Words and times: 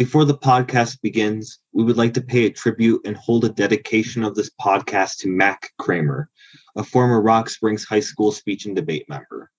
Before 0.00 0.24
the 0.24 0.38
podcast 0.38 1.02
begins, 1.02 1.58
we 1.74 1.84
would 1.84 1.98
like 1.98 2.14
to 2.14 2.22
pay 2.22 2.46
a 2.46 2.50
tribute 2.50 3.02
and 3.04 3.14
hold 3.18 3.44
a 3.44 3.50
dedication 3.50 4.24
of 4.24 4.34
this 4.34 4.50
podcast 4.58 5.18
to 5.18 5.28
Mac 5.28 5.72
Kramer, 5.78 6.30
a 6.74 6.82
former 6.82 7.20
Rock 7.20 7.50
Springs 7.50 7.84
High 7.84 8.00
School 8.00 8.32
speech 8.32 8.64
and 8.64 8.74
debate 8.74 9.06
member. 9.10 9.50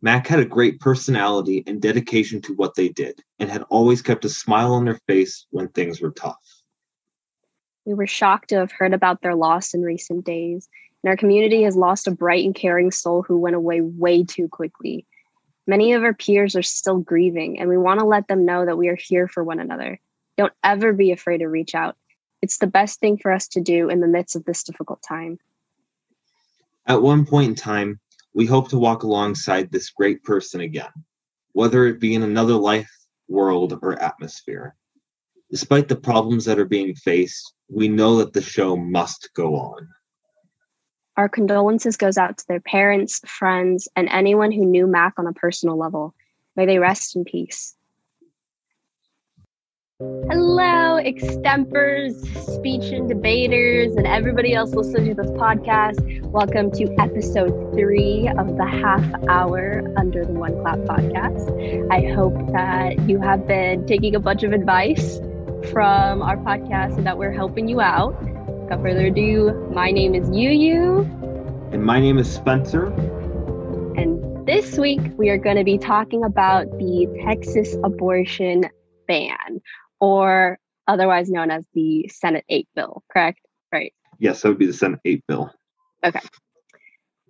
Mac 0.00 0.26
had 0.28 0.38
a 0.38 0.46
great 0.46 0.80
personality 0.80 1.62
and 1.66 1.82
dedication 1.82 2.40
to 2.40 2.54
what 2.54 2.74
they 2.74 2.88
did, 2.88 3.20
and 3.38 3.50
had 3.50 3.64
always 3.68 4.00
kept 4.00 4.24
a 4.24 4.30
smile 4.30 4.72
on 4.72 4.86
their 4.86 4.98
face 5.06 5.46
when 5.50 5.68
things 5.68 6.00
were 6.00 6.12
tough. 6.12 6.62
We 7.84 7.92
were 7.92 8.06
shocked 8.06 8.48
to 8.48 8.56
have 8.56 8.72
heard 8.72 8.94
about 8.94 9.20
their 9.20 9.34
loss 9.34 9.74
in 9.74 9.82
recent 9.82 10.24
days, 10.24 10.70
and 11.04 11.10
our 11.10 11.18
community 11.18 11.64
has 11.64 11.76
lost 11.76 12.06
a 12.06 12.12
bright 12.12 12.46
and 12.46 12.54
caring 12.54 12.90
soul 12.90 13.26
who 13.28 13.36
went 13.36 13.56
away 13.56 13.82
way 13.82 14.24
too 14.24 14.48
quickly. 14.48 15.06
Many 15.66 15.94
of 15.94 16.04
our 16.04 16.14
peers 16.14 16.54
are 16.54 16.62
still 16.62 16.98
grieving, 16.98 17.58
and 17.58 17.68
we 17.68 17.76
want 17.76 18.00
to 18.00 18.06
let 18.06 18.28
them 18.28 18.44
know 18.44 18.64
that 18.64 18.78
we 18.78 18.88
are 18.88 18.96
here 18.96 19.26
for 19.26 19.42
one 19.42 19.58
another. 19.58 20.00
Don't 20.36 20.52
ever 20.62 20.92
be 20.92 21.10
afraid 21.10 21.38
to 21.38 21.48
reach 21.48 21.74
out. 21.74 21.96
It's 22.40 22.58
the 22.58 22.66
best 22.66 23.00
thing 23.00 23.18
for 23.18 23.32
us 23.32 23.48
to 23.48 23.60
do 23.60 23.88
in 23.88 24.00
the 24.00 24.06
midst 24.06 24.36
of 24.36 24.44
this 24.44 24.62
difficult 24.62 25.02
time. 25.02 25.38
At 26.86 27.02
one 27.02 27.26
point 27.26 27.48
in 27.48 27.54
time, 27.56 27.98
we 28.32 28.46
hope 28.46 28.68
to 28.68 28.78
walk 28.78 29.02
alongside 29.02 29.72
this 29.72 29.90
great 29.90 30.22
person 30.22 30.60
again, 30.60 30.92
whether 31.52 31.86
it 31.86 31.98
be 31.98 32.14
in 32.14 32.22
another 32.22 32.54
life, 32.54 32.90
world, 33.28 33.78
or 33.82 34.00
atmosphere. 34.00 34.76
Despite 35.50 35.88
the 35.88 35.96
problems 35.96 36.44
that 36.44 36.58
are 36.58 36.64
being 36.64 36.94
faced, 36.94 37.54
we 37.68 37.88
know 37.88 38.18
that 38.18 38.32
the 38.32 38.42
show 38.42 38.76
must 38.76 39.30
go 39.34 39.56
on. 39.56 39.88
Our 41.16 41.30
condolences 41.30 41.96
goes 41.96 42.18
out 42.18 42.36
to 42.36 42.44
their 42.46 42.60
parents, 42.60 43.22
friends, 43.26 43.88
and 43.96 44.06
anyone 44.10 44.52
who 44.52 44.66
knew 44.66 44.86
Mac 44.86 45.14
on 45.16 45.26
a 45.26 45.32
personal 45.32 45.78
level. 45.78 46.14
May 46.56 46.66
they 46.66 46.78
rest 46.78 47.16
in 47.16 47.24
peace. 47.24 47.74
Hello, 49.98 51.00
extempers, 51.02 52.12
speech 52.54 52.92
and 52.92 53.08
debaters, 53.08 53.96
and 53.96 54.06
everybody 54.06 54.52
else 54.52 54.74
listening 54.74 55.16
to 55.16 55.22
this 55.22 55.30
podcast. 55.30 56.20
Welcome 56.20 56.70
to 56.72 56.94
episode 57.00 57.72
three 57.72 58.28
of 58.36 58.58
the 58.58 58.66
half 58.66 59.02
hour 59.26 59.82
Under 59.96 60.22
the 60.22 60.34
One 60.34 60.60
Clap 60.60 60.80
podcast. 60.80 61.90
I 61.90 62.12
hope 62.14 62.34
that 62.52 63.08
you 63.08 63.22
have 63.22 63.46
been 63.46 63.86
taking 63.86 64.14
a 64.14 64.20
bunch 64.20 64.42
of 64.42 64.52
advice 64.52 65.16
from 65.72 66.20
our 66.20 66.36
podcast 66.36 66.98
and 66.98 67.06
that 67.06 67.16
we're 67.16 67.32
helping 67.32 67.68
you 67.68 67.80
out. 67.80 68.14
Without 68.66 68.82
further 68.82 69.06
ado, 69.06 69.52
my 69.72 69.92
name 69.92 70.12
is 70.12 70.28
Yu 70.28 70.50
Yu. 70.50 71.02
And 71.70 71.84
my 71.84 72.00
name 72.00 72.18
is 72.18 72.28
Spencer. 72.28 72.86
And 73.96 74.44
this 74.44 74.76
week 74.76 75.00
we 75.16 75.30
are 75.30 75.38
going 75.38 75.54
to 75.54 75.62
be 75.62 75.78
talking 75.78 76.24
about 76.24 76.68
the 76.76 77.06
Texas 77.24 77.76
abortion 77.84 78.68
ban, 79.06 79.60
or 80.00 80.58
otherwise 80.88 81.30
known 81.30 81.52
as 81.52 81.64
the 81.74 82.08
Senate 82.08 82.44
8 82.48 82.66
bill, 82.74 83.04
correct? 83.08 83.38
Right. 83.70 83.94
Yes, 84.18 84.42
that 84.42 84.48
would 84.48 84.58
be 84.58 84.66
the 84.66 84.72
Senate 84.72 84.98
8 85.04 85.22
bill. 85.28 85.48
Okay. 86.02 86.18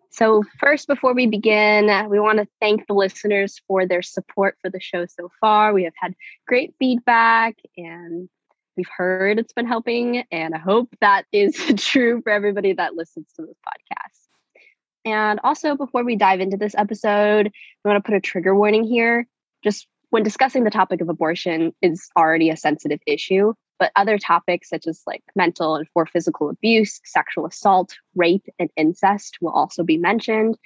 So, 0.09 0.42
first, 0.59 0.87
before 0.87 1.12
we 1.12 1.27
begin, 1.27 2.09
we 2.09 2.19
want 2.19 2.39
to 2.39 2.48
thank 2.62 2.87
the 2.87 2.95
listeners 2.95 3.61
for 3.69 3.87
their 3.87 4.01
support 4.01 4.57
for 4.62 4.70
the 4.70 4.81
show 4.81 5.05
so 5.05 5.31
far. 5.39 5.75
We 5.75 5.84
have 5.84 5.92
had 6.01 6.14
great 6.47 6.75
feedback 6.79 7.57
and 7.77 8.31
we've 8.77 8.88
heard 8.94 9.38
it's 9.38 9.52
been 9.52 9.66
helping. 9.66 10.24
And 10.30 10.55
I 10.55 10.58
hope 10.58 10.88
that 11.00 11.24
is 11.32 11.56
true 11.77 12.20
for 12.22 12.30
everybody 12.30 12.72
that 12.74 12.94
listens 12.94 13.27
to 13.36 13.42
this 13.42 13.56
podcast. 13.66 14.27
And 15.05 15.41
also, 15.44 15.77
before 15.77 16.05
we 16.05 16.16
dive 16.16 16.41
into 16.41 16.56
this 16.56 16.74
episode, 16.77 17.52
we 17.84 17.88
want 17.88 18.05
to 18.05 18.06
put 18.06 18.16
a 18.16 18.20
trigger 18.20 18.55
warning 18.55 18.84
here. 18.84 19.27
Just 19.62 19.86
when 20.10 20.22
discussing 20.22 20.64
the 20.64 20.70
topic 20.70 21.00
of 21.00 21.08
abortion 21.08 21.74
is 21.80 22.08
already 22.16 22.50
a 22.50 22.56
sensitive 22.56 23.00
issue, 23.06 23.55
but 23.78 23.92
other 23.94 24.18
topics 24.18 24.68
such 24.68 24.86
as 24.86 25.02
like 25.06 25.22
mental 25.34 25.77
and 25.77 25.88
for 25.92 26.06
physical 26.06 26.48
abuse, 26.50 27.00
sexual 27.05 27.46
assault, 27.46 27.96
rape, 28.14 28.46
and 28.58 28.70
incest 28.77 29.38
will 29.40 29.52
also 29.52 29.84
be 29.84 29.96
mentioned. 29.96 30.56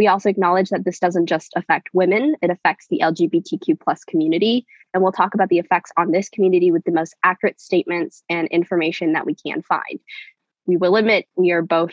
We 0.00 0.06
also 0.06 0.30
acknowledge 0.30 0.70
that 0.70 0.86
this 0.86 0.98
doesn't 0.98 1.26
just 1.26 1.52
affect 1.56 1.90
women, 1.92 2.34
it 2.40 2.48
affects 2.48 2.86
the 2.88 3.00
LGBTQ 3.02 3.78
plus 3.78 4.02
community. 4.02 4.64
And 4.94 5.02
we'll 5.02 5.12
talk 5.12 5.34
about 5.34 5.50
the 5.50 5.58
effects 5.58 5.92
on 5.98 6.10
this 6.10 6.30
community 6.30 6.72
with 6.72 6.84
the 6.84 6.90
most 6.90 7.14
accurate 7.22 7.60
statements 7.60 8.22
and 8.30 8.48
information 8.48 9.12
that 9.12 9.26
we 9.26 9.34
can 9.34 9.60
find. 9.60 10.00
We 10.64 10.78
will 10.78 10.96
admit 10.96 11.26
we 11.36 11.50
are 11.50 11.60
both 11.60 11.90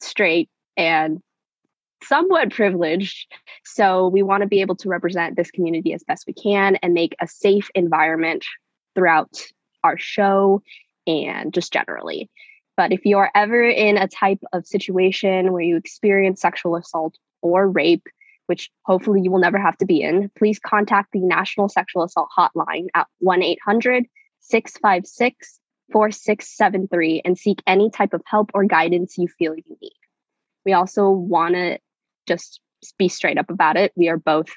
straight 0.00 0.50
and 0.76 1.22
somewhat 2.02 2.50
privileged. 2.50 3.32
So 3.64 4.08
we 4.08 4.24
want 4.24 4.40
to 4.40 4.48
be 4.48 4.60
able 4.60 4.74
to 4.78 4.88
represent 4.88 5.36
this 5.36 5.52
community 5.52 5.92
as 5.94 6.02
best 6.02 6.24
we 6.26 6.32
can 6.32 6.80
and 6.82 6.94
make 6.94 7.14
a 7.20 7.28
safe 7.28 7.70
environment 7.76 8.44
throughout 8.96 9.40
our 9.84 9.96
show 9.96 10.64
and 11.06 11.54
just 11.54 11.72
generally. 11.72 12.28
But 12.80 12.94
if 12.94 13.04
you 13.04 13.18
are 13.18 13.30
ever 13.34 13.62
in 13.62 13.98
a 13.98 14.08
type 14.08 14.42
of 14.54 14.66
situation 14.66 15.52
where 15.52 15.60
you 15.60 15.76
experience 15.76 16.40
sexual 16.40 16.76
assault 16.76 17.14
or 17.42 17.68
rape, 17.68 18.06
which 18.46 18.70
hopefully 18.86 19.20
you 19.20 19.30
will 19.30 19.38
never 19.38 19.58
have 19.58 19.76
to 19.78 19.84
be 19.84 20.00
in, 20.00 20.30
please 20.38 20.58
contact 20.58 21.12
the 21.12 21.20
National 21.20 21.68
Sexual 21.68 22.04
Assault 22.04 22.30
Hotline 22.34 22.86
at 22.94 23.06
1 23.18 23.42
800 23.42 24.06
656 24.40 25.60
4673 25.92 27.20
and 27.22 27.36
seek 27.36 27.62
any 27.66 27.90
type 27.90 28.14
of 28.14 28.22
help 28.24 28.50
or 28.54 28.64
guidance 28.64 29.18
you 29.18 29.28
feel 29.28 29.54
you 29.54 29.76
need. 29.82 29.92
We 30.64 30.72
also 30.72 31.10
want 31.10 31.56
to 31.56 31.78
just 32.26 32.62
be 32.96 33.10
straight 33.10 33.36
up 33.36 33.50
about 33.50 33.76
it. 33.76 33.92
We 33.94 34.08
are 34.08 34.16
both 34.16 34.48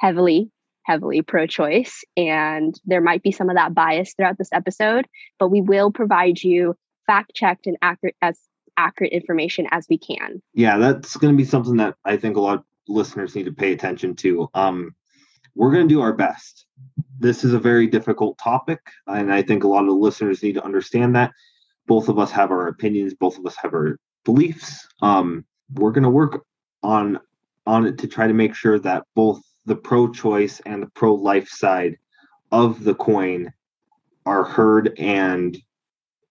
heavily 0.00 0.50
heavily 0.82 1.22
pro 1.22 1.46
choice, 1.46 2.02
and 2.16 2.74
there 2.86 3.02
might 3.02 3.22
be 3.22 3.30
some 3.30 3.50
of 3.50 3.54
that 3.54 3.74
bias 3.74 4.14
throughout 4.14 4.38
this 4.38 4.52
episode, 4.52 5.06
but 5.38 5.50
we 5.50 5.60
will 5.60 5.92
provide 5.92 6.42
you 6.42 6.74
fact 7.08 7.34
checked 7.34 7.66
and 7.66 7.76
accurate 7.82 8.14
as 8.22 8.38
accurate 8.76 9.12
information 9.12 9.66
as 9.72 9.86
we 9.90 9.98
can. 9.98 10.40
Yeah, 10.54 10.78
that's 10.78 11.16
going 11.16 11.34
to 11.34 11.36
be 11.36 11.44
something 11.44 11.76
that 11.78 11.96
I 12.04 12.16
think 12.16 12.36
a 12.36 12.40
lot 12.40 12.58
of 12.58 12.64
listeners 12.86 13.34
need 13.34 13.46
to 13.46 13.52
pay 13.52 13.72
attention 13.72 14.14
to. 14.16 14.48
Um, 14.54 14.94
we're 15.56 15.72
going 15.72 15.88
to 15.88 15.92
do 15.92 16.00
our 16.00 16.12
best. 16.12 16.66
This 17.18 17.42
is 17.42 17.52
a 17.52 17.58
very 17.58 17.88
difficult 17.88 18.38
topic, 18.38 18.78
and 19.08 19.32
I 19.32 19.42
think 19.42 19.64
a 19.64 19.68
lot 19.68 19.80
of 19.80 19.88
the 19.88 19.94
listeners 19.94 20.42
need 20.42 20.54
to 20.54 20.64
understand 20.64 21.16
that. 21.16 21.32
Both 21.88 22.08
of 22.08 22.18
us 22.18 22.30
have 22.30 22.52
our 22.52 22.68
opinions, 22.68 23.14
both 23.14 23.38
of 23.38 23.46
us 23.46 23.56
have 23.62 23.74
our 23.74 23.98
beliefs. 24.24 24.86
Um, 25.02 25.44
we're 25.74 25.90
going 25.90 26.04
to 26.04 26.10
work 26.10 26.44
on 26.82 27.18
on 27.66 27.86
it 27.86 27.98
to 27.98 28.06
try 28.06 28.26
to 28.26 28.32
make 28.34 28.54
sure 28.54 28.78
that 28.78 29.04
both 29.14 29.42
the 29.66 29.76
pro 29.76 30.10
choice 30.10 30.60
and 30.64 30.82
the 30.82 30.90
pro 30.94 31.14
life 31.14 31.48
side 31.48 31.98
of 32.52 32.84
the 32.84 32.94
coin 32.94 33.52
are 34.24 34.44
heard 34.44 34.98
and 34.98 35.58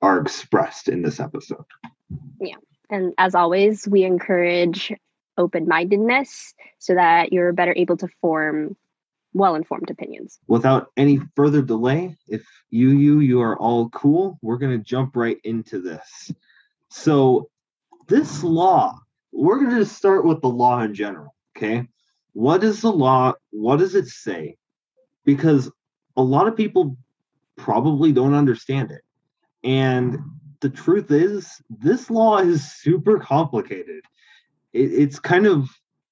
are 0.01 0.19
expressed 0.19 0.87
in 0.89 1.01
this 1.01 1.19
episode. 1.19 1.65
Yeah. 2.39 2.55
And 2.89 3.13
as 3.17 3.35
always, 3.35 3.87
we 3.87 4.03
encourage 4.03 4.93
open 5.37 5.67
mindedness 5.67 6.53
so 6.79 6.95
that 6.95 7.33
you're 7.33 7.53
better 7.53 7.73
able 7.75 7.97
to 7.97 8.07
form 8.21 8.75
well 9.33 9.55
informed 9.55 9.89
opinions. 9.89 10.39
Without 10.47 10.91
any 10.97 11.19
further 11.35 11.61
delay, 11.61 12.15
if 12.27 12.45
you, 12.69 12.89
you, 12.89 13.19
you 13.19 13.41
are 13.41 13.57
all 13.59 13.89
cool, 13.89 14.39
we're 14.41 14.57
going 14.57 14.77
to 14.77 14.83
jump 14.83 15.15
right 15.15 15.37
into 15.43 15.81
this. 15.81 16.31
So, 16.89 17.49
this 18.07 18.41
law, 18.41 18.97
we're 19.33 19.59
going 19.59 19.75
to 19.75 19.85
start 19.85 20.25
with 20.25 20.41
the 20.41 20.47
law 20.47 20.81
in 20.81 20.93
general. 20.93 21.35
Okay 21.57 21.87
what 22.37 22.63
is 22.63 22.81
the 22.81 22.91
law? 22.91 23.33
What 23.49 23.77
does 23.77 23.95
it 23.95 24.05
say? 24.05 24.57
Because 25.25 25.71
a 26.15 26.21
lot 26.21 26.47
of 26.47 26.55
people 26.55 26.95
probably 27.55 28.11
don't 28.11 28.35
understand 28.35 28.91
it. 28.91 29.01
And 29.67 30.17
the 30.61 30.69
truth 30.69 31.11
is, 31.11 31.61
this 31.69 32.09
law 32.09 32.37
is 32.37 32.71
super 32.71 33.19
complicated. 33.19 34.01
It, 34.71 34.93
it's 34.93 35.19
kind 35.19 35.45
of 35.45 35.69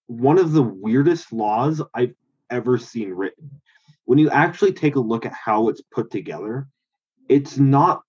one 0.08 0.38
of 0.38 0.52
the 0.52 0.62
weirdest 0.62 1.32
laws 1.32 1.82
I've 1.94 2.14
ever 2.52 2.78
seen 2.78 3.12
written. 3.12 3.50
When 4.04 4.20
you 4.20 4.30
actually 4.30 4.74
take 4.74 4.98
a 4.98 5.00
look 5.00 5.26
at 5.26 5.32
how 5.34 5.70
it's 5.70 5.82
put 5.90 6.12
together, 6.12 6.68
it's 7.30 7.57
not 7.57 8.02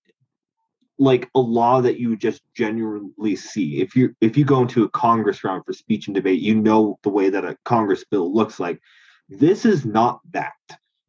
like 0.99 1.29
a 1.33 1.39
law 1.39 1.79
that 1.79 1.97
you 1.97 2.17
just 2.17 2.41
genuinely 2.53 3.37
see. 3.37 3.79
If 3.81 3.95
you 3.95 4.13
if 4.19 4.35
you 4.35 4.43
go 4.43 4.61
into 4.61 4.83
a 4.83 4.89
Congress 4.89 5.45
round 5.45 5.63
for 5.65 5.71
speech 5.71 6.07
and 6.07 6.15
debate, 6.15 6.41
you 6.41 6.55
know 6.55 6.99
the 7.03 7.09
way 7.09 7.29
that 7.29 7.45
a 7.45 7.57
Congress 7.63 8.03
bill 8.03 8.33
looks 8.33 8.59
like. 8.59 8.81
This 9.29 9.63
is 9.63 9.85
not 9.85 10.19
that. 10.31 10.53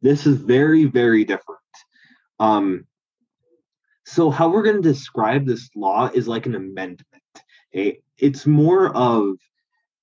This 0.01 0.25
is 0.25 0.37
very 0.37 0.85
very 0.85 1.25
different. 1.25 1.59
Um, 2.39 2.85
so 4.05 4.29
how 4.29 4.49
we're 4.49 4.63
going 4.63 4.81
to 4.81 4.93
describe 4.93 5.45
this 5.45 5.69
law 5.75 6.09
is 6.13 6.27
like 6.27 6.45
an 6.45 6.55
amendment. 6.55 7.05
It's 7.71 8.45
more 8.45 8.95
of 8.95 9.35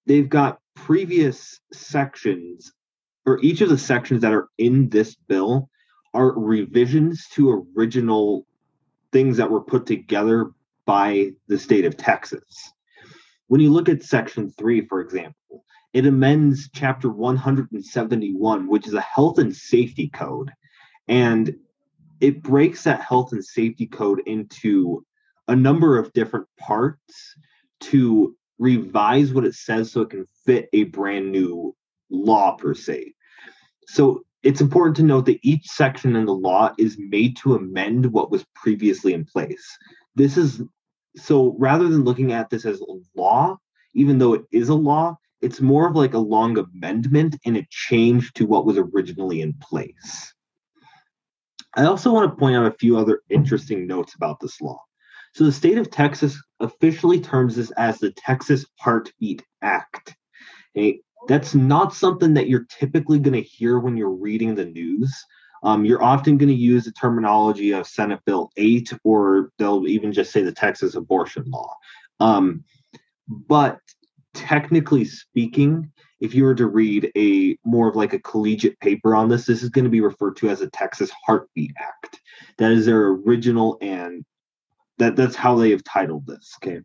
they've 0.06 0.28
got 0.28 0.60
previous 0.74 1.60
sections 1.72 2.72
or 3.24 3.40
each 3.42 3.60
of 3.60 3.68
the 3.68 3.78
sections 3.78 4.22
that 4.22 4.32
are 4.32 4.48
in 4.58 4.88
this 4.88 5.14
bill 5.14 5.68
are 6.14 6.38
revisions 6.38 7.26
to 7.32 7.66
original 7.76 8.46
things 9.12 9.36
that 9.36 9.50
were 9.50 9.60
put 9.60 9.86
together 9.86 10.50
by 10.84 11.32
the 11.48 11.58
state 11.58 11.84
of 11.84 11.96
Texas. 11.96 12.72
When 13.48 13.60
you 13.60 13.72
look 13.72 13.88
at 13.88 14.02
Section 14.02 14.50
3, 14.50 14.86
for 14.86 15.00
example, 15.00 15.64
it 15.92 16.06
amends 16.06 16.68
Chapter 16.72 17.08
171, 17.08 18.68
which 18.68 18.86
is 18.86 18.94
a 18.94 19.00
health 19.00 19.38
and 19.38 19.54
safety 19.54 20.08
code. 20.08 20.52
And 21.08 21.56
it 22.20 22.42
breaks 22.42 22.84
that 22.84 23.00
health 23.00 23.32
and 23.32 23.44
safety 23.44 23.86
code 23.86 24.22
into 24.26 25.04
a 25.48 25.56
number 25.56 25.98
of 25.98 26.12
different 26.12 26.46
parts 26.58 27.36
to 27.80 28.34
revise 28.58 29.32
what 29.32 29.44
it 29.44 29.54
says 29.54 29.92
so 29.92 30.00
it 30.00 30.10
can 30.10 30.26
fit 30.44 30.68
a 30.72 30.84
brand 30.84 31.30
new 31.30 31.74
law 32.10 32.56
per 32.56 32.74
se. 32.74 33.12
So 33.86 34.24
it's 34.42 34.60
important 34.60 34.96
to 34.96 35.02
note 35.02 35.26
that 35.26 35.40
each 35.42 35.66
section 35.66 36.16
in 36.16 36.24
the 36.24 36.34
law 36.34 36.72
is 36.78 36.96
made 36.98 37.36
to 37.38 37.54
amend 37.54 38.06
what 38.06 38.30
was 38.30 38.44
previously 38.54 39.12
in 39.12 39.24
place. 39.24 39.64
This 40.14 40.36
is 40.36 40.62
so 41.16 41.56
rather 41.58 41.88
than 41.88 42.04
looking 42.04 42.32
at 42.32 42.50
this 42.50 42.64
as 42.64 42.80
a 42.80 43.20
law, 43.20 43.56
even 43.94 44.18
though 44.18 44.34
it 44.34 44.42
is 44.52 44.68
a 44.68 44.74
law, 44.74 45.16
it's 45.40 45.60
more 45.60 45.88
of 45.88 45.96
like 45.96 46.14
a 46.14 46.18
long 46.18 46.58
amendment 46.58 47.36
and 47.44 47.56
a 47.56 47.66
change 47.70 48.32
to 48.34 48.46
what 48.46 48.66
was 48.66 48.78
originally 48.78 49.40
in 49.40 49.54
place. 49.54 50.34
I 51.76 51.84
also 51.84 52.12
want 52.12 52.30
to 52.30 52.36
point 52.36 52.56
out 52.56 52.66
a 52.66 52.76
few 52.78 52.96
other 52.96 53.20
interesting 53.28 53.86
notes 53.86 54.14
about 54.14 54.40
this 54.40 54.60
law. 54.60 54.80
So 55.34 55.44
the 55.44 55.52
state 55.52 55.76
of 55.76 55.90
Texas 55.90 56.42
officially 56.60 57.20
terms 57.20 57.56
this 57.56 57.70
as 57.72 57.98
the 57.98 58.10
Texas 58.12 58.64
Heartbeat 58.80 59.44
Act. 59.62 60.16
That's 61.28 61.54
not 61.54 61.92
something 61.92 62.32
that 62.34 62.48
you're 62.48 62.66
typically 62.70 63.18
going 63.18 63.34
to 63.34 63.42
hear 63.42 63.78
when 63.78 63.96
you're 63.96 64.08
reading 64.08 64.54
the 64.54 64.64
news. 64.64 65.14
Um, 65.62 65.84
you're 65.84 66.02
often 66.02 66.38
going 66.38 66.48
to 66.48 66.54
use 66.54 66.84
the 66.84 66.92
terminology 66.92 67.72
of 67.72 67.86
Senate 67.86 68.20
Bill 68.24 68.50
8, 68.56 68.92
or 69.04 69.50
they'll 69.58 69.86
even 69.86 70.12
just 70.12 70.32
say 70.32 70.42
the 70.42 70.52
Texas 70.52 70.94
abortion 70.94 71.44
law. 71.48 71.74
Um, 72.20 72.64
but 73.28 73.80
technically 74.32 75.04
speaking, 75.04 75.92
if 76.20 76.34
you 76.34 76.44
were 76.44 76.54
to 76.54 76.66
read 76.66 77.10
a 77.16 77.58
more 77.64 77.88
of 77.88 77.96
like 77.96 78.12
a 78.12 78.18
collegiate 78.20 78.78
paper 78.80 79.14
on 79.14 79.28
this, 79.28 79.46
this 79.46 79.62
is 79.62 79.68
going 79.68 79.84
to 79.84 79.90
be 79.90 80.00
referred 80.00 80.36
to 80.36 80.48
as 80.48 80.60
a 80.60 80.70
Texas 80.70 81.10
Heartbeat 81.26 81.72
Act. 81.78 82.20
That 82.58 82.72
is 82.72 82.86
their 82.86 83.08
original 83.08 83.78
and 83.80 84.24
that 84.98 85.16
that's 85.16 85.36
how 85.36 85.56
they 85.56 85.70
have 85.70 85.84
titled 85.84 86.26
this. 86.26 86.54
Okay. 86.62 86.80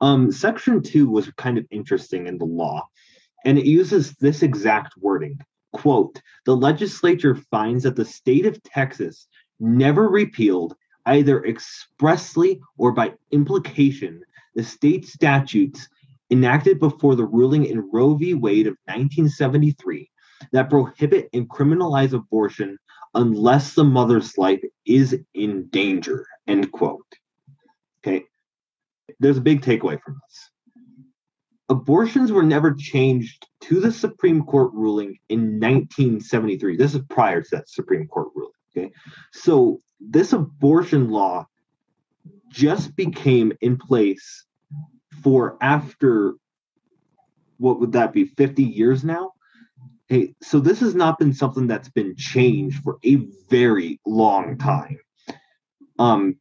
Um, 0.00 0.30
section 0.30 0.82
two 0.82 1.08
was 1.08 1.30
kind 1.36 1.58
of 1.58 1.66
interesting 1.70 2.26
in 2.26 2.38
the 2.38 2.44
law, 2.44 2.88
and 3.44 3.58
it 3.58 3.66
uses 3.66 4.14
this 4.14 4.42
exact 4.42 4.94
wording. 4.96 5.38
Quote, 5.72 6.20
the 6.46 6.56
legislature 6.56 7.34
finds 7.50 7.84
that 7.84 7.96
the 7.96 8.04
state 8.04 8.46
of 8.46 8.62
Texas 8.62 9.28
never 9.58 10.08
repealed, 10.08 10.74
either 11.06 11.44
expressly 11.44 12.60
or 12.78 12.92
by 12.92 13.12
implication, 13.30 14.22
the 14.54 14.64
state 14.64 15.06
statutes 15.06 15.88
enacted 16.30 16.78
before 16.78 17.14
the 17.14 17.26
ruling 17.26 17.66
in 17.66 17.88
Roe 17.92 18.14
v. 18.14 18.34
Wade 18.34 18.66
of 18.66 18.76
1973 18.86 20.10
that 20.52 20.70
prohibit 20.70 21.28
and 21.32 21.48
criminalize 21.48 22.12
abortion 22.12 22.78
unless 23.14 23.74
the 23.74 23.84
mother's 23.84 24.38
life 24.38 24.62
is 24.86 25.18
in 25.34 25.68
danger. 25.68 26.26
End 26.46 26.70
quote. 26.72 27.04
Okay. 28.02 28.24
There's 29.18 29.38
a 29.38 29.42
big 29.42 29.62
takeaway 29.62 30.00
from 30.00 30.20
this. 30.26 30.50
Abortions 31.68 32.32
were 32.32 32.42
never 32.42 32.72
changed 32.72 33.46
to 33.62 33.80
the 33.80 33.92
Supreme 33.92 34.44
Court 34.44 34.72
ruling 34.72 35.18
in 35.28 35.60
1973. 35.60 36.76
This 36.76 36.94
is 36.94 37.02
prior 37.08 37.42
to 37.42 37.48
that 37.52 37.68
Supreme 37.68 38.08
Court 38.08 38.28
ruling. 38.34 38.52
Okay. 38.76 38.90
So 39.32 39.80
this 40.00 40.32
abortion 40.32 41.10
law 41.10 41.46
just 42.48 42.96
became 42.96 43.52
in 43.60 43.76
place 43.76 44.46
for 45.22 45.56
after 45.60 46.34
what 47.58 47.80
would 47.80 47.92
that 47.92 48.12
be 48.12 48.24
50 48.24 48.62
years 48.62 49.04
now? 49.04 49.32
Hey 50.08 50.34
so 50.42 50.60
this 50.60 50.80
has 50.80 50.94
not 50.94 51.18
been 51.18 51.32
something 51.32 51.66
that's 51.66 51.88
been 51.90 52.16
changed 52.16 52.82
for 52.82 52.98
a 53.04 53.16
very 53.48 54.00
long 54.06 54.58
time. 54.58 54.98
Um 55.98 56.36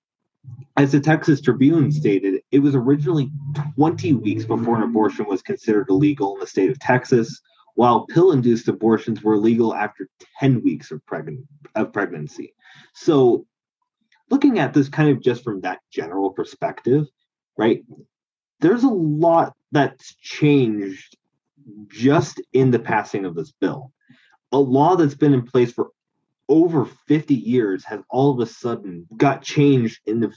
as 0.77 0.92
the 0.94 1.00
texas 1.00 1.42
tribune 1.42 1.92
stated 1.92 2.42
it 2.51 2.60
was 2.60 2.74
originally 2.74 3.30
20 3.75 4.13
weeks 4.13 4.45
before 4.45 4.77
an 4.77 4.83
abortion 4.83 5.25
was 5.27 5.42
considered 5.42 5.89
illegal 5.89 6.33
in 6.33 6.39
the 6.39 6.48
state 6.48 6.71
of 6.71 6.80
texas 6.80 7.42
while 7.80 8.06
pill-induced 8.07 8.68
abortions 8.68 9.24
were 9.24 9.38
legal 9.38 9.74
after 9.74 10.10
10 10.42 10.62
weeks 10.63 10.92
of, 10.92 11.06
pregnant, 11.06 11.45
of 11.75 11.94
pregnancy. 11.94 12.54
So 12.94 13.45
looking 14.30 14.60
at 14.60 14.74
this 14.74 14.89
kind 14.89 15.10
of 15.10 15.21
just 15.21 15.45
from 15.45 15.62
that 15.62 15.80
general 15.89 16.31
perspective 16.31 17.06
right 17.57 17.81
there's 18.60 18.84
a 18.84 18.90
lot 18.90 19.54
that's 19.72 20.16
changed 20.16 21.18
just 21.88 22.42
in 22.54 22.72
the 22.72 22.80
passing 22.80 23.26
of 23.26 23.36
this 23.36 23.52
bill. 23.52 23.92
A 24.52 24.58
law 24.58 24.96
that's 24.96 25.16
been 25.16 25.34
in 25.34 25.46
place 25.46 25.72
for 25.72 25.92
over 26.48 26.86
50 27.08 27.36
years 27.36 27.86
has 27.86 28.02
all 28.10 28.32
of 28.32 28.40
a 28.40 28.52
sudden 28.52 29.08
got 29.16 29.44
changed 29.44 30.02
in 30.06 30.20
the 30.20 30.34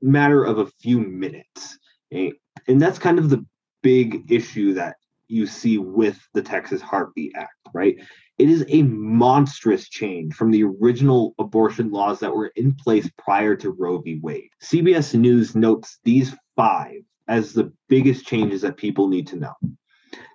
matter 0.00 0.42
of 0.44 0.58
a 0.58 0.66
few 0.80 0.98
minutes. 0.98 1.78
Okay? 2.12 2.32
And 2.66 2.80
that's 2.80 2.98
kind 2.98 3.18
of 3.18 3.28
the 3.28 3.44
big 3.82 4.32
issue 4.32 4.74
that 4.74 4.96
you 5.28 5.46
see 5.46 5.78
with 5.78 6.18
the 6.32 6.42
Texas 6.42 6.80
Heartbeat 6.80 7.32
Act, 7.36 7.52
right? 7.72 7.96
It 8.38 8.50
is 8.50 8.64
a 8.68 8.82
monstrous 8.82 9.88
change 9.88 10.34
from 10.34 10.50
the 10.50 10.64
original 10.64 11.34
abortion 11.38 11.90
laws 11.90 12.20
that 12.20 12.34
were 12.34 12.52
in 12.56 12.74
place 12.74 13.08
prior 13.18 13.54
to 13.56 13.70
Roe 13.70 13.98
v. 13.98 14.18
Wade. 14.22 14.50
CBS 14.62 15.18
News 15.18 15.54
notes 15.54 15.98
these 16.04 16.34
five 16.56 17.02
as 17.28 17.52
the 17.52 17.72
biggest 17.88 18.26
changes 18.26 18.62
that 18.62 18.76
people 18.76 19.08
need 19.08 19.26
to 19.28 19.36
know. 19.36 19.54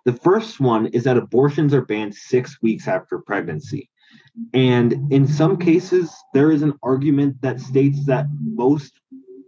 The 0.06 0.14
first 0.14 0.60
one 0.60 0.88
is 0.88 1.04
that 1.04 1.18
abortions 1.18 1.74
are 1.74 1.86
banned 1.86 2.16
six 2.16 2.62
weeks 2.62 2.88
after 2.88 3.20
pregnancy. 3.20 3.90
And 4.54 5.12
in 5.12 5.28
some 5.28 5.58
cases, 5.58 6.12
there 6.34 6.52
is 6.52 6.62
an 6.62 6.74
argument 6.82 7.42
that 7.42 7.60
states 7.60 8.06
that 8.06 8.26
most 8.42 9.00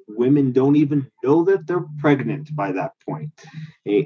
women 0.07 0.51
don't 0.51 0.75
even 0.75 1.09
know 1.23 1.43
that 1.45 1.65
they're 1.65 1.85
pregnant 1.99 2.55
by 2.55 2.71
that 2.73 2.91
point. 3.07 3.31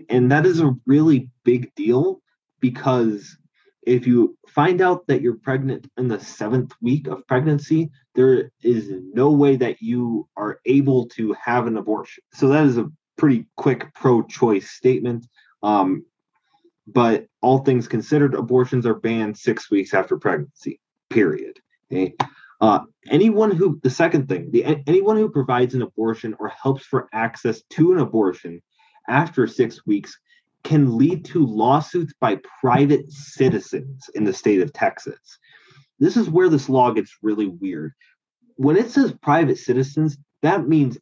And 0.10 0.32
that 0.32 0.46
is 0.46 0.62
a 0.62 0.76
really 0.86 1.30
big 1.44 1.74
deal 1.76 2.22
because 2.62 3.38
if 3.86 4.08
you 4.08 4.38
find 4.48 4.82
out 4.82 5.06
that 5.08 5.22
you're 5.22 5.38
pregnant 5.38 5.88
in 5.98 6.08
the 6.08 6.20
seventh 6.20 6.74
week 6.82 7.08
of 7.08 7.26
pregnancy, 7.28 7.90
there 8.16 8.52
is 8.64 8.92
no 9.14 9.32
way 9.32 9.56
that 9.58 9.82
you 9.82 10.28
are 10.38 10.60
able 10.66 11.08
to 11.10 11.34
have 11.34 11.68
an 11.68 11.78
abortion. 11.78 12.24
So 12.34 12.48
that 12.50 12.66
is 12.66 12.78
a 12.78 12.90
pretty 13.18 13.46
quick 13.56 13.94
pro-choice 13.94 14.70
statement. 14.70 15.26
Um, 15.64 16.06
but 16.88 17.28
all 17.42 17.60
things 17.60 17.88
considered, 17.88 18.36
abortions 18.36 18.86
are 18.86 18.94
banned 18.94 19.38
six 19.38 19.72
weeks 19.72 19.94
after 19.94 20.18
pregnancy. 20.18 20.80
Period. 21.10 21.60
Okay. 21.92 22.16
Uh, 22.62 22.80
anyone 23.10 23.52
who 23.52 23.80
the 23.84 23.90
second 23.90 24.30
thing, 24.30 24.50
the 24.52 24.64
anyone 24.88 25.18
who 25.18 25.30
provides 25.30 25.74
an 25.74 25.82
abortion 25.82 26.36
or 26.40 26.50
helps 26.50 26.86
for 26.86 27.10
access 27.14 27.62
to 27.70 27.92
an 27.92 28.00
abortion 28.00 28.62
after 29.08 29.46
six 29.46 29.86
weeks 29.86 30.18
can 30.64 30.98
lead 30.98 31.24
to 31.26 31.46
lawsuits 31.46 32.14
by 32.20 32.40
private 32.60 33.12
citizens 33.12 34.10
in 34.16 34.24
the 34.24 34.34
state 34.34 34.62
of 34.62 34.74
Texas. 34.74 35.38
This 36.00 36.18
is 36.18 36.30
where 36.30 36.50
this 36.50 36.70
law 36.70 36.92
gets 36.92 37.18
really 37.22 37.48
weird. 37.48 37.94
When 38.56 38.78
it 38.78 38.90
says 38.90 39.14
private 39.22 39.58
citizens, 39.58 40.18
that 40.42 40.68
means 40.68 40.98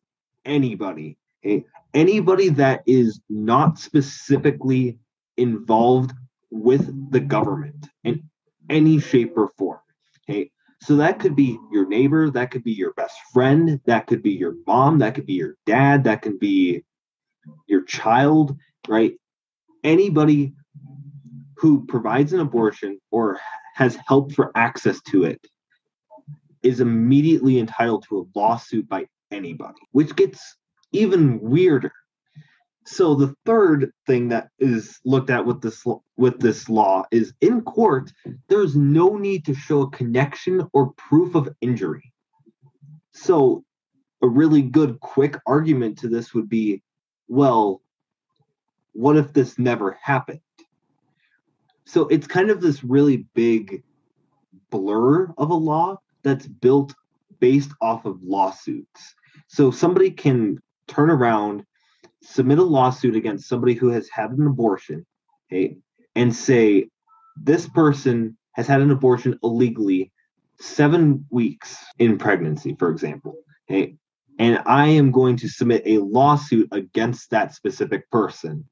anybody. 0.45 1.17
Okay? 1.45 1.65
Anybody 1.93 2.49
that 2.49 2.83
is 2.85 3.19
not 3.29 3.79
specifically 3.79 4.99
involved 5.37 6.13
with 6.51 7.11
the 7.11 7.19
government 7.19 7.87
in 8.03 8.29
any 8.69 8.99
shape 8.99 9.33
or 9.35 9.51
form. 9.57 9.79
Okay. 10.29 10.51
So 10.81 10.97
that 10.97 11.19
could 11.19 11.35
be 11.35 11.57
your 11.71 11.87
neighbor, 11.87 12.29
that 12.31 12.51
could 12.51 12.63
be 12.63 12.73
your 12.73 12.93
best 12.93 13.15
friend, 13.31 13.79
that 13.85 14.07
could 14.07 14.21
be 14.21 14.31
your 14.31 14.55
mom, 14.67 14.99
that 14.99 15.15
could 15.15 15.25
be 15.25 15.33
your 15.33 15.55
dad, 15.65 16.03
that 16.03 16.21
could 16.21 16.39
be 16.39 16.83
your 17.67 17.83
child, 17.83 18.57
right? 18.87 19.13
Anybody 19.83 20.53
who 21.57 21.85
provides 21.85 22.33
an 22.33 22.41
abortion 22.41 22.99
or 23.11 23.39
has 23.75 23.97
help 24.07 24.33
for 24.33 24.51
access 24.55 25.01
to 25.03 25.23
it 25.23 25.39
is 26.61 26.79
immediately 26.79 27.59
entitled 27.59 28.05
to 28.09 28.19
a 28.19 28.39
lawsuit 28.39 28.87
by 28.87 29.05
anybody, 29.31 29.79
which 29.91 30.15
gets 30.15 30.57
even 30.93 31.39
weirder. 31.41 31.91
So 32.85 33.15
the 33.15 33.33
third 33.45 33.91
thing 34.05 34.29
that 34.29 34.49
is 34.59 34.99
looked 35.05 35.29
at 35.29 35.45
with 35.45 35.61
this 35.61 35.83
with 36.17 36.39
this 36.39 36.67
law 36.67 37.05
is 37.11 37.33
in 37.39 37.61
court 37.61 38.11
there's 38.49 38.75
no 38.75 39.15
need 39.15 39.45
to 39.45 39.53
show 39.53 39.83
a 39.83 39.89
connection 39.91 40.67
or 40.73 40.91
proof 40.93 41.35
of 41.35 41.49
injury. 41.61 42.11
So 43.13 43.63
a 44.21 44.27
really 44.27 44.61
good 44.61 44.99
quick 44.99 45.37
argument 45.45 45.97
to 45.99 46.09
this 46.09 46.33
would 46.33 46.49
be 46.49 46.81
well 47.27 47.81
what 48.91 49.17
if 49.17 49.33
this 49.33 49.57
never 49.57 49.97
happened? 50.01 50.41
So 51.85 52.07
it's 52.07 52.27
kind 52.27 52.49
of 52.49 52.61
this 52.61 52.83
really 52.83 53.27
big 53.33 53.83
blur 54.69 55.33
of 55.37 55.49
a 55.49 55.55
law 55.55 55.99
that's 56.23 56.47
built 56.47 56.93
based 57.39 57.71
off 57.81 58.05
of 58.05 58.21
lawsuits. 58.23 59.15
So 59.47 59.71
somebody 59.71 60.11
can 60.11 60.59
turn 60.87 61.09
around, 61.09 61.63
submit 62.21 62.59
a 62.59 62.63
lawsuit 62.63 63.15
against 63.15 63.47
somebody 63.47 63.73
who 63.73 63.89
has 63.89 64.09
had 64.09 64.31
an 64.31 64.47
abortion, 64.47 65.05
okay, 65.51 65.77
and 66.15 66.33
say 66.33 66.87
this 67.35 67.67
person 67.67 68.37
has 68.53 68.67
had 68.67 68.81
an 68.81 68.91
abortion 68.91 69.37
illegally 69.43 70.11
seven 70.59 71.25
weeks 71.29 71.83
in 71.99 72.17
pregnancy, 72.17 72.75
for 72.77 72.89
example. 72.89 73.35
Okay. 73.69 73.95
And 74.39 74.59
I 74.65 74.87
am 74.87 75.11
going 75.11 75.37
to 75.37 75.47
submit 75.47 75.83
a 75.85 75.99
lawsuit 75.99 76.69
against 76.71 77.29
that 77.31 77.53
specific 77.53 78.09
person. 78.09 78.67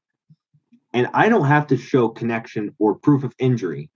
And 0.92 1.08
I 1.14 1.28
don't 1.28 1.46
have 1.46 1.68
to 1.68 1.76
show 1.76 2.08
connection 2.08 2.74
or 2.78 2.96
proof 2.96 3.24
of 3.24 3.32
injury 3.38 3.90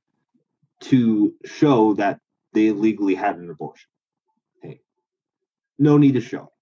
to 0.82 1.34
show 1.44 1.94
that 1.94 2.20
they 2.52 2.70
legally 2.70 3.14
had 3.14 3.36
an 3.36 3.50
abortion. 3.50 3.88
Okay. 4.58 4.80
No 5.78 5.98
need 5.98 6.14
to 6.14 6.20
show. 6.20 6.52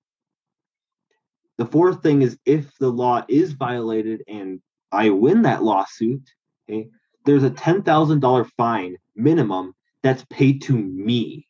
The 1.56 1.66
fourth 1.66 2.02
thing 2.02 2.22
is 2.22 2.38
if 2.44 2.76
the 2.78 2.90
law 2.90 3.24
is 3.28 3.52
violated 3.52 4.22
and 4.26 4.60
I 4.90 5.10
win 5.10 5.42
that 5.42 5.62
lawsuit, 5.62 6.22
okay, 6.68 6.88
there's 7.24 7.44
a 7.44 7.50
$10,000 7.50 8.50
fine 8.56 8.96
minimum 9.14 9.74
that's 10.02 10.24
paid 10.30 10.62
to 10.62 10.76
me. 10.76 11.46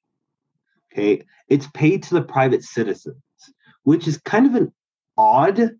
Okay, 0.93 1.25
it's 1.49 1.67
paid 1.75 2.05
to 2.05 2.15
the 2.15 2.23
private 2.23 2.63
citizens, 2.63 3.17
which 3.83 4.07
is 4.07 4.19
kind 4.19 4.47
of 4.47 4.55
an 4.55 4.73
odd 5.17 5.71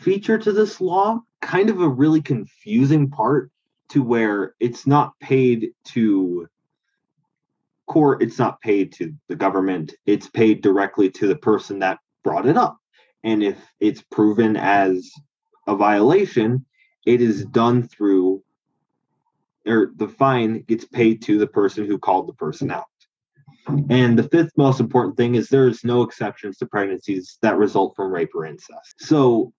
feature 0.00 0.38
to 0.38 0.52
this 0.52 0.80
law, 0.80 1.20
kind 1.40 1.70
of 1.70 1.80
a 1.80 1.88
really 1.88 2.20
confusing 2.20 3.10
part 3.10 3.50
to 3.90 4.02
where 4.02 4.54
it's 4.58 4.86
not 4.86 5.12
paid 5.20 5.70
to 5.84 6.48
court, 7.86 8.22
it's 8.22 8.38
not 8.38 8.60
paid 8.60 8.92
to 8.94 9.14
the 9.28 9.36
government, 9.36 9.94
it's 10.06 10.28
paid 10.28 10.60
directly 10.62 11.10
to 11.10 11.28
the 11.28 11.36
person 11.36 11.78
that 11.78 11.98
brought 12.24 12.46
it 12.46 12.56
up. 12.56 12.76
And 13.26 13.42
if 13.42 13.58
it's 13.80 14.02
proven 14.10 14.56
as 14.56 15.10
a 15.66 15.74
violation, 15.74 16.64
it 17.04 17.20
is 17.20 17.44
done 17.46 17.82
through 17.82 18.42
or 19.66 19.90
the 19.96 20.06
fine 20.06 20.62
gets 20.62 20.84
paid 20.84 21.22
to 21.22 21.36
the 21.36 21.46
person 21.46 21.84
who 21.84 21.98
called 21.98 22.28
the 22.28 22.34
person 22.34 22.70
out. 22.70 22.84
And 23.90 24.16
the 24.16 24.28
fifth 24.28 24.52
most 24.56 24.78
important 24.78 25.16
thing 25.16 25.34
is 25.34 25.48
there's 25.48 25.82
no 25.82 26.02
exceptions 26.02 26.56
to 26.58 26.66
pregnancies 26.66 27.36
that 27.42 27.58
result 27.58 27.96
from 27.96 28.12
rape 28.12 28.32
or 28.32 28.46
incest. 28.46 28.94
So 28.98 29.52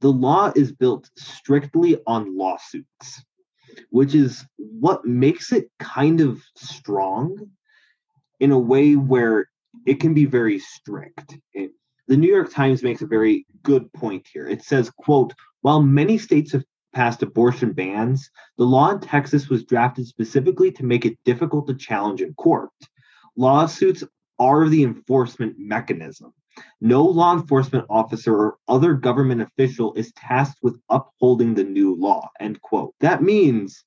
the 0.00 0.10
law 0.10 0.52
is 0.56 0.72
built 0.72 1.10
strictly 1.18 1.98
on 2.06 2.34
lawsuits, 2.36 3.22
which 3.90 4.14
is 4.14 4.42
what 4.56 5.04
makes 5.04 5.52
it 5.52 5.70
kind 5.78 6.22
of 6.22 6.42
strong 6.56 7.50
in 8.40 8.52
a 8.52 8.58
way 8.58 8.96
where 8.96 9.50
it 9.84 10.00
can 10.00 10.14
be 10.14 10.24
very 10.24 10.58
strict. 10.58 11.36
It, 11.52 11.72
the 12.08 12.16
New 12.16 12.28
York 12.28 12.52
Times 12.52 12.82
makes 12.82 13.02
a 13.02 13.06
very 13.06 13.46
good 13.62 13.92
point 13.92 14.26
here. 14.32 14.46
It 14.46 14.62
says, 14.62 14.90
quote, 14.90 15.34
while 15.62 15.82
many 15.82 16.18
states 16.18 16.52
have 16.52 16.64
passed 16.94 17.22
abortion 17.22 17.72
bans, 17.72 18.30
the 18.56 18.64
law 18.64 18.90
in 18.90 19.00
Texas 19.00 19.48
was 19.48 19.64
drafted 19.64 20.06
specifically 20.06 20.70
to 20.72 20.84
make 20.84 21.04
it 21.04 21.18
difficult 21.24 21.66
to 21.66 21.74
challenge 21.74 22.22
in 22.22 22.32
court. 22.34 22.70
Lawsuits 23.36 24.04
are 24.38 24.68
the 24.68 24.82
enforcement 24.82 25.56
mechanism. 25.58 26.32
No 26.80 27.04
law 27.04 27.34
enforcement 27.34 27.84
officer 27.90 28.34
or 28.34 28.56
other 28.68 28.94
government 28.94 29.42
official 29.42 29.92
is 29.94 30.12
tasked 30.12 30.58
with 30.62 30.80
upholding 30.88 31.54
the 31.54 31.64
new 31.64 31.94
law. 31.96 32.30
End 32.40 32.60
quote. 32.62 32.94
That 33.00 33.22
means 33.22 33.84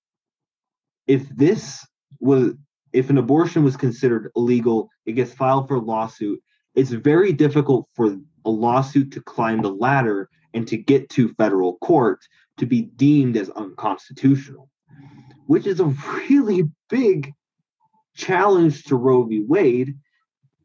if 1.08 1.28
this 1.30 1.86
was 2.20 2.54
if 2.92 3.10
an 3.10 3.18
abortion 3.18 3.64
was 3.64 3.78
considered 3.78 4.32
illegal, 4.36 4.90
it 5.06 5.14
gets 5.14 5.34
filed 5.34 5.68
for 5.68 5.76
a 5.76 5.82
lawsuit. 5.82 6.42
It's 6.80 6.92
very 6.92 7.34
difficult 7.34 7.90
for 7.94 8.18
a 8.46 8.50
lawsuit 8.50 9.12
to 9.12 9.22
climb 9.22 9.62
the 9.62 9.70
ladder 9.70 10.30
and 10.54 10.66
to 10.70 10.78
get 10.78 11.10
to 11.10 11.34
federal 11.34 11.76
court 11.80 12.22
to 12.56 12.66
be 12.66 12.84
deemed 12.84 13.36
as 13.36 13.50
unconstitutional, 13.50 14.70
which 15.48 15.68
is 15.68 15.82
a 15.82 15.94
really 16.30 16.70
big 16.90 17.34
challenge 18.16 18.86
to 18.86 18.96
Roe 18.96 19.24
v. 19.24 19.44
Wade 19.46 19.98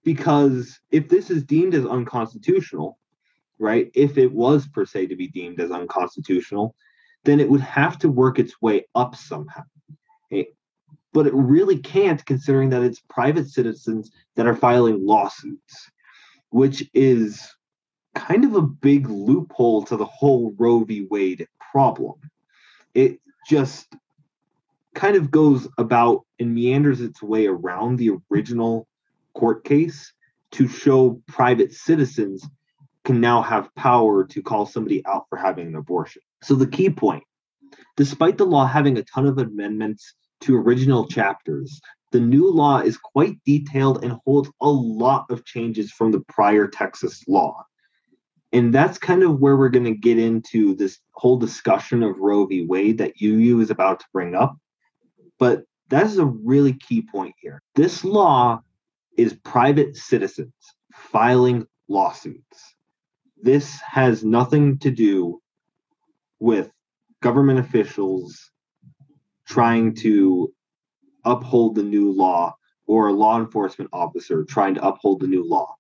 because 0.04 0.78
if 0.92 1.09
this 1.09 1.30
is 1.30 1.42
deemed 1.42 1.75
as 1.75 1.85
unconstitutional, 1.85 2.97
right, 3.59 3.90
if 3.92 4.16
it 4.16 4.33
was 4.33 4.68
per 4.68 4.87
se 4.87 5.09
to 5.09 5.16
be 5.16 5.26
deemed 5.26 5.59
as 5.59 5.73
unconstitutional, 5.73 6.76
then 7.25 7.40
it 7.40 7.50
would 7.50 7.61
have 7.61 7.99
to 7.99 8.09
work 8.09 8.38
its 8.38 8.62
way 8.62 8.87
up 8.94 9.16
somehow. 9.16 9.64
Okay? 10.33 10.47
But 11.12 11.26
it 11.26 11.35
really 11.35 11.78
can't, 11.78 12.25
considering 12.25 12.71
that 12.71 12.85
it's 12.85 13.00
private 13.00 13.49
citizens 13.49 14.12
that 14.37 14.47
are 14.47 14.54
filing 14.54 15.04
lawsuits, 15.04 15.90
which 16.54 16.88
is 16.94 17.52
kind 18.14 18.44
of 18.44 18.54
a 18.54 18.62
big 18.62 19.08
loophole 19.08 19.82
to 19.82 19.96
the 19.96 20.04
whole 20.04 20.54
Roe 20.56 20.84
v. 20.84 21.04
Wade 21.11 21.49
problem. 21.73 22.14
It 22.94 23.18
just 23.50 23.92
kind 24.94 25.16
of 25.16 25.32
goes 25.32 25.66
about 25.78 26.25
and 26.38 26.54
meanders 26.54 27.00
its 27.00 27.20
way 27.20 27.49
around 27.49 27.96
the 27.96 28.12
original 28.30 28.87
court 29.34 29.64
case 29.64 30.12
to 30.52 30.68
show 30.68 31.20
private 31.26 31.73
citizens 31.73 32.49
can 33.02 33.20
now 33.20 33.42
have 33.42 33.75
power 33.75 34.25
to 34.25 34.40
call 34.40 34.64
somebody 34.64 35.04
out 35.06 35.25
for 35.28 35.37
having 35.37 35.66
an 35.66 35.75
abortion. 35.75 36.23
So, 36.44 36.54
the 36.54 36.68
key 36.68 36.88
point 36.88 37.25
despite 37.96 38.38
the 38.38 38.46
law 38.46 38.64
having 38.64 38.96
a 38.96 39.02
ton 39.02 39.26
of 39.26 39.38
amendments 39.38 40.14
to 40.42 40.56
original 40.56 41.08
chapters, 41.08 41.80
the 42.14 42.21
new 42.21 42.50
law 42.50 42.78
is 42.78 42.97
quite 42.97 43.37
detailed 43.44 44.02
and 44.02 44.18
holds 44.25 44.49
a 44.62 44.68
lot 44.68 45.26
of 45.30 45.44
changes 45.44 45.92
from 45.92 46.12
the 46.12 46.23
prior 46.28 46.66
Texas 46.66 47.23
law 47.28 47.64
and 48.54 48.73
that's 48.73 48.99
kind 48.99 49.25
of 49.25 49.40
where 49.40 49.56
we're 49.56 49.68
going 49.68 49.85
to 49.85 49.97
get 49.97 50.16
into 50.16 50.76
this 50.76 51.00
whole 51.14 51.37
discussion 51.37 52.04
of 52.04 52.16
Roe 52.18 52.47
v. 52.47 52.64
Wade 52.64 52.99
that 52.99 53.21
UU 53.21 53.59
is 53.59 53.71
about 53.71 53.99
to 53.99 54.06
bring 54.12 54.37
up. 54.37 54.56
But 55.40 55.64
that 55.88 56.06
is 56.06 56.18
a 56.18 56.25
really 56.25 56.75
key 56.75 57.02
point 57.02 57.35
here. 57.40 57.61
This 57.75 58.04
law 58.04 58.61
is 59.18 59.37
private 59.42 59.97
citizens 59.97 60.52
filing 60.94 61.66
lawsuits. 61.88 62.76
This 63.42 63.80
has 63.80 64.23
nothing 64.23 64.78
to 64.78 64.90
do 64.92 65.42
with 66.38 66.71
government 67.21 67.59
officials 67.59 68.52
trying 69.49 69.97
to 69.97 70.53
uphold 71.24 71.74
the 71.74 71.82
new 71.82 72.12
law 72.12 72.56
or 72.86 73.08
a 73.08 73.12
law 73.12 73.38
enforcement 73.38 73.90
officer 73.92 74.44
trying 74.44 74.74
to 74.74 74.86
uphold 74.86 75.20
the 75.20 75.26
new 75.26 75.46
law. 75.48 75.74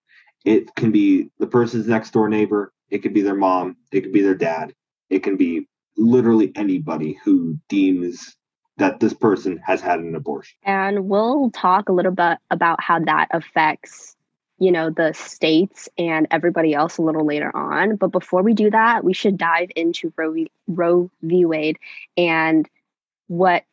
It 0.44 0.74
can 0.74 0.90
be 0.90 1.30
the 1.38 1.46
person's 1.46 1.86
next 1.86 2.12
door 2.12 2.28
neighbor. 2.28 2.72
It 2.90 2.98
could 2.98 3.14
be 3.14 3.22
their 3.22 3.34
mom. 3.34 3.76
It 3.92 4.02
could 4.02 4.12
be 4.12 4.22
their 4.22 4.34
dad. 4.34 4.74
It 5.10 5.22
can 5.22 5.36
be 5.36 5.66
literally 5.96 6.52
anybody 6.54 7.18
who 7.24 7.58
deems 7.68 8.36
that 8.76 9.00
this 9.00 9.14
person 9.14 9.58
has 9.64 9.80
had 9.80 10.00
an 10.00 10.14
abortion. 10.14 10.56
And 10.64 11.08
we'll 11.08 11.50
talk 11.50 11.88
a 11.88 11.92
little 11.92 12.12
bit 12.12 12.38
about 12.50 12.82
how 12.82 12.98
that 13.00 13.28
affects, 13.30 14.16
you 14.58 14.72
know, 14.72 14.90
the 14.90 15.12
states 15.12 15.88
and 15.96 16.26
everybody 16.30 16.74
else 16.74 16.98
a 16.98 17.02
little 17.02 17.24
later 17.24 17.54
on. 17.56 17.96
But 17.96 18.08
before 18.08 18.42
we 18.42 18.52
do 18.52 18.70
that, 18.70 19.04
we 19.04 19.12
should 19.12 19.38
dive 19.38 19.70
into 19.76 20.12
Roe 20.16 20.32
v. 20.32 20.50
Roe 20.66 21.10
v. 21.22 21.44
Wade 21.44 21.78
and 22.16 22.68
what 23.28 23.64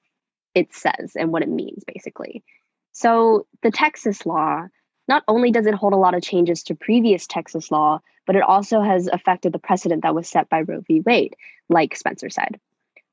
it 0.56 0.74
says 0.74 1.14
and 1.16 1.32
what 1.32 1.44
it 1.44 1.50
means, 1.50 1.84
basically. 1.86 2.44
So 2.92 3.48
the 3.64 3.72
Texas 3.72 4.26
law 4.26 4.68
not 5.08 5.24
only 5.28 5.52
does 5.52 5.66
it 5.66 5.74
hold 5.74 5.94
a 5.94 5.98
lot 5.98 6.14
of 6.14 6.24
changes 6.24 6.64
to 6.64 6.76
previous 6.76 7.28
Texas 7.28 7.72
law, 7.72 8.00
but 8.28 8.36
it 8.36 8.44
also 8.44 8.82
has 8.82 9.08
affected 9.08 9.52
the 9.52 9.60
precedent 9.60 10.04
that 10.04 10.16
was 10.16 10.30
set 10.30 10.50
by 10.50 10.62
Roe 10.62 10.82
v. 10.82 11.02
Wade, 11.02 11.36
like 11.70 11.96
Spencer 11.96 12.30
said. 12.30 12.60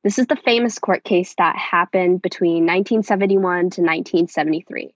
This 0.05 0.19
is 0.19 0.27
the 0.27 0.37
famous 0.37 0.79
court 0.79 1.03
case 1.03 1.35
that 1.39 1.57
happened 1.57 2.23
between 2.23 2.67
1971 2.67 3.41
to 3.41 3.81
1973. 3.83 4.95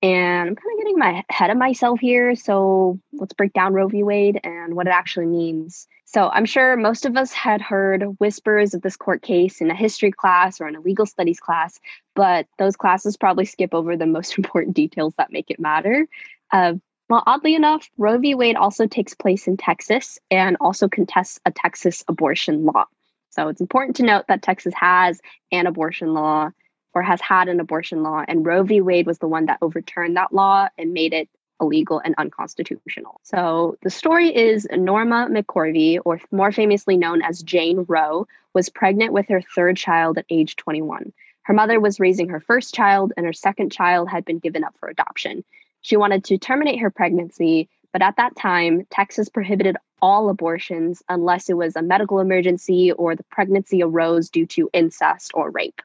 And 0.00 0.48
I'm 0.48 0.54
kind 0.54 0.72
of 0.72 0.78
getting 0.78 0.98
my 0.98 1.24
head 1.28 1.50
of 1.50 1.56
myself 1.56 1.98
here. 1.98 2.36
So 2.36 3.00
let's 3.12 3.32
break 3.32 3.52
down 3.52 3.72
Roe 3.72 3.88
v. 3.88 4.04
Wade 4.04 4.40
and 4.44 4.76
what 4.76 4.86
it 4.86 4.92
actually 4.92 5.26
means. 5.26 5.88
So 6.04 6.30
I'm 6.32 6.46
sure 6.46 6.76
most 6.76 7.04
of 7.04 7.16
us 7.16 7.32
had 7.32 7.60
heard 7.60 8.04
whispers 8.18 8.74
of 8.74 8.82
this 8.82 8.96
court 8.96 9.22
case 9.22 9.60
in 9.60 9.70
a 9.70 9.74
history 9.74 10.12
class 10.12 10.60
or 10.60 10.68
in 10.68 10.76
a 10.76 10.80
legal 10.80 11.04
studies 11.04 11.40
class, 11.40 11.80
but 12.14 12.46
those 12.58 12.76
classes 12.76 13.16
probably 13.16 13.44
skip 13.44 13.74
over 13.74 13.96
the 13.96 14.06
most 14.06 14.38
important 14.38 14.76
details 14.76 15.14
that 15.18 15.32
make 15.32 15.50
it 15.50 15.58
matter. 15.58 16.06
Uh, 16.52 16.74
well, 17.08 17.24
oddly 17.26 17.54
enough, 17.54 17.90
Roe 17.98 18.18
v. 18.18 18.34
Wade 18.34 18.56
also 18.56 18.86
takes 18.86 19.14
place 19.14 19.48
in 19.48 19.56
Texas 19.56 20.18
and 20.30 20.56
also 20.60 20.88
contests 20.88 21.40
a 21.44 21.50
Texas 21.50 22.04
abortion 22.06 22.64
law. 22.64 22.84
So 23.30 23.48
it's 23.48 23.60
important 23.60 23.96
to 23.96 24.02
note 24.02 24.26
that 24.28 24.42
Texas 24.42 24.74
has 24.74 25.20
an 25.50 25.66
abortion 25.66 26.14
law 26.14 26.50
or 26.94 27.02
has 27.02 27.20
had 27.20 27.48
an 27.48 27.60
abortion 27.60 28.02
law, 28.02 28.24
and 28.26 28.44
Roe 28.44 28.62
v. 28.62 28.80
Wade 28.80 29.06
was 29.06 29.18
the 29.18 29.28
one 29.28 29.46
that 29.46 29.58
overturned 29.62 30.16
that 30.16 30.32
law 30.32 30.68
and 30.78 30.92
made 30.92 31.12
it 31.12 31.28
illegal 31.60 32.00
and 32.04 32.14
unconstitutional. 32.18 33.20
So 33.22 33.76
the 33.82 33.90
story 33.90 34.34
is 34.34 34.66
Norma 34.70 35.28
McCorvey, 35.30 36.00
or 36.04 36.20
more 36.30 36.52
famously 36.52 36.96
known 36.96 37.22
as 37.22 37.42
Jane 37.42 37.84
Roe, 37.88 38.26
was 38.54 38.68
pregnant 38.68 39.12
with 39.12 39.28
her 39.28 39.42
third 39.42 39.76
child 39.76 40.18
at 40.18 40.26
age 40.30 40.56
21. 40.56 41.12
Her 41.42 41.54
mother 41.54 41.80
was 41.80 42.00
raising 42.00 42.28
her 42.28 42.40
first 42.40 42.74
child, 42.74 43.12
and 43.16 43.24
her 43.26 43.32
second 43.32 43.72
child 43.72 44.08
had 44.08 44.24
been 44.24 44.38
given 44.38 44.64
up 44.64 44.74
for 44.78 44.88
adoption. 44.88 45.44
She 45.80 45.96
wanted 45.96 46.24
to 46.24 46.38
terminate 46.38 46.80
her 46.80 46.90
pregnancy, 46.90 47.68
but 47.92 48.02
at 48.02 48.16
that 48.16 48.36
time, 48.36 48.86
Texas 48.90 49.28
prohibited 49.28 49.76
all 50.00 50.28
abortions 50.28 51.02
unless 51.08 51.48
it 51.48 51.56
was 51.56 51.74
a 51.74 51.82
medical 51.82 52.20
emergency 52.20 52.92
or 52.92 53.16
the 53.16 53.24
pregnancy 53.24 53.82
arose 53.82 54.30
due 54.30 54.46
to 54.46 54.70
incest 54.72 55.32
or 55.34 55.50
rape. 55.50 55.80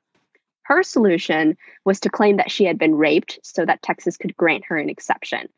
Her 0.63 0.83
solution 0.83 1.57
was 1.85 1.99
to 2.01 2.09
claim 2.09 2.37
that 2.37 2.51
she 2.51 2.65
had 2.65 2.77
been 2.77 2.95
raped 2.95 3.39
so 3.43 3.65
that 3.65 3.81
Texas 3.81 4.17
could 4.17 4.35
grant 4.35 4.65
her 4.65 4.77
an 4.77 4.89
exception. 4.89 5.49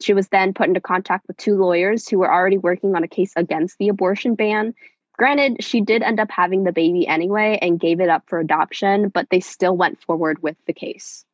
She 0.00 0.14
was 0.14 0.28
then 0.28 0.52
put 0.52 0.68
into 0.68 0.80
contact 0.80 1.26
with 1.28 1.36
two 1.36 1.56
lawyers 1.56 2.08
who 2.08 2.18
were 2.18 2.32
already 2.32 2.58
working 2.58 2.94
on 2.94 3.04
a 3.04 3.08
case 3.08 3.32
against 3.36 3.78
the 3.78 3.88
abortion 3.88 4.34
ban. 4.34 4.74
Granted, 5.16 5.62
she 5.62 5.80
did 5.80 6.02
end 6.02 6.20
up 6.20 6.30
having 6.30 6.64
the 6.64 6.72
baby 6.72 7.06
anyway 7.06 7.58
and 7.62 7.80
gave 7.80 8.00
it 8.00 8.08
up 8.08 8.24
for 8.26 8.40
adoption, 8.40 9.08
but 9.08 9.28
they 9.30 9.40
still 9.40 9.76
went 9.76 10.02
forward 10.02 10.42
with 10.42 10.56
the 10.66 10.72
case. 10.72 11.24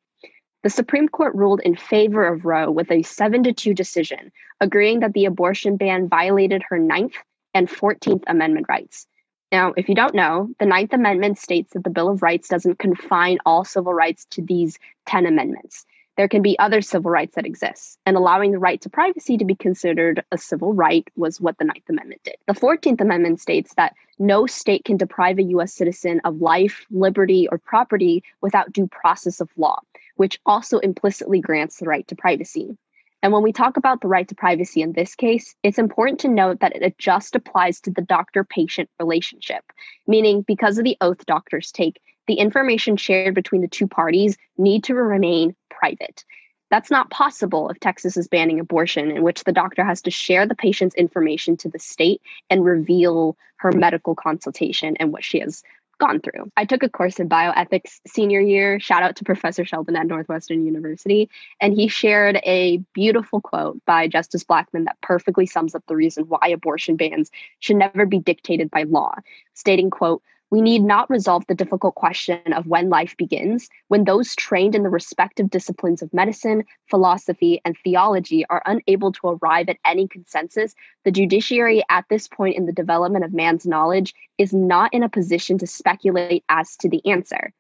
The 0.62 0.70
Supreme 0.70 1.08
Court 1.08 1.34
ruled 1.34 1.60
in 1.60 1.76
favor 1.76 2.26
of 2.26 2.44
Roe 2.44 2.70
with 2.70 2.90
a 2.90 3.02
7 3.02 3.44
to 3.44 3.52
2 3.52 3.74
decision, 3.74 4.32
agreeing 4.60 5.00
that 5.00 5.12
the 5.12 5.24
abortion 5.24 5.76
ban 5.76 6.08
violated 6.08 6.62
her 6.68 6.78
Ninth 6.78 7.14
and 7.54 7.68
14th 7.68 8.24
Amendment 8.26 8.66
rights. 8.68 9.06
Now, 9.50 9.72
if 9.76 9.88
you 9.88 9.94
don't 9.94 10.14
know, 10.14 10.50
the 10.58 10.66
Ninth 10.66 10.92
Amendment 10.92 11.38
states 11.38 11.72
that 11.72 11.82
the 11.82 11.90
Bill 11.90 12.10
of 12.10 12.22
Rights 12.22 12.48
doesn't 12.48 12.78
confine 12.78 13.38
all 13.46 13.64
civil 13.64 13.94
rights 13.94 14.26
to 14.32 14.42
these 14.42 14.78
10 15.06 15.24
amendments. 15.24 15.86
There 16.18 16.28
can 16.28 16.42
be 16.42 16.58
other 16.58 16.82
civil 16.82 17.10
rights 17.10 17.36
that 17.36 17.46
exist, 17.46 17.98
and 18.04 18.16
allowing 18.16 18.50
the 18.50 18.58
right 18.58 18.80
to 18.80 18.90
privacy 18.90 19.38
to 19.38 19.44
be 19.44 19.54
considered 19.54 20.24
a 20.32 20.36
civil 20.36 20.74
right 20.74 21.06
was 21.16 21.40
what 21.40 21.56
the 21.58 21.64
Ninth 21.64 21.88
Amendment 21.88 22.22
did. 22.24 22.34
The 22.46 22.54
14th 22.54 23.00
Amendment 23.00 23.40
states 23.40 23.72
that 23.76 23.94
no 24.18 24.46
state 24.46 24.84
can 24.84 24.96
deprive 24.96 25.38
a 25.38 25.44
U.S. 25.44 25.72
citizen 25.72 26.20
of 26.24 26.42
life, 26.42 26.84
liberty, 26.90 27.48
or 27.48 27.56
property 27.56 28.24
without 28.40 28.72
due 28.72 28.88
process 28.88 29.40
of 29.40 29.48
law, 29.56 29.78
which 30.16 30.40
also 30.44 30.78
implicitly 30.78 31.40
grants 31.40 31.78
the 31.78 31.86
right 31.86 32.06
to 32.08 32.16
privacy. 32.16 32.76
And 33.22 33.32
when 33.32 33.42
we 33.42 33.52
talk 33.52 33.76
about 33.76 34.00
the 34.00 34.08
right 34.08 34.28
to 34.28 34.34
privacy 34.34 34.80
in 34.80 34.92
this 34.92 35.14
case, 35.14 35.54
it's 35.62 35.78
important 35.78 36.20
to 36.20 36.28
note 36.28 36.60
that 36.60 36.76
it 36.76 36.98
just 36.98 37.34
applies 37.34 37.80
to 37.80 37.90
the 37.90 38.02
doctor 38.02 38.44
patient 38.44 38.88
relationship, 39.00 39.64
meaning 40.06 40.42
because 40.42 40.78
of 40.78 40.84
the 40.84 40.96
oath 41.00 41.26
doctors 41.26 41.72
take, 41.72 42.00
the 42.28 42.34
information 42.34 42.96
shared 42.96 43.34
between 43.34 43.62
the 43.62 43.68
two 43.68 43.88
parties 43.88 44.36
need 44.56 44.84
to 44.84 44.94
remain 44.94 45.56
private. 45.70 46.24
That's 46.70 46.90
not 46.90 47.10
possible 47.10 47.70
if 47.70 47.80
Texas 47.80 48.16
is 48.16 48.28
banning 48.28 48.60
abortion, 48.60 49.10
in 49.10 49.22
which 49.22 49.44
the 49.44 49.52
doctor 49.52 49.84
has 49.84 50.02
to 50.02 50.10
share 50.10 50.46
the 50.46 50.54
patient's 50.54 50.94
information 50.94 51.56
to 51.58 51.68
the 51.68 51.78
state 51.78 52.20
and 52.50 52.64
reveal 52.64 53.36
her 53.56 53.72
medical 53.72 54.14
consultation 54.14 54.96
and 55.00 55.10
what 55.10 55.24
she 55.24 55.40
has 55.40 55.62
gone 55.98 56.20
through. 56.20 56.50
I 56.56 56.64
took 56.64 56.82
a 56.82 56.88
course 56.88 57.18
in 57.18 57.28
bioethics 57.28 58.00
senior 58.06 58.40
year. 58.40 58.80
Shout 58.80 59.02
out 59.02 59.16
to 59.16 59.24
Professor 59.24 59.64
Sheldon 59.64 59.96
at 59.96 60.06
Northwestern 60.06 60.64
University. 60.64 61.28
And 61.60 61.74
he 61.74 61.88
shared 61.88 62.36
a 62.44 62.78
beautiful 62.94 63.40
quote 63.40 63.84
by 63.84 64.08
Justice 64.08 64.44
Blackmun 64.44 64.84
that 64.84 65.00
perfectly 65.02 65.46
sums 65.46 65.74
up 65.74 65.84
the 65.86 65.96
reason 65.96 66.24
why 66.24 66.48
abortion 66.48 66.96
bans 66.96 67.30
should 67.60 67.76
never 67.76 68.06
be 68.06 68.18
dictated 68.18 68.70
by 68.70 68.84
law, 68.84 69.14
stating, 69.54 69.90
quote, 69.90 70.22
we 70.50 70.60
need 70.62 70.82
not 70.82 71.10
resolve 71.10 71.44
the 71.46 71.54
difficult 71.54 71.94
question 71.94 72.52
of 72.54 72.66
when 72.66 72.88
life 72.88 73.16
begins 73.16 73.68
when 73.88 74.04
those 74.04 74.34
trained 74.34 74.74
in 74.74 74.82
the 74.82 74.88
respective 74.88 75.50
disciplines 75.50 76.00
of 76.00 76.12
medicine, 76.14 76.64
philosophy, 76.88 77.60
and 77.64 77.76
theology 77.84 78.46
are 78.46 78.62
unable 78.64 79.12
to 79.12 79.28
arrive 79.28 79.68
at 79.68 79.76
any 79.84 80.08
consensus. 80.08 80.74
The 81.04 81.10
judiciary, 81.10 81.82
at 81.90 82.06
this 82.08 82.28
point 82.28 82.56
in 82.56 82.66
the 82.66 82.72
development 82.72 83.24
of 83.24 83.34
man's 83.34 83.66
knowledge, 83.66 84.14
is 84.38 84.52
not 84.54 84.92
in 84.94 85.02
a 85.02 85.08
position 85.08 85.58
to 85.58 85.66
speculate 85.66 86.44
as 86.48 86.76
to 86.78 86.88
the 86.88 87.04
answer. 87.04 87.52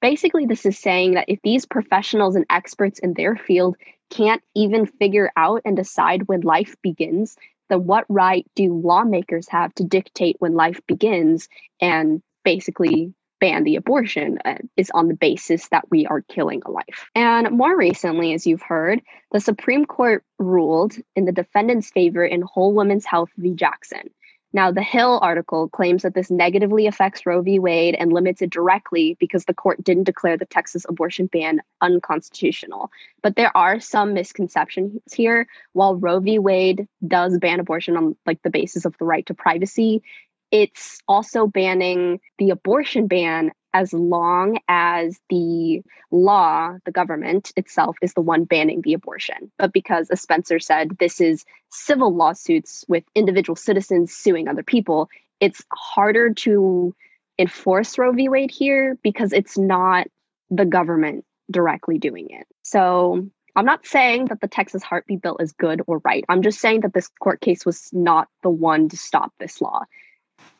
Basically, 0.00 0.46
this 0.46 0.64
is 0.64 0.78
saying 0.78 1.12
that 1.12 1.28
if 1.28 1.40
these 1.42 1.66
professionals 1.66 2.36
and 2.36 2.46
experts 2.48 2.98
in 3.00 3.12
their 3.14 3.36
field 3.36 3.76
can't 4.08 4.42
even 4.54 4.86
figure 4.86 5.30
out 5.36 5.60
and 5.66 5.76
decide 5.76 6.26
when 6.26 6.40
life 6.40 6.74
begins, 6.82 7.36
then 7.68 7.84
what 7.84 8.06
right 8.08 8.46
do 8.56 8.74
lawmakers 8.74 9.48
have 9.48 9.74
to 9.74 9.84
dictate 9.84 10.36
when 10.38 10.54
life 10.54 10.80
begins 10.86 11.48
and 11.80 12.22
basically 12.44 13.14
ban 13.40 13.64
the 13.64 13.76
abortion 13.76 14.38
uh, 14.44 14.56
is 14.76 14.90
on 14.92 15.08
the 15.08 15.14
basis 15.14 15.68
that 15.68 15.90
we 15.90 16.06
are 16.06 16.20
killing 16.20 16.62
a 16.64 16.70
life. 16.70 17.08
And 17.14 17.50
more 17.52 17.76
recently, 17.76 18.34
as 18.34 18.46
you've 18.46 18.62
heard, 18.62 19.00
the 19.32 19.40
Supreme 19.40 19.86
Court 19.86 20.22
ruled 20.38 20.94
in 21.16 21.24
the 21.24 21.32
defendant's 21.32 21.90
favor 21.90 22.24
in 22.24 22.42
Whole 22.42 22.74
Women's 22.74 23.06
Health 23.06 23.30
v. 23.36 23.54
Jackson. 23.54 24.10
Now, 24.52 24.72
the 24.72 24.82
Hill 24.82 25.20
article 25.22 25.68
claims 25.68 26.02
that 26.02 26.14
this 26.14 26.28
negatively 26.28 26.88
affects 26.88 27.24
Roe 27.24 27.40
v. 27.40 27.60
Wade 27.60 27.94
and 27.96 28.12
limits 28.12 28.42
it 28.42 28.50
directly 28.50 29.16
because 29.20 29.44
the 29.44 29.54
court 29.54 29.82
didn't 29.82 30.04
declare 30.04 30.36
the 30.36 30.44
Texas 30.44 30.84
abortion 30.88 31.26
ban 31.26 31.60
unconstitutional. 31.80 32.90
But 33.22 33.36
there 33.36 33.56
are 33.56 33.78
some 33.78 34.12
misconceptions 34.12 35.00
here. 35.14 35.46
While 35.72 35.96
Roe 35.96 36.18
v. 36.18 36.40
Wade 36.40 36.88
does 37.06 37.38
ban 37.38 37.60
abortion 37.60 37.96
on 37.96 38.16
like 38.26 38.42
the 38.42 38.50
basis 38.50 38.84
of 38.84 38.98
the 38.98 39.04
right 39.04 39.24
to 39.26 39.34
privacy, 39.34 40.02
it's 40.50 41.00
also 41.06 41.46
banning 41.46 42.20
the 42.38 42.50
abortion 42.50 43.06
ban 43.06 43.52
as 43.72 43.92
long 43.92 44.58
as 44.68 45.20
the 45.28 45.82
law, 46.10 46.76
the 46.84 46.90
government 46.90 47.52
itself, 47.56 47.96
is 48.02 48.14
the 48.14 48.20
one 48.20 48.44
banning 48.44 48.80
the 48.82 48.94
abortion. 48.94 49.52
But 49.58 49.72
because, 49.72 50.10
as 50.10 50.20
Spencer 50.20 50.58
said, 50.58 50.98
this 50.98 51.20
is 51.20 51.44
civil 51.70 52.14
lawsuits 52.14 52.84
with 52.88 53.04
individual 53.14 53.54
citizens 53.54 54.12
suing 54.12 54.48
other 54.48 54.64
people, 54.64 55.08
it's 55.38 55.62
harder 55.72 56.34
to 56.34 56.94
enforce 57.38 57.96
Roe 57.96 58.12
v. 58.12 58.28
Wade 58.28 58.50
here 58.50 58.98
because 59.02 59.32
it's 59.32 59.56
not 59.56 60.08
the 60.50 60.64
government 60.66 61.24
directly 61.50 61.98
doing 61.98 62.28
it. 62.30 62.46
So 62.62 63.28
I'm 63.56 63.64
not 63.64 63.86
saying 63.86 64.26
that 64.26 64.40
the 64.40 64.48
Texas 64.48 64.82
heartbeat 64.82 65.22
bill 65.22 65.36
is 65.38 65.52
good 65.52 65.82
or 65.86 66.00
right. 66.04 66.24
I'm 66.28 66.42
just 66.42 66.60
saying 66.60 66.80
that 66.80 66.92
this 66.92 67.08
court 67.20 67.40
case 67.40 67.64
was 67.64 67.88
not 67.92 68.28
the 68.42 68.50
one 68.50 68.88
to 68.88 68.96
stop 68.96 69.32
this 69.38 69.60
law. 69.60 69.84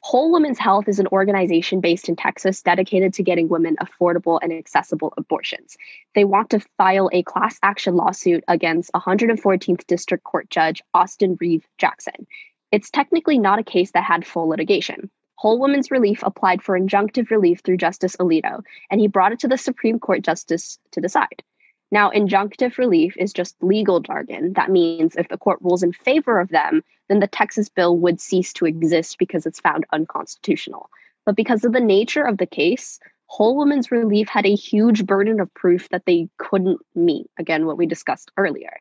Whole 0.02 0.32
Women's 0.32 0.58
Health 0.58 0.88
is 0.88 0.98
an 0.98 1.08
organization 1.08 1.80
based 1.80 2.08
in 2.08 2.16
Texas 2.16 2.62
dedicated 2.62 3.12
to 3.14 3.22
getting 3.22 3.48
women 3.48 3.76
affordable 3.76 4.38
and 4.42 4.50
accessible 4.50 5.12
abortions. 5.18 5.76
They 6.14 6.24
want 6.24 6.48
to 6.50 6.60
file 6.78 7.10
a 7.12 7.22
class 7.22 7.58
action 7.62 7.96
lawsuit 7.96 8.42
against 8.48 8.90
114th 8.94 9.86
District 9.86 10.24
Court 10.24 10.48
Judge 10.48 10.82
Austin 10.94 11.36
Reeve 11.38 11.66
Jackson. 11.76 12.26
It's 12.72 12.90
technically 12.90 13.38
not 13.38 13.58
a 13.58 13.64
case 13.64 13.90
that 13.90 14.04
had 14.04 14.26
full 14.26 14.48
litigation. 14.48 15.10
Whole 15.34 15.60
Women's 15.60 15.90
Relief 15.90 16.22
applied 16.22 16.62
for 16.62 16.78
injunctive 16.78 17.30
relief 17.30 17.60
through 17.62 17.76
Justice 17.76 18.16
Alito, 18.16 18.62
and 18.90 19.02
he 19.02 19.06
brought 19.06 19.32
it 19.32 19.40
to 19.40 19.48
the 19.48 19.58
Supreme 19.58 19.98
Court 19.98 20.22
Justice 20.22 20.78
to 20.92 21.02
decide. 21.02 21.42
Now, 21.92 22.10
injunctive 22.10 22.78
relief 22.78 23.16
is 23.16 23.32
just 23.32 23.56
legal 23.60 24.00
jargon. 24.00 24.52
That 24.52 24.70
means 24.70 25.16
if 25.16 25.28
the 25.28 25.38
court 25.38 25.58
rules 25.60 25.82
in 25.82 25.92
favor 25.92 26.38
of 26.38 26.48
them, 26.48 26.84
then 27.08 27.18
the 27.18 27.26
Texas 27.26 27.68
bill 27.68 27.98
would 27.98 28.20
cease 28.20 28.52
to 28.54 28.66
exist 28.66 29.18
because 29.18 29.44
it's 29.44 29.60
found 29.60 29.86
unconstitutional. 29.92 30.88
But 31.26 31.34
because 31.34 31.64
of 31.64 31.72
the 31.72 31.80
nature 31.80 32.22
of 32.22 32.38
the 32.38 32.46
case, 32.46 33.00
Whole 33.26 33.56
Woman's 33.56 33.90
Relief 33.90 34.28
had 34.28 34.46
a 34.46 34.54
huge 34.54 35.04
burden 35.04 35.40
of 35.40 35.52
proof 35.54 35.88
that 35.88 36.04
they 36.06 36.28
couldn't 36.38 36.80
meet. 36.94 37.28
Again, 37.38 37.66
what 37.66 37.76
we 37.76 37.86
discussed 37.86 38.30
earlier. 38.36 38.72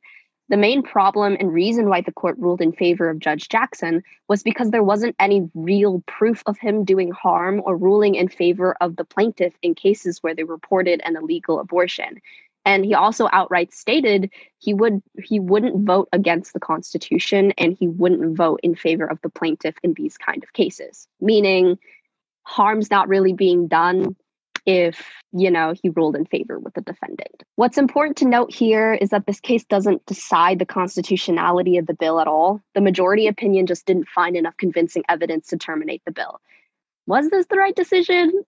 The 0.49 0.57
main 0.57 0.81
problem 0.81 1.37
and 1.39 1.53
reason 1.53 1.89
why 1.89 2.01
the 2.01 2.11
court 2.11 2.35
ruled 2.39 2.61
in 2.61 2.71
favor 2.71 3.07
of 3.07 3.19
Judge 3.19 3.49
Jackson 3.49 4.03
was 4.27 4.41
because 4.41 4.71
there 4.71 4.83
wasn't 4.83 5.15
any 5.19 5.47
real 5.53 6.03
proof 6.07 6.41
of 6.47 6.57
him 6.57 6.85
doing 6.85 7.11
harm 7.11 7.61
or 7.63 7.77
ruling 7.77 8.15
in 8.15 8.29
favor 8.29 8.75
of 8.81 8.95
the 8.95 9.05
plaintiff 9.05 9.53
in 9.61 9.75
cases 9.75 10.23
where 10.23 10.33
they 10.33 10.43
reported 10.43 11.01
an 11.05 11.15
illegal 11.15 11.59
abortion 11.59 12.19
and 12.65 12.85
he 12.85 12.93
also 12.93 13.27
outright 13.31 13.73
stated 13.73 14.31
he 14.57 14.73
would 14.73 15.01
he 15.23 15.39
wouldn't 15.39 15.85
vote 15.85 16.09
against 16.11 16.53
the 16.53 16.59
constitution 16.59 17.51
and 17.57 17.75
he 17.79 17.87
wouldn't 17.87 18.35
vote 18.37 18.59
in 18.63 18.75
favor 18.75 19.05
of 19.05 19.19
the 19.21 19.29
plaintiff 19.29 19.75
in 19.83 19.93
these 19.93 20.17
kind 20.17 20.43
of 20.43 20.53
cases 20.53 21.07
meaning 21.21 21.77
harm's 22.43 22.89
not 22.89 23.07
really 23.07 23.33
being 23.33 23.67
done 23.67 24.15
if 24.65 25.03
you 25.31 25.49
know 25.49 25.73
he 25.81 25.89
ruled 25.89 26.15
in 26.15 26.25
favor 26.25 26.59
with 26.59 26.73
the 26.73 26.81
defendant. 26.81 27.43
What's 27.55 27.77
important 27.77 28.17
to 28.17 28.27
note 28.27 28.53
here 28.53 28.93
is 28.93 29.09
that 29.09 29.25
this 29.25 29.39
case 29.39 29.63
doesn't 29.63 30.05
decide 30.05 30.59
the 30.59 30.65
constitutionality 30.65 31.77
of 31.77 31.87
the 31.87 31.93
bill 31.93 32.19
at 32.19 32.27
all. 32.27 32.61
The 32.75 32.81
majority 32.81 33.27
opinion 33.27 33.65
just 33.65 33.85
didn't 33.85 34.09
find 34.09 34.35
enough 34.35 34.57
convincing 34.57 35.03
evidence 35.09 35.47
to 35.47 35.57
terminate 35.57 36.03
the 36.05 36.11
bill. 36.11 36.39
Was 37.07 37.29
this 37.29 37.47
the 37.47 37.57
right 37.57 37.75
decision? 37.75 38.43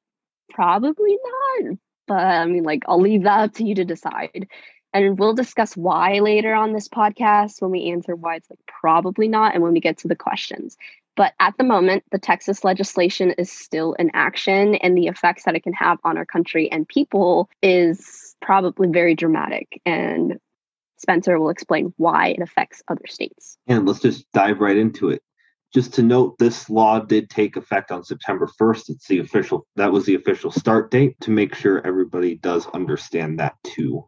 Probably 0.52 1.18
not 1.24 1.78
but 2.08 2.18
I 2.18 2.46
mean, 2.46 2.64
like, 2.64 2.84
I'll 2.88 3.02
leave 3.02 3.24
that 3.24 3.40
up 3.42 3.54
to 3.56 3.64
you 3.64 3.76
to 3.76 3.86
decide. 3.86 4.48
And 4.94 5.18
we'll 5.18 5.34
discuss 5.34 5.78
why 5.78 6.20
later 6.20 6.54
on 6.54 6.74
this 6.74 6.90
podcast 6.90 7.62
when 7.62 7.72
we 7.72 7.92
answer 7.92 8.16
why 8.16 8.36
it's 8.36 8.50
like 8.50 8.60
probably 8.68 9.28
not 9.28 9.54
and 9.54 9.64
when 9.64 9.74
we 9.74 9.80
get 9.80 10.00
to 10.00 10.08
the 10.08 10.16
questions. 10.16 10.76
But 11.16 11.34
at 11.40 11.58
the 11.58 11.64
moment, 11.64 12.04
the 12.12 12.20
Texas 12.20 12.64
legislation 12.64 13.32
is 13.32 13.52
still 13.52 13.94
in 13.94 14.12
action, 14.14 14.76
and 14.76 14.98
the 14.98 15.08
effects 15.08 15.44
that 15.44 15.56
it 15.56 15.64
can 15.64 15.74
have 15.74 16.00
on 16.04 16.18
our 16.18 16.26
country 16.26 16.72
and 16.72 16.88
people 16.88 17.50
is 17.62 18.36
probably 18.42 18.88
very 18.88 19.16
dramatic. 19.16 19.82
And 19.86 20.40
Spencer 20.98 21.40
will 21.40 21.50
explain 21.50 21.94
why 21.98 22.30
it 22.30 22.42
affects 22.42 22.82
other 22.88 23.08
states. 23.08 23.58
And 23.68 23.88
let's 23.88 24.00
just 24.00 24.32
dive 24.32 24.60
right 24.60 24.78
into 24.78 25.10
it 25.10 25.22
just 25.74 25.94
to 25.94 26.04
note 26.04 26.38
this 26.38 26.70
law 26.70 27.00
did 27.00 27.30
take 27.30 27.56
effect 27.56 27.92
on 27.92 28.04
september 28.04 28.48
1st 28.60 28.90
it's 28.90 29.08
the 29.08 29.20
official 29.20 29.66
that 29.76 29.92
was 29.92 30.06
the 30.06 30.16
official 30.16 30.52
start 30.52 30.92
date 30.92 31.20
to 31.22 31.32
make 31.32 31.56
sure 31.56 31.86
everybody 31.86 32.36
does 32.36 32.68
understand 32.68 33.40
that 33.40 33.56
too. 33.64 34.06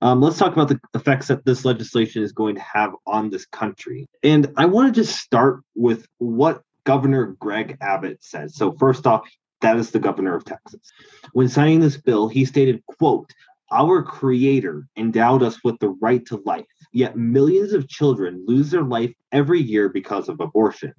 Um, 0.00 0.20
let's 0.20 0.38
talk 0.38 0.52
about 0.52 0.68
the 0.68 0.80
effects 0.94 1.28
that 1.28 1.44
this 1.44 1.64
legislation 1.64 2.22
is 2.22 2.32
going 2.32 2.54
to 2.54 2.60
have 2.60 2.94
on 3.06 3.30
this 3.30 3.46
country. 3.46 4.06
And 4.22 4.52
i 4.56 4.64
want 4.64 4.94
to 4.94 5.00
just 5.00 5.16
start 5.16 5.60
with 5.74 6.06
what 6.18 6.62
governor 6.84 7.36
greg 7.38 7.78
abbott 7.80 8.18
said 8.22 8.50
so 8.50 8.72
first 8.72 9.06
off 9.06 9.26
that 9.62 9.78
is 9.78 9.90
the 9.90 9.98
governor 9.98 10.34
of 10.34 10.44
texas. 10.44 10.92
When 11.32 11.48
signing 11.48 11.80
this 11.80 11.96
bill 11.96 12.28
he 12.28 12.44
stated 12.44 12.82
quote 12.86 13.30
our 13.74 14.02
creator 14.02 14.86
endowed 14.96 15.42
us 15.42 15.62
with 15.64 15.78
the 15.80 15.90
right 16.00 16.24
to 16.26 16.42
life 16.46 16.66
yet 16.94 17.16
millions 17.16 17.72
of 17.72 17.88
children 17.88 18.44
lose 18.46 18.70
their 18.70 18.84
life 18.84 19.12
every 19.32 19.60
year 19.60 19.88
because 19.88 20.28
of 20.28 20.40
abortion. 20.40 20.94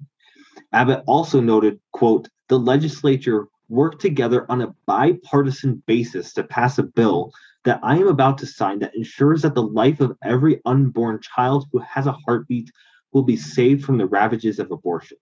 Abbott 0.72 1.02
also 1.06 1.40
noted, 1.40 1.80
quote, 1.92 2.28
the 2.48 2.58
legislature 2.58 3.48
worked 3.68 4.00
together 4.00 4.46
on 4.50 4.60
a 4.60 4.74
bipartisan 4.86 5.82
basis 5.86 6.32
to 6.34 6.44
pass 6.44 6.78
a 6.78 6.82
bill 6.82 7.32
that 7.64 7.80
I 7.82 7.96
am 7.96 8.06
about 8.06 8.38
to 8.38 8.46
sign 8.46 8.78
that 8.80 8.94
ensures 8.94 9.42
that 9.42 9.54
the 9.54 9.62
life 9.62 10.00
of 10.00 10.16
every 10.22 10.60
unborn 10.66 11.20
child 11.20 11.66
who 11.72 11.78
has 11.78 12.06
a 12.06 12.16
heartbeat 12.26 12.70
will 13.12 13.24
be 13.24 13.36
saved 13.36 13.84
from 13.84 13.98
the 13.98 14.06
ravages 14.06 14.58
of 14.58 14.70
abortion. 14.70 15.16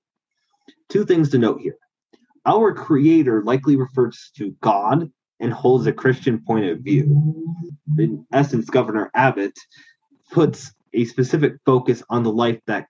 Two 0.88 1.06
things 1.06 1.30
to 1.30 1.38
note 1.38 1.60
here. 1.60 1.78
Our 2.44 2.74
Creator 2.74 3.42
likely 3.44 3.76
refers 3.76 4.30
to 4.36 4.50
God 4.60 5.10
and 5.40 5.52
holds 5.52 5.86
a 5.86 5.92
Christian 5.92 6.42
point 6.46 6.66
of 6.66 6.80
view. 6.80 7.56
In 7.98 8.26
essence, 8.32 8.70
Governor 8.70 9.10
Abbott 9.14 9.58
puts 10.30 10.72
a 10.92 11.04
specific 11.04 11.54
focus 11.66 12.02
on 12.08 12.22
the 12.22 12.32
life 12.32 12.60
that 12.66 12.86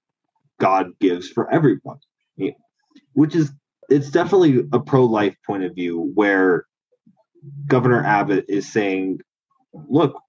God 0.60 0.92
gives 1.00 1.28
for 1.28 1.50
everyone, 1.50 1.98
which 3.12 3.34
is 3.34 3.52
it's 3.88 4.10
definitely 4.10 4.64
a 4.72 4.80
pro-life 4.80 5.36
point 5.46 5.64
of 5.64 5.74
view 5.74 6.10
where 6.14 6.66
Governor 7.66 8.02
Abbott 8.04 8.46
is 8.48 8.70
saying, 8.72 9.20
look, 9.72 10.20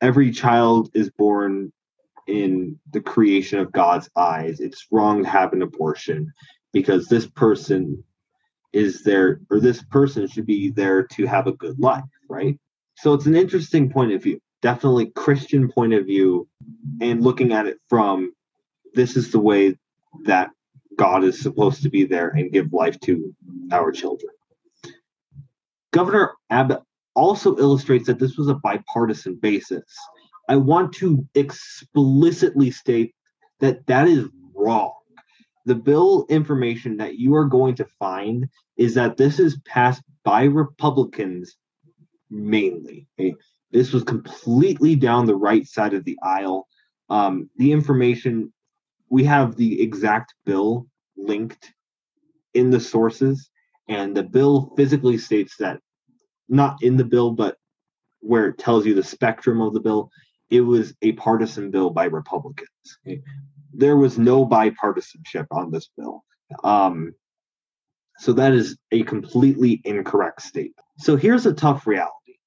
every 0.00 0.30
child 0.30 0.90
is 0.94 1.10
born 1.10 1.72
in 2.26 2.78
the 2.92 3.00
creation 3.00 3.58
of 3.58 3.72
God's 3.72 4.08
eyes. 4.16 4.60
It's 4.60 4.86
wrong 4.90 5.24
to 5.24 5.28
have 5.28 5.52
an 5.52 5.62
abortion 5.62 6.32
because 6.72 7.08
this 7.08 7.26
person 7.26 8.04
is 8.72 9.02
there 9.02 9.40
or 9.50 9.60
this 9.60 9.82
person 9.82 10.26
should 10.26 10.46
be 10.46 10.70
there 10.70 11.02
to 11.04 11.26
have 11.26 11.46
a 11.46 11.52
good 11.52 11.78
life, 11.78 12.04
right? 12.28 12.58
So 12.96 13.14
it's 13.14 13.26
an 13.26 13.36
interesting 13.36 13.90
point 13.90 14.12
of 14.12 14.22
view. 14.22 14.40
Definitely 14.60 15.06
Christian 15.10 15.70
point 15.70 15.92
of 15.92 16.06
view 16.06 16.48
and 17.00 17.22
looking 17.22 17.52
at 17.52 17.66
it 17.66 17.78
from 17.88 18.32
this 18.94 19.16
is 19.16 19.32
the 19.32 19.40
way 19.40 19.76
that 20.24 20.50
God 20.96 21.24
is 21.24 21.40
supposed 21.40 21.82
to 21.82 21.90
be 21.90 22.04
there 22.04 22.28
and 22.28 22.52
give 22.52 22.72
life 22.72 22.98
to 23.00 23.34
our 23.72 23.92
children. 23.92 24.30
Governor 25.92 26.32
Abbott 26.50 26.82
also 27.14 27.56
illustrates 27.56 28.06
that 28.06 28.18
this 28.18 28.36
was 28.36 28.48
a 28.48 28.54
bipartisan 28.54 29.36
basis. 29.36 29.84
I 30.48 30.56
want 30.56 30.92
to 30.94 31.26
explicitly 31.34 32.70
state 32.70 33.14
that 33.60 33.86
that 33.86 34.08
is 34.08 34.28
wrong. 34.54 34.92
The 35.64 35.74
bill 35.74 36.26
information 36.28 36.96
that 36.96 37.16
you 37.16 37.34
are 37.34 37.44
going 37.44 37.74
to 37.76 37.84
find 37.98 38.48
is 38.76 38.94
that 38.94 39.16
this 39.16 39.38
is 39.38 39.60
passed 39.64 40.02
by 40.24 40.44
Republicans 40.44 41.56
mainly. 42.30 43.06
Okay? 43.18 43.34
This 43.70 43.92
was 43.92 44.02
completely 44.02 44.96
down 44.96 45.26
the 45.26 45.36
right 45.36 45.66
side 45.66 45.94
of 45.94 46.04
the 46.04 46.18
aisle. 46.22 46.68
Um, 47.08 47.48
the 47.56 47.72
information 47.72 48.52
we 49.08 49.24
have 49.24 49.56
the 49.56 49.82
exact 49.82 50.34
bill 50.46 50.86
linked 51.16 51.72
in 52.54 52.70
the 52.70 52.80
sources, 52.80 53.50
and 53.88 54.16
the 54.16 54.22
bill 54.22 54.72
physically 54.76 55.18
states 55.18 55.56
that 55.58 55.80
not 56.48 56.82
in 56.82 56.96
the 56.96 57.04
bill, 57.04 57.30
but 57.30 57.56
where 58.20 58.48
it 58.48 58.58
tells 58.58 58.86
you 58.86 58.94
the 58.94 59.02
spectrum 59.02 59.60
of 59.60 59.74
the 59.74 59.80
bill, 59.80 60.10
it 60.48 60.60
was 60.62 60.94
a 61.02 61.12
partisan 61.12 61.70
bill 61.70 61.90
by 61.90 62.04
Republicans. 62.04 62.68
There 63.72 63.96
was 63.96 64.18
no 64.18 64.46
bipartisanship 64.46 65.46
on 65.50 65.70
this 65.70 65.88
bill. 65.96 66.24
Um, 66.64 67.14
so 68.18 68.32
that 68.34 68.52
is 68.52 68.76
a 68.90 69.02
completely 69.04 69.80
incorrect 69.84 70.42
statement. 70.42 70.76
So 70.98 71.16
here's 71.16 71.46
a 71.46 71.52
tough 71.52 71.86
reality. 71.86 72.38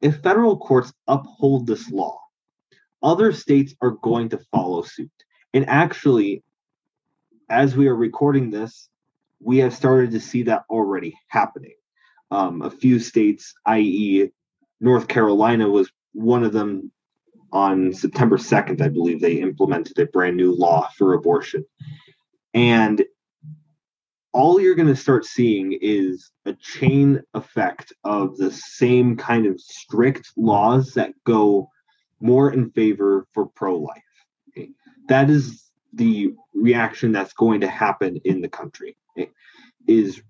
If 0.00 0.20
federal 0.20 0.56
courts 0.56 0.92
uphold 1.06 1.66
this 1.66 1.90
law, 1.90 2.18
other 3.02 3.32
states 3.32 3.74
are 3.80 3.92
going 4.02 4.30
to 4.30 4.38
follow 4.50 4.82
suit. 4.82 5.10
And 5.54 5.68
actually, 5.68 6.42
as 7.50 7.76
we 7.76 7.88
are 7.88 7.94
recording 7.94 8.50
this, 8.50 8.88
we 9.40 9.58
have 9.58 9.74
started 9.74 10.12
to 10.12 10.20
see 10.20 10.44
that 10.44 10.64
already 10.70 11.14
happening. 11.28 11.74
Um, 12.30 12.62
a 12.62 12.70
few 12.70 12.98
states, 12.98 13.54
i.e., 13.66 14.30
North 14.80 15.08
Carolina, 15.08 15.68
was 15.68 15.90
one 16.12 16.44
of 16.44 16.52
them 16.52 16.90
on 17.52 17.92
September 17.92 18.38
2nd, 18.38 18.80
I 18.80 18.88
believe 18.88 19.20
they 19.20 19.34
implemented 19.34 19.98
a 19.98 20.06
brand 20.06 20.36
new 20.36 20.54
law 20.54 20.88
for 20.96 21.14
abortion. 21.14 21.64
And 22.54 23.04
all 24.32 24.60
you're 24.60 24.74
going 24.74 24.88
to 24.88 24.96
start 24.96 25.26
seeing 25.26 25.78
is 25.80 26.30
a 26.46 26.54
chain 26.54 27.22
effect 27.34 27.92
of 28.04 28.36
the 28.38 28.50
same 28.50 29.16
kind 29.16 29.46
of 29.46 29.60
strict 29.60 30.32
laws 30.36 30.94
that 30.94 31.12
go 31.24 31.68
more 32.20 32.52
in 32.52 32.70
favor 32.70 33.26
for 33.32 33.46
pro 33.46 33.76
life. 33.76 34.02
Okay? 34.48 34.70
That 35.08 35.28
is 35.28 35.70
the 35.92 36.32
reaction 36.54 37.12
that's 37.12 37.34
going 37.34 37.60
to 37.60 37.68
happen 37.68 38.16
in 38.24 38.40
the 38.40 38.48
country 38.48 38.96
is 39.86 40.22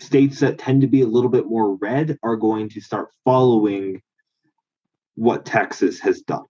states 0.00 0.40
that 0.40 0.58
tend 0.58 0.80
to 0.80 0.86
be 0.88 1.02
a 1.02 1.06
little 1.06 1.30
bit 1.30 1.46
more 1.46 1.76
red 1.76 2.18
are 2.22 2.36
going 2.36 2.68
to 2.70 2.80
start 2.80 3.10
following 3.24 4.02
what 5.14 5.44
Texas 5.44 6.00
has 6.00 6.22
done. 6.22 6.44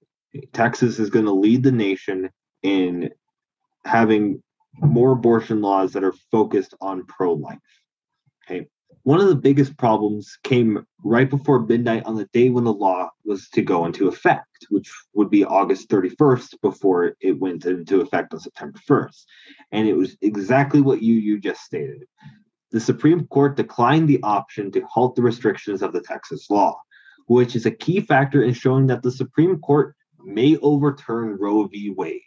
Texas 0.53 0.99
is 0.99 1.11
going 1.11 1.25
to 1.25 1.33
lead 1.33 1.62
the 1.62 1.73
nation 1.73 2.31
in 2.62 3.11
having 3.85 4.42
more 4.81 5.12
abortion 5.12 5.61
laws 5.61 5.92
that 5.92 6.05
are 6.05 6.14
focused 6.31 6.75
on 6.81 7.07
pro 7.07 7.33
life. 7.33 7.59
Okay 8.44 8.66
one 9.05 9.20
of 9.20 9.29
the 9.29 9.35
biggest 9.35 9.77
problems 9.77 10.38
came 10.44 10.85
right 11.05 11.29
before 11.29 11.61
midnight 11.61 12.05
on 12.07 12.16
the 12.16 12.29
day 12.33 12.49
when 12.49 12.64
the 12.64 12.73
law 12.73 13.11
was 13.25 13.49
to 13.51 13.61
go 13.61 13.85
into 13.85 14.09
effect, 14.09 14.66
which 14.70 14.90
would 15.12 15.29
be 15.29 15.44
August 15.44 15.90
31st 15.90 16.61
before 16.62 17.14
it 17.20 17.38
went 17.38 17.66
into 17.66 18.01
effect 18.01 18.33
on 18.33 18.40
September 18.40 18.79
1st. 18.88 19.25
And 19.73 19.87
it 19.87 19.94
was 19.94 20.16
exactly 20.23 20.81
what 20.81 21.03
you 21.03 21.14
you 21.16 21.38
just 21.38 21.61
stated. 21.61 22.05
The 22.70 22.81
Supreme 22.81 23.27
Court 23.27 23.57
declined 23.57 24.09
the 24.09 24.23
option 24.23 24.73
to 24.73 24.81
halt 24.90 25.16
the 25.16 25.23
restrictions 25.23 25.83
of 25.83 25.92
the 25.92 26.01
Texas 26.01 26.49
law, 26.49 26.81
which 27.27 27.55
is 27.55 27.66
a 27.66 27.70
key 27.70 28.01
factor 28.01 28.42
in 28.42 28.55
showing 28.55 28.87
that 28.87 29.03
the 29.03 29.12
Supreme 29.12 29.61
Court 29.61 29.94
may 30.24 30.56
overturn 30.58 31.37
Roe 31.38 31.66
v. 31.66 31.90
Wade, 31.90 32.20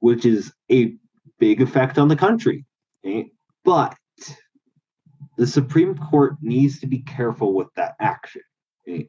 which 0.00 0.24
is 0.24 0.52
a 0.70 0.94
big 1.38 1.60
effect 1.60 1.98
on 1.98 2.08
the 2.08 2.16
country. 2.16 2.64
Okay? 3.04 3.30
But 3.64 3.96
the 5.36 5.46
Supreme 5.46 5.96
Court 5.96 6.36
needs 6.40 6.80
to 6.80 6.86
be 6.86 7.00
careful 7.00 7.54
with 7.54 7.68
that 7.76 7.94
action 8.00 8.42
right? 8.86 9.08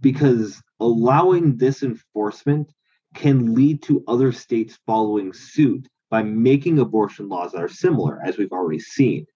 because 0.00 0.60
allowing 0.80 1.56
this 1.56 1.82
enforcement 1.82 2.72
can 3.14 3.54
lead 3.54 3.82
to 3.82 4.04
other 4.06 4.32
states 4.32 4.78
following 4.86 5.32
suit 5.32 5.86
by 6.10 6.22
making 6.22 6.78
abortion 6.78 7.28
laws 7.28 7.52
that 7.52 7.62
are 7.62 7.68
similar, 7.68 8.20
as 8.24 8.36
we've 8.36 8.52
already 8.52 8.80
seen. 8.80 9.26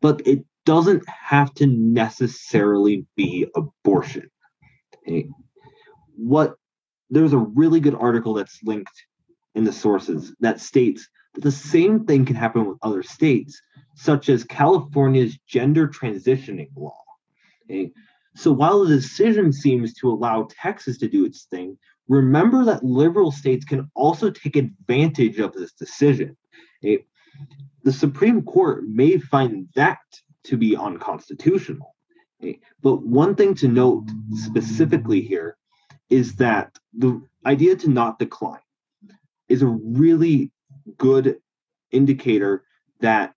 But 0.00 0.26
it 0.26 0.44
doesn't 0.64 1.08
have 1.08 1.52
to 1.54 1.66
necessarily 1.66 3.06
be 3.16 3.46
abortion. 3.56 4.30
Okay? 5.02 5.28
What 6.16 6.56
there's 7.10 7.32
a 7.32 7.38
really 7.38 7.80
good 7.80 7.94
article 7.94 8.34
that's 8.34 8.62
linked 8.62 9.04
in 9.54 9.64
the 9.64 9.72
sources 9.72 10.34
that 10.40 10.60
states 10.60 11.08
that 11.34 11.42
the 11.42 11.52
same 11.52 12.04
thing 12.04 12.24
can 12.24 12.36
happen 12.36 12.66
with 12.66 12.78
other 12.82 13.02
states 13.02 13.60
such 13.94 14.28
as 14.28 14.44
California's 14.44 15.36
gender 15.46 15.88
transitioning 15.88 16.68
law. 16.76 17.02
Okay? 17.64 17.90
So 18.36 18.52
while 18.52 18.84
the 18.84 18.94
decision 18.94 19.52
seems 19.52 19.94
to 19.94 20.10
allow 20.10 20.48
Texas 20.62 20.98
to 20.98 21.08
do 21.08 21.24
its 21.24 21.44
thing, 21.44 21.76
remember 22.06 22.64
that 22.64 22.84
liberal 22.84 23.32
states 23.32 23.64
can 23.64 23.90
also 23.94 24.30
take 24.30 24.56
advantage 24.56 25.38
of 25.38 25.52
this 25.52 25.72
decision. 25.72 26.36
Okay? 26.84 27.04
The 27.82 27.92
Supreme 27.92 28.42
Court 28.42 28.84
may 28.86 29.18
find 29.18 29.68
that 29.74 29.98
to 30.44 30.56
be 30.56 30.76
unconstitutional. 30.76 31.94
Okay? 32.40 32.60
But 32.80 33.02
one 33.02 33.34
thing 33.34 33.54
to 33.56 33.68
note 33.68 34.04
specifically 34.34 35.20
here 35.20 35.57
is 36.10 36.36
that 36.36 36.78
the 36.96 37.20
idea 37.44 37.76
to 37.76 37.90
not 37.90 38.18
decline 38.18 38.60
is 39.48 39.62
a 39.62 39.66
really 39.66 40.50
good 40.96 41.38
indicator 41.90 42.64
that 43.00 43.34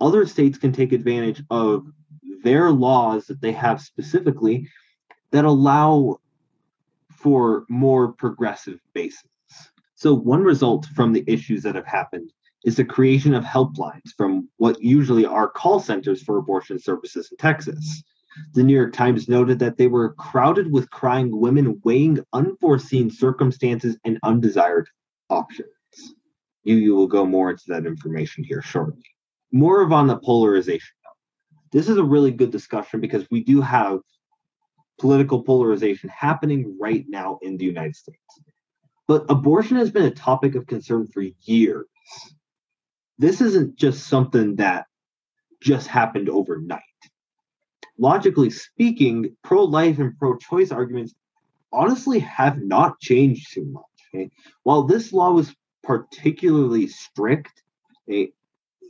other 0.00 0.26
states 0.26 0.58
can 0.58 0.72
take 0.72 0.92
advantage 0.92 1.42
of 1.50 1.86
their 2.42 2.70
laws 2.70 3.26
that 3.26 3.40
they 3.40 3.52
have 3.52 3.80
specifically 3.80 4.68
that 5.30 5.44
allow 5.44 6.18
for 7.10 7.64
more 7.68 8.12
progressive 8.12 8.80
bases. 8.94 9.22
So, 9.94 10.12
one 10.14 10.42
result 10.42 10.86
from 10.96 11.12
the 11.12 11.24
issues 11.26 11.62
that 11.62 11.76
have 11.76 11.86
happened 11.86 12.32
is 12.64 12.76
the 12.76 12.84
creation 12.84 13.34
of 13.34 13.44
helplines 13.44 14.12
from 14.16 14.48
what 14.56 14.82
usually 14.82 15.24
are 15.24 15.48
call 15.48 15.80
centers 15.80 16.22
for 16.22 16.38
abortion 16.38 16.78
services 16.78 17.28
in 17.30 17.36
Texas. 17.36 18.02
The 18.54 18.62
New 18.62 18.74
York 18.74 18.92
Times 18.92 19.28
noted 19.28 19.58
that 19.58 19.76
they 19.76 19.88
were 19.88 20.14
crowded 20.14 20.72
with 20.72 20.90
crying 20.90 21.38
women 21.38 21.80
weighing 21.84 22.18
unforeseen 22.32 23.10
circumstances 23.10 23.96
and 24.04 24.18
undesired 24.22 24.88
options. 25.30 25.68
You, 26.64 26.76
you 26.76 26.94
will 26.94 27.08
go 27.08 27.26
more 27.26 27.50
into 27.50 27.64
that 27.68 27.86
information 27.86 28.44
here 28.44 28.62
shortly 28.62 29.02
more 29.52 29.82
of 29.82 29.92
on 29.92 30.06
the 30.06 30.16
polarization. 30.16 30.94
This 31.70 31.88
is 31.88 31.98
a 31.98 32.04
really 32.04 32.30
good 32.30 32.50
discussion 32.50 33.00
because 33.00 33.26
we 33.30 33.44
do 33.44 33.60
have 33.60 34.00
political 34.98 35.42
polarization 35.42 36.08
happening 36.08 36.76
right 36.80 37.04
now 37.08 37.38
in 37.42 37.56
the 37.56 37.64
United 37.64 37.96
States. 37.96 38.18
But 39.06 39.26
abortion 39.28 39.76
has 39.76 39.90
been 39.90 40.04
a 40.04 40.10
topic 40.10 40.54
of 40.54 40.66
concern 40.66 41.06
for 41.06 41.22
years. 41.42 41.86
This 43.18 43.40
isn't 43.40 43.76
just 43.76 44.06
something 44.06 44.56
that 44.56 44.86
just 45.60 45.86
happened 45.86 46.28
overnight. 46.28 46.82
Logically 47.98 48.50
speaking, 48.50 49.36
pro 49.42 49.64
life 49.64 49.98
and 49.98 50.18
pro 50.18 50.36
choice 50.36 50.70
arguments 50.70 51.14
honestly 51.72 52.18
have 52.20 52.62
not 52.62 53.00
changed 53.00 53.52
too 53.52 53.64
much. 53.66 53.84
Okay? 54.14 54.30
While 54.62 54.84
this 54.84 55.12
law 55.12 55.32
was 55.32 55.54
particularly 55.82 56.86
strict, 56.86 57.62
okay, 58.08 58.32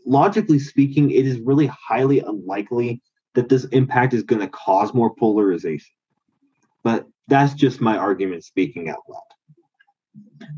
logically 0.07 0.59
speaking, 0.59 1.11
it 1.11 1.27
is 1.27 1.41
really 1.41 1.67
highly 1.67 2.21
unlikely 2.21 3.03
that 3.35 3.49
this 3.49 3.65
impact 3.67 4.15
is 4.15 4.23
going 4.23 4.41
to 4.41 4.49
cause 4.49 4.93
more 4.93 5.15
polarization. 5.15 5.95
But 6.85 7.07
that's 7.29 7.55
just 7.55 7.81
my 7.81 7.97
argument 7.97 8.45
speaking 8.45 8.89
out 8.89 9.03
loud. 9.09 9.21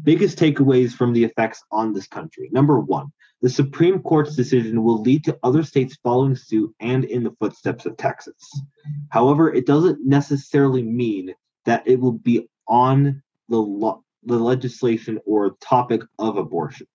Biggest 0.02 0.38
takeaways 0.38 0.92
from 0.92 1.12
the 1.12 1.24
effects 1.24 1.62
on 1.70 1.92
this 1.92 2.06
country. 2.06 2.48
Number 2.52 2.80
one, 2.80 3.12
the 3.44 3.50
Supreme 3.50 4.00
Court's 4.00 4.34
decision 4.34 4.82
will 4.82 5.02
lead 5.02 5.22
to 5.24 5.38
other 5.42 5.62
states 5.62 5.98
following 6.02 6.34
suit 6.34 6.74
and 6.80 7.04
in 7.04 7.22
the 7.22 7.36
footsteps 7.38 7.84
of 7.84 7.94
Texas. 7.98 8.62
However, 9.10 9.52
it 9.52 9.66
doesn't 9.66 9.98
necessarily 10.02 10.82
mean 10.82 11.34
that 11.66 11.86
it 11.86 12.00
will 12.00 12.12
be 12.12 12.48
on 12.66 13.22
the 13.50 13.58
law, 13.58 14.00
the 14.22 14.38
legislation 14.38 15.20
or 15.26 15.56
topic 15.60 16.00
of 16.18 16.38
abortion. 16.38 16.86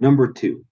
Number 0.00 0.32
two, 0.32 0.64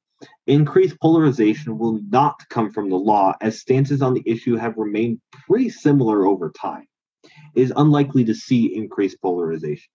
increased 0.48 0.98
polarization 1.00 1.78
will 1.78 2.00
not 2.10 2.34
come 2.48 2.72
from 2.72 2.90
the 2.90 2.96
law 2.96 3.32
as 3.40 3.60
stances 3.60 4.02
on 4.02 4.14
the 4.14 4.24
issue 4.26 4.56
have 4.56 4.78
remained 4.78 5.20
pretty 5.46 5.70
similar 5.70 6.26
over 6.26 6.50
time. 6.60 6.88
It 7.54 7.62
is 7.62 7.72
unlikely 7.76 8.24
to 8.24 8.34
see 8.34 8.74
increased 8.74 9.22
polarization. 9.22 9.92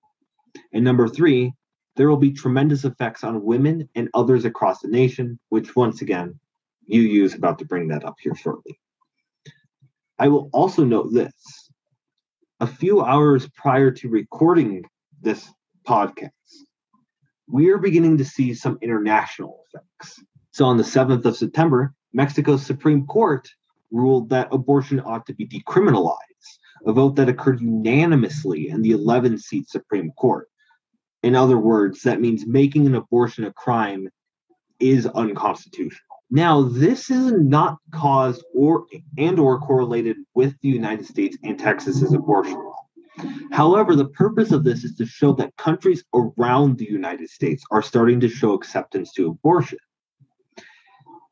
And 0.72 0.86
number 0.86 1.10
three, 1.10 1.52
there 1.96 2.10
will 2.10 2.18
be 2.18 2.32
tremendous 2.32 2.84
effects 2.84 3.24
on 3.24 3.44
women 3.44 3.88
and 3.96 4.10
others 4.14 4.46
across 4.46 4.82
the 4.82 4.88
nation, 4.88 5.40
which 5.50 5.76
once 5.76 6.02
again, 6.02 6.40
UU 6.94 7.24
is 7.24 7.34
about 7.34 7.58
to 7.60 7.66
bring 7.66 7.88
that 7.88 8.04
up 8.04 8.16
here 8.20 8.36
shortly. 8.36 8.80
I 10.20 10.28
will 10.28 10.50
also 10.54 10.84
note 10.84 11.14
this. 11.14 11.72
A 12.62 12.68
few 12.68 13.02
hours 13.02 13.50
prior 13.56 13.92
to 13.92 14.10
recording 14.10 14.84
this 15.22 15.50
podcast, 15.88 16.32
we 17.48 17.70
are 17.70 17.78
beginning 17.78 18.18
to 18.18 18.26
see 18.26 18.54
some 18.54 18.78
international 18.82 19.64
effects. 19.68 20.24
So 20.52 20.66
on 20.66 20.78
the 20.78 20.84
7th 20.84 21.26
of 21.26 21.36
September, 21.36 21.94
Mexico's 22.14 22.66
Supreme 22.66 23.06
Court 23.06 23.50
ruled 23.92 24.30
that 24.30 24.48
abortion 24.52 25.02
ought 25.02 25.26
to 25.26 25.34
be 25.34 25.46
decriminalized, 25.48 26.16
a 26.86 26.94
vote 26.94 27.16
that 27.18 27.30
occurred 27.30 27.62
unanimously 27.62 28.70
in 28.70 28.82
the 28.82 28.92
11 28.92 29.38
seat 29.38 29.70
Supreme 29.70 30.12
Court. 30.12 30.50
In 31.26 31.36
other 31.36 31.58
words, 31.58 32.04
that 32.04 32.22
means 32.22 32.46
making 32.46 32.86
an 32.86 32.94
abortion 32.94 33.46
a 33.46 33.52
crime 33.52 34.08
is 34.80 35.08
unconstitutional. 35.08 36.18
Now, 36.30 36.62
this 36.62 37.10
is 37.10 37.32
not 37.32 37.80
caused 37.90 38.44
or 38.54 38.86
and 39.18 39.40
or 39.40 39.60
correlated 39.60 40.18
with 40.36 40.54
the 40.62 40.70
United 40.70 41.08
States 41.08 41.36
and 41.44 41.58
Texas's 41.58 42.14
abortion 42.14 42.54
law. 42.54 42.76
However, 43.52 43.96
the 43.96 44.10
purpose 44.10 44.52
of 44.52 44.64
this 44.64 44.84
is 44.84 44.94
to 44.98 45.08
show 45.08 45.32
that 45.34 45.58
countries 45.58 46.04
around 46.14 46.78
the 46.78 46.86
United 46.86 47.32
States 47.32 47.64
are 47.72 47.82
starting 47.82 48.20
to 48.20 48.30
show 48.30 48.54
acceptance 48.54 49.12
to 49.14 49.30
abortion. 49.30 49.80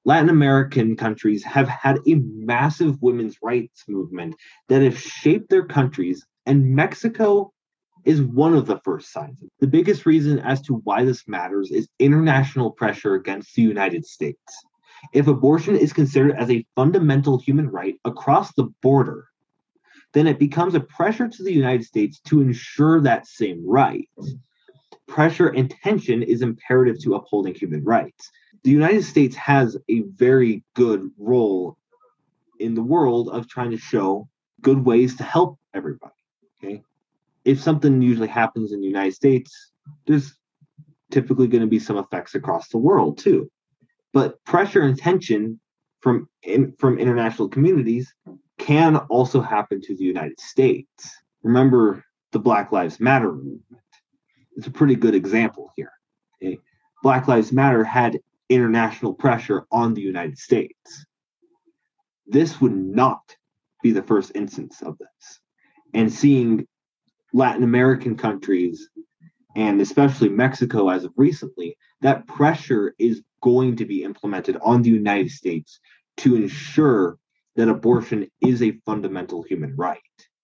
Latin 0.05 0.29
American 0.29 0.95
countries 0.95 1.43
have 1.43 1.67
had 1.67 1.99
a 2.07 2.15
massive 2.15 2.99
women's 3.03 3.37
rights 3.43 3.83
movement 3.87 4.33
that 4.69 4.81
has 4.81 4.97
shaped 4.97 5.51
their 5.51 5.67
countries, 5.67 6.25
and 6.47 6.73
Mexico 6.73 7.52
is 8.05 8.21
one 8.21 8.53
of 8.53 8.65
the 8.65 8.79
first 8.83 9.11
signs. 9.11 9.43
The 9.59 9.67
biggest 9.67 10.05
reason 10.05 10.39
as 10.39 10.61
to 10.63 10.75
why 10.83 11.05
this 11.05 11.27
matters 11.27 11.71
is 11.71 11.87
international 11.99 12.71
pressure 12.71 13.15
against 13.15 13.55
the 13.55 13.61
United 13.61 14.05
States. 14.05 14.65
If 15.13 15.27
abortion 15.27 15.75
is 15.75 15.93
considered 15.93 16.35
as 16.37 16.49
a 16.49 16.65
fundamental 16.75 17.37
human 17.37 17.69
right 17.69 17.95
across 18.05 18.53
the 18.53 18.69
border, 18.81 19.27
then 20.13 20.27
it 20.27 20.39
becomes 20.39 20.75
a 20.75 20.79
pressure 20.79 21.27
to 21.27 21.43
the 21.43 21.53
United 21.53 21.85
States 21.85 22.19
to 22.25 22.41
ensure 22.41 23.01
that 23.01 23.27
same 23.27 23.63
right. 23.65 24.07
Pressure 25.07 25.49
and 25.49 25.69
tension 25.83 26.23
is 26.23 26.41
imperative 26.41 26.99
to 27.01 27.15
upholding 27.15 27.55
human 27.55 27.83
rights. 27.83 28.31
The 28.63 28.71
United 28.71 29.03
States 29.03 29.35
has 29.35 29.77
a 29.89 30.01
very 30.01 30.63
good 30.73 31.09
role 31.17 31.77
in 32.59 32.75
the 32.75 32.83
world 32.83 33.29
of 33.29 33.49
trying 33.49 33.71
to 33.71 33.77
show 33.77 34.29
good 34.61 34.85
ways 34.85 35.17
to 35.17 35.23
help 35.23 35.59
everybody. 35.73 36.13
Okay 36.63 36.83
if 37.45 37.61
something 37.61 38.01
usually 38.01 38.27
happens 38.27 38.71
in 38.71 38.81
the 38.81 38.87
United 38.87 39.13
States, 39.13 39.71
there's 40.07 40.33
typically 41.11 41.47
going 41.47 41.61
to 41.61 41.67
be 41.67 41.79
some 41.79 41.97
effects 41.97 42.35
across 42.35 42.69
the 42.69 42.77
world 42.77 43.17
too. 43.17 43.49
But 44.13 44.43
pressure 44.45 44.81
and 44.81 44.97
tension 44.97 45.59
from 46.01 46.29
in, 46.43 46.73
from 46.79 46.99
international 46.99 47.49
communities 47.49 48.13
can 48.57 48.97
also 48.97 49.41
happen 49.41 49.81
to 49.81 49.95
the 49.95 50.03
United 50.03 50.39
States. 50.39 51.17
Remember 51.41 52.03
the 52.31 52.39
Black 52.39 52.71
Lives 52.71 52.99
Matter 52.99 53.31
movement. 53.31 53.61
It's 54.55 54.67
a 54.67 54.71
pretty 54.71 54.95
good 54.95 55.15
example 55.15 55.71
here. 55.75 55.91
Okay? 56.41 56.59
Black 57.01 57.27
Lives 57.27 57.51
Matter 57.51 57.83
had 57.83 58.19
international 58.49 59.13
pressure 59.13 59.65
on 59.71 59.93
the 59.93 60.01
United 60.01 60.37
States. 60.37 61.05
This 62.27 62.61
would 62.61 62.75
not 62.75 63.35
be 63.81 63.91
the 63.91 64.03
first 64.03 64.31
instance 64.35 64.81
of 64.81 64.97
this. 64.97 65.39
And 65.93 66.11
seeing 66.11 66.67
Latin 67.33 67.63
American 67.63 68.15
countries 68.15 68.89
and 69.55 69.81
especially 69.81 70.29
Mexico 70.29 70.89
as 70.89 71.03
of 71.03 71.13
recently, 71.15 71.75
that 72.01 72.25
pressure 72.27 72.95
is 72.97 73.21
going 73.41 73.75
to 73.75 73.85
be 73.85 74.03
implemented 74.03 74.57
on 74.61 74.81
the 74.81 74.89
United 74.89 75.31
States 75.31 75.79
to 76.17 76.35
ensure 76.35 77.17
that 77.55 77.69
abortion 77.69 78.27
is 78.41 78.61
a 78.61 78.79
fundamental 78.85 79.43
human 79.43 79.75
right. 79.75 79.99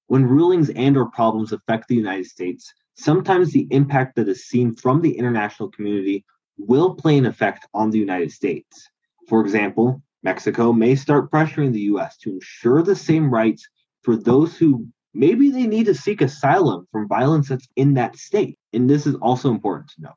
When 0.08 0.26
rulings 0.26 0.70
and 0.72 0.98
or 0.98 1.10
problems 1.10 1.54
affect 1.54 1.88
the 1.88 1.96
United 1.96 2.26
States, 2.26 2.72
sometimes 2.96 3.52
the 3.52 3.68
impact 3.72 4.16
that 4.16 4.28
is 4.28 4.48
seen 4.48 4.76
from 4.76 5.02
the 5.02 5.18
international 5.18 5.70
community 5.72 6.26
will 6.58 6.94
play 6.96 7.18
an 7.18 7.26
effect 7.26 7.68
on 7.74 7.90
the 7.90 8.00
United 8.00 8.32
States. 8.32 8.90
For 9.28 9.42
example, 9.42 10.02
Mexico 10.24 10.74
may 10.74 10.96
start 10.96 11.32
pressuring 11.32 11.72
the 11.72 11.82
US 11.94 12.18
to 12.18 12.32
ensure 12.32 12.84
the 12.84 12.96
same 12.96 13.32
rights 13.32 13.68
for 14.04 14.16
those 14.16 14.58
who 14.58 14.88
maybe 15.20 15.52
they 15.52 15.68
need 15.68 15.86
to 15.86 15.94
seek 15.94 16.22
asylum 16.22 16.88
from 16.94 17.08
violence 17.08 17.50
that's 17.50 17.68
in 17.76 17.96
that 17.96 18.16
state. 18.16 18.58
And 18.72 18.90
this 18.90 19.06
is 19.06 19.16
also 19.16 19.52
important 19.52 19.90
to 19.90 20.04
note. 20.04 20.14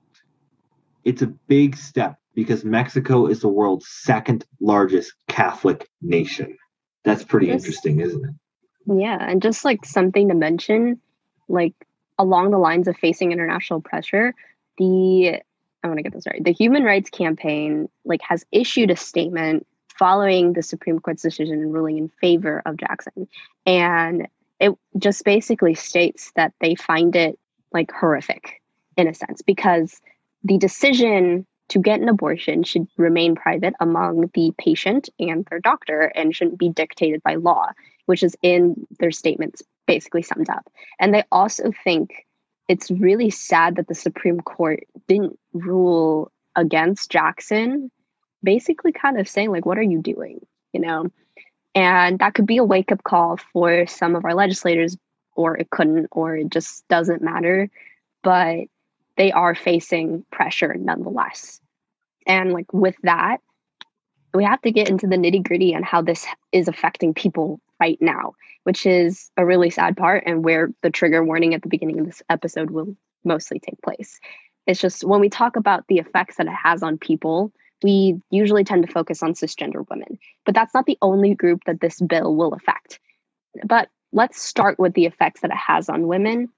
It's 1.05 1.23
a 1.23 1.27
big 1.27 1.77
step 1.77 2.17
because 2.35 2.65
Mexico 2.65 3.27
is 3.27 3.41
the 3.41 3.49
world's 3.49 3.89
second 3.89 4.47
largest 4.61 5.13
Catholic 5.27 5.89
nation. 6.01 6.57
That's 7.03 7.25
pretty 7.25 7.49
just, 7.49 7.65
interesting, 7.67 7.99
isn't 7.99 8.25
it? 8.25 8.35
Yeah, 8.87 9.19
and 9.21 9.43
just 9.43 9.65
like 9.65 9.85
something 9.85 10.29
to 10.29 10.35
mention, 10.35 11.01
like 11.49 11.75
along 12.17 12.53
the 12.53 12.59
lines 12.59 12.87
of 12.87 12.97
facing 12.97 13.33
international 13.33 13.81
pressure, 13.81 14.35
the 14.79 15.41
I 15.83 15.89
want 15.89 15.99
to 15.99 16.05
get 16.05 16.13
this 16.13 16.29
right. 16.29 16.43
The 16.43 16.53
Human 16.53 16.85
Rights 16.85 17.11
Campaign 17.11 17.89
like 18.05 18.21
has 18.23 18.47
issued 18.53 18.93
a 18.93 18.97
statement 18.97 19.67
following 19.99 20.53
the 20.53 20.63
Supreme 20.63 21.01
Court's 21.01 21.23
decision 21.23 21.61
and 21.61 21.75
ruling 21.75 21.99
in 21.99 22.09
favor 22.21 22.63
of 22.65 22.77
Jackson. 22.77 23.27
And 23.67 24.29
it 24.63 24.73
just 24.97 25.25
basically 25.25 25.75
states 25.75 26.33
that 26.37 26.53
they 26.61 26.77
find 26.77 27.17
it 27.17 27.37
like 27.73 27.91
horrific 27.91 28.63
in 28.97 29.09
a 29.09 29.15
sense 29.15 29.43
because 29.43 30.01
the 30.45 30.57
decision 30.57 31.45
to 31.69 31.81
get 31.81 32.01
an 32.01 32.09
abortion 32.09 32.63
should 32.63 32.87
remain 32.97 33.35
private 33.35 33.75
among 33.81 34.31
the 34.35 34.53
patient 34.59 35.09
and 35.19 35.45
their 35.47 35.59
doctor 35.59 36.13
and 36.15 36.35
shouldn't 36.35 36.59
be 36.59 36.69
dictated 36.69 37.23
by 37.25 37.35
law, 37.35 37.67
which 38.07 38.23
is 38.23 38.37
in 38.43 38.87
their 39.01 39.11
statements 39.11 39.63
basically 39.87 40.23
summed 40.23 40.49
up. 40.49 40.71
And 41.01 41.13
they 41.13 41.25
also 41.33 41.73
think 41.83 42.27
it's 42.69 42.91
really 42.91 43.31
sad 43.31 43.77
that 43.77 43.89
the 43.89 43.95
Supreme 43.95 44.41
Court 44.41 44.85
didn't 45.09 45.39
rule 45.53 46.31
against 46.55 47.11
Jackson, 47.11 47.91
basically 48.45 48.93
kind 48.93 49.19
of 49.19 49.29
saying, 49.29 49.51
like, 49.51 49.67
what 49.67 49.79
are 49.79 49.83
you 49.83 50.01
doing? 50.01 50.47
You 50.73 50.81
know? 50.81 51.07
And 51.75 52.19
that 52.19 52.35
could 52.35 52.47
be 52.47 52.59
a 52.59 52.65
wake 52.65 52.93
up 52.93 53.03
call 53.03 53.39
for 53.53 53.87
some 53.87 54.15
of 54.15 54.25
our 54.25 54.35
legislators, 54.35 54.97
or 55.35 55.57
it 55.57 55.71
couldn't, 55.71 56.09
or 56.13 56.37
it 56.37 56.51
just 56.51 56.87
doesn't 56.89 57.23
matter. 57.23 57.71
But 58.23 58.65
they 59.17 59.33
are 59.33 59.55
facing 59.55 60.25
pressure 60.31 60.75
nonetheless. 60.75 61.61
And 62.27 62.53
like 62.53 62.73
with 62.73 62.97
that, 63.03 63.39
we 64.35 64.45
have 64.45 64.63
to 64.63 64.73
get 64.73 64.89
into 64.89 65.07
the 65.07 65.17
nitty 65.17 65.43
gritty 65.43 65.75
on 65.75 65.83
how 65.83 66.03
this 66.03 66.27
is 66.53 66.69
affecting 66.69 67.15
people 67.15 67.61
right 67.81 67.99
now, 68.01 68.35
which 68.65 68.87
is 68.87 69.31
a 69.37 69.45
really 69.45 69.71
sad 69.71 69.97
part 69.97 70.25
and 70.27 70.45
where 70.45 70.71
the 70.83 70.91
trigger 70.91 71.25
warning 71.25 71.55
at 71.55 71.63
the 71.63 71.69
beginning 71.69 72.01
of 72.01 72.07
this 72.07 72.23
episode 72.31 72.71
will 72.71 72.97
mostly 73.25 73.59
take 73.59 73.81
place. 73.83 74.21
It's 74.67 74.81
just 74.81 75.05
when 75.05 75.21
we 75.21 75.29
talk 75.29 75.57
about 75.57 75.85
the 75.89 75.99
effects 75.99 76.37
that 76.37 76.47
it 76.47 76.53
has 76.53 76.83
on 76.83 76.97
people, 76.97 77.53
we 77.83 78.21
usually 78.31 78.65
tend 78.65 78.87
to 78.87 78.93
focus 78.93 79.23
on 79.23 79.35
cisgender 79.35 79.89
women, 79.91 80.19
but 80.47 80.55
that's 80.55 80.75
not 80.75 80.87
the 80.87 80.99
only 81.03 81.35
group 81.35 81.63
that 81.67 81.81
this 81.81 82.01
bill 82.01 82.35
will 82.37 82.55
affect. 82.55 83.01
But 83.65 83.89
let's 84.13 84.43
start 84.43 84.79
with 84.79 84.95
the 84.95 85.07
effects 85.07 85.41
that 85.43 85.51
it 85.51 85.57
has 85.57 85.89
on 85.89 86.07
women. 86.09 86.49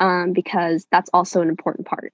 um, 0.00 0.32
because 0.32 0.86
that's 0.90 1.10
also 1.12 1.40
an 1.40 1.48
important 1.48 1.86
part. 1.86 2.12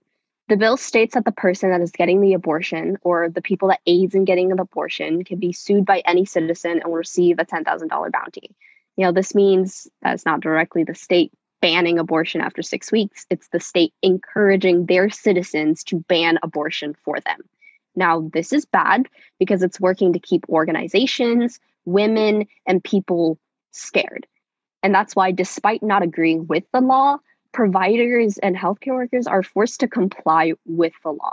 The 0.49 0.57
bill 0.57 0.77
states 0.77 1.15
that 1.15 1.25
the 1.25 1.33
person 1.33 1.71
that 1.71 1.81
is 1.81 1.91
getting 1.91 2.21
the 2.21 2.35
abortion 2.35 2.99
or 3.03 3.29
the 3.29 3.43
people 3.43 3.69
that 3.69 3.81
aids 3.87 4.15
in 4.15 4.25
getting 4.25 4.53
an 4.53 4.61
abortion 4.61 5.25
can 5.25 5.39
be 5.39 5.53
sued 5.53 5.87
by 5.87 6.03
any 6.07 6.25
citizen 6.25 6.73
and 6.73 6.85
will 6.85 6.95
receive 6.95 7.39
a 7.39 7.47
$10,000 7.47 8.13
bounty. 8.13 8.51
You 8.97 9.07
know, 9.07 9.13
this 9.13 9.35
means 9.35 9.89
that 10.03 10.15
it's 10.15 10.27
not 10.27 10.41
directly 10.41 10.85
the 10.85 10.95
state 10.95 11.33
banning 11.61 11.99
abortion 11.99 12.43
after 12.43 12.61
six 12.63 12.93
weeks, 12.93 13.27
it's 13.31 13.49
the 13.49 13.61
state 13.61 13.95
encouraging 14.03 14.85
their 14.87 15.09
citizens 15.09 15.83
to 15.85 16.01
ban 16.09 16.39
abortion 16.43 16.95
for 17.05 17.19
them. 17.21 17.41
Now, 17.97 18.29
this 18.33 18.53
is 18.53 18.65
bad 18.65 19.09
because 19.39 19.63
it's 19.63 19.81
working 19.81 20.13
to 20.13 20.19
keep 20.19 20.49
organizations, 20.49 21.61
women, 21.85 22.47
and 22.67 22.83
people 22.83 23.39
scared. 23.71 24.27
And 24.83 24.95
that's 24.95 25.17
why, 25.17 25.33
despite 25.33 25.83
not 25.83 26.03
agreeing 26.03 26.47
with 26.47 26.65
the 26.73 26.81
law, 26.81 27.19
providers 27.53 28.39
and 28.39 28.57
healthcare 28.57 28.95
workers 28.95 29.27
are 29.27 29.43
forced 29.43 29.81
to 29.81 29.89
comply 29.89 30.53
with 30.67 30.93
the 31.03 31.11
law. 31.11 31.33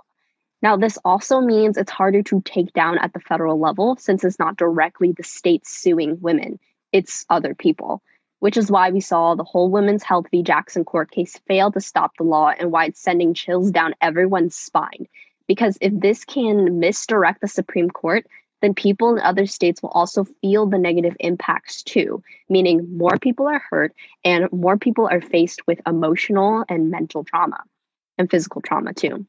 Now, 0.62 0.78
this 0.78 0.97
also 1.04 1.41
means 1.41 1.76
it's 1.76 1.91
harder 1.91 2.21
to 2.24 2.41
take 2.41 2.71
down 2.74 3.00
at 3.00 3.13
the 3.13 3.19
federal 3.19 3.60
level 3.60 3.97
since 3.97 4.24
it's 4.24 4.38
not 4.38 4.58
directly 4.58 5.12
the 5.12 5.24
state 5.24 5.65
suing 5.65 6.21
women, 6.21 6.60
it's 6.91 7.26
other 7.30 7.56
people, 7.56 8.04
which 8.39 8.58
is 8.58 8.69
why 8.69 8.91
we 8.91 9.00
saw 9.00 9.34
the 9.34 9.43
whole 9.43 9.71
Women's 9.71 10.04
Health 10.04 10.28
v. 10.30 10.43
Jackson 10.43 10.86
court 10.86 11.10
case 11.10 11.39
fail 11.47 11.71
to 11.71 11.82
stop 11.82 12.15
the 12.17 12.24
law 12.24 12.50
and 12.50 12.71
why 12.71 12.86
it's 12.86 13.02
sending 13.02 13.34
chills 13.34 13.71
down 13.71 13.95
everyone's 14.02 14.56
spine. 14.56 15.08
Because 15.52 15.78
if 15.82 15.92
this 16.00 16.24
can 16.24 16.80
misdirect 16.80 17.42
the 17.42 17.48
Supreme 17.50 17.90
Court, 17.90 18.26
then 18.62 18.74
people 18.74 19.14
in 19.14 19.20
other 19.20 19.46
states 19.46 19.84
will 19.84 19.90
also 19.90 20.24
feel 20.24 20.66
the 20.66 20.78
negative 20.78 21.18
impacts 21.20 21.84
too, 21.84 22.24
meaning 22.48 22.98
more 22.98 23.18
people 23.18 23.50
are 23.50 23.62
hurt 23.70 23.94
and 24.24 24.50
more 24.54 24.78
people 24.78 25.10
are 25.12 25.20
faced 25.20 25.68
with 25.68 25.82
emotional 25.86 26.64
and 26.70 26.90
mental 26.90 27.26
trauma 27.26 27.62
and 28.18 28.32
physical 28.32 28.62
trauma 28.62 28.94
too. 28.94 29.26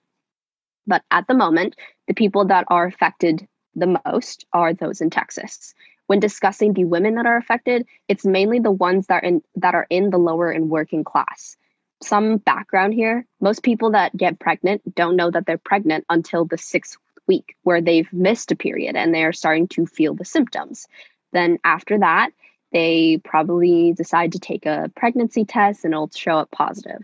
But 0.87 1.03
at 1.11 1.27
the 1.27 1.35
moment, 1.35 1.75
the 2.07 2.15
people 2.15 2.45
that 2.45 2.67
are 2.69 2.87
affected 2.87 3.49
the 3.75 3.99
most 4.07 4.47
are 4.53 4.75
those 4.75 5.01
in 5.01 5.11
Texas. 5.11 5.75
When 6.07 6.21
discussing 6.21 6.73
the 6.73 6.85
women 6.85 7.17
that 7.17 7.27
are 7.27 7.37
affected, 7.37 7.85
it's 8.07 8.25
mainly 8.25 8.61
the 8.61 8.71
ones 8.71 9.09
that 9.09 9.25
are 9.25 9.27
in 9.27 9.43
that 9.57 9.75
are 9.75 9.89
in 9.91 10.11
the 10.11 10.19
lower 10.19 10.53
and 10.53 10.71
working 10.71 11.03
class. 11.03 11.57
Some 12.03 12.39
background 12.39 12.95
here, 12.95 13.27
most 13.41 13.63
people 13.63 13.93
that 13.93 14.17
get 14.17 14.41
pregnant 14.41 14.95
don't 14.95 15.17
know 15.17 15.31
that 15.31 15.47
they're 15.47 15.59
pregnant 15.59 16.05
until 16.09 16.45
the 16.45 16.59
sixth 16.59 16.97
week 17.29 17.57
where 17.63 17.81
they've 17.81 18.13
missed 18.13 18.51
a 18.51 18.57
period 18.57 18.97
and 18.97 19.15
they're 19.15 19.33
starting 19.33 19.69
to 19.69 19.87
feel 19.87 20.15
the 20.15 20.25
symptoms. 20.25 20.87
Then 21.33 21.59
after 21.65 21.99
that, 22.01 22.31
they 22.73 23.21
probably 23.25 23.93
decide 23.93 24.33
to 24.33 24.39
take 24.39 24.67
a 24.67 24.91
pregnancy 24.97 25.45
test 25.45 25.85
and 25.85 25.95
it'll 25.95 26.11
show 26.15 26.39
up 26.39 26.51
positive. 26.51 27.03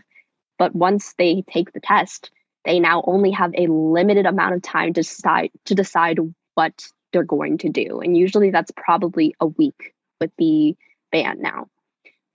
But 0.57 0.75
once 0.75 1.13
they 1.17 1.43
take 1.49 1.71
the 1.71 1.79
test, 1.79 2.31
they 2.65 2.79
now 2.79 3.03
only 3.05 3.31
have 3.31 3.53
a 3.55 3.67
limited 3.67 4.25
amount 4.25 4.55
of 4.55 4.61
time 4.61 4.93
to 4.93 5.01
decide 5.01 5.51
to 5.65 5.75
decide 5.75 6.19
what 6.55 6.87
they're 7.13 7.23
going 7.23 7.59
to 7.59 7.69
do. 7.69 8.01
And 8.01 8.17
usually 8.17 8.51
that's 8.51 8.71
probably 8.75 9.35
a 9.39 9.47
week 9.47 9.93
with 10.19 10.31
the 10.37 10.75
ban 11.11 11.41
now. 11.41 11.67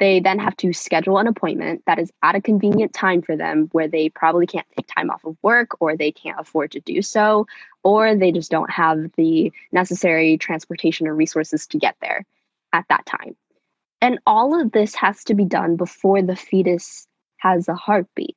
They 0.00 0.18
then 0.18 0.38
have 0.40 0.56
to 0.58 0.72
schedule 0.72 1.18
an 1.18 1.28
appointment 1.28 1.82
that 1.86 1.98
is 1.98 2.12
at 2.22 2.34
a 2.34 2.40
convenient 2.40 2.92
time 2.92 3.22
for 3.22 3.36
them 3.36 3.68
where 3.72 3.86
they 3.86 4.08
probably 4.08 4.46
can't 4.46 4.66
take 4.76 4.88
time 4.88 5.10
off 5.10 5.24
of 5.24 5.36
work 5.42 5.80
or 5.80 5.96
they 5.96 6.10
can't 6.10 6.40
afford 6.40 6.72
to 6.72 6.80
do 6.80 7.00
so, 7.00 7.46
or 7.84 8.14
they 8.16 8.32
just 8.32 8.50
don't 8.50 8.70
have 8.70 9.12
the 9.16 9.52
necessary 9.70 10.36
transportation 10.36 11.06
or 11.06 11.14
resources 11.14 11.66
to 11.68 11.78
get 11.78 11.96
there 12.00 12.24
at 12.72 12.86
that 12.88 13.06
time. 13.06 13.36
And 14.00 14.18
all 14.26 14.60
of 14.60 14.72
this 14.72 14.94
has 14.96 15.24
to 15.24 15.34
be 15.34 15.44
done 15.44 15.76
before 15.76 16.20
the 16.22 16.36
fetus 16.36 17.06
has 17.38 17.68
a 17.68 17.74
heartbeat. 17.74 18.36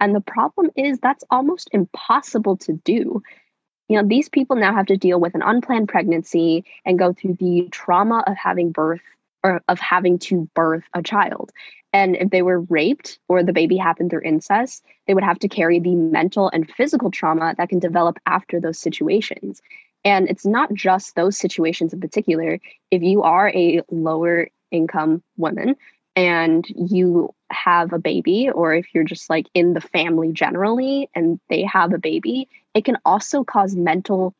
And 0.00 0.14
the 0.14 0.20
problem 0.20 0.70
is 0.76 0.98
that's 0.98 1.24
almost 1.30 1.70
impossible 1.72 2.56
to 2.58 2.72
do. 2.72 3.22
You 3.88 3.96
know, 3.96 4.06
these 4.06 4.28
people 4.28 4.56
now 4.56 4.74
have 4.74 4.86
to 4.86 4.96
deal 4.96 5.20
with 5.20 5.34
an 5.34 5.42
unplanned 5.42 5.88
pregnancy 5.88 6.64
and 6.84 6.98
go 6.98 7.12
through 7.12 7.34
the 7.34 7.68
trauma 7.70 8.24
of 8.26 8.36
having 8.36 8.72
birth 8.72 9.00
or 9.46 9.62
of 9.68 9.78
having 9.78 10.18
to 10.18 10.50
birth 10.54 10.82
a 10.92 11.02
child. 11.02 11.52
And 11.92 12.16
if 12.16 12.30
they 12.30 12.42
were 12.42 12.62
raped 12.62 13.20
or 13.28 13.44
the 13.44 13.52
baby 13.52 13.76
happened 13.76 14.10
through 14.10 14.22
incest, 14.24 14.84
they 15.06 15.14
would 15.14 15.22
have 15.22 15.38
to 15.38 15.48
carry 15.48 15.78
the 15.78 15.94
mental 15.94 16.50
and 16.52 16.68
physical 16.68 17.12
trauma 17.12 17.54
that 17.56 17.68
can 17.68 17.78
develop 17.78 18.18
after 18.26 18.60
those 18.60 18.78
situations. 18.78 19.62
And 20.04 20.28
it's 20.28 20.44
not 20.44 20.74
just 20.74 21.14
those 21.14 21.38
situations 21.38 21.92
in 21.92 22.00
particular. 22.00 22.58
If 22.90 23.02
you 23.02 23.22
are 23.22 23.50
a 23.50 23.82
lower 23.90 24.48
income 24.72 25.22
woman 25.36 25.76
and 26.16 26.66
you 26.74 27.32
have 27.52 27.92
a 27.92 28.00
baby, 28.00 28.50
or 28.50 28.74
if 28.74 28.86
you're 28.92 29.04
just 29.04 29.30
like 29.30 29.46
in 29.54 29.74
the 29.74 29.80
family 29.80 30.32
generally 30.32 31.08
and 31.14 31.38
they 31.48 31.62
have 31.62 31.92
a 31.92 31.98
baby, 31.98 32.48
it 32.74 32.84
can 32.84 32.98
also 33.04 33.44
cause 33.44 33.76
mental 33.76 34.34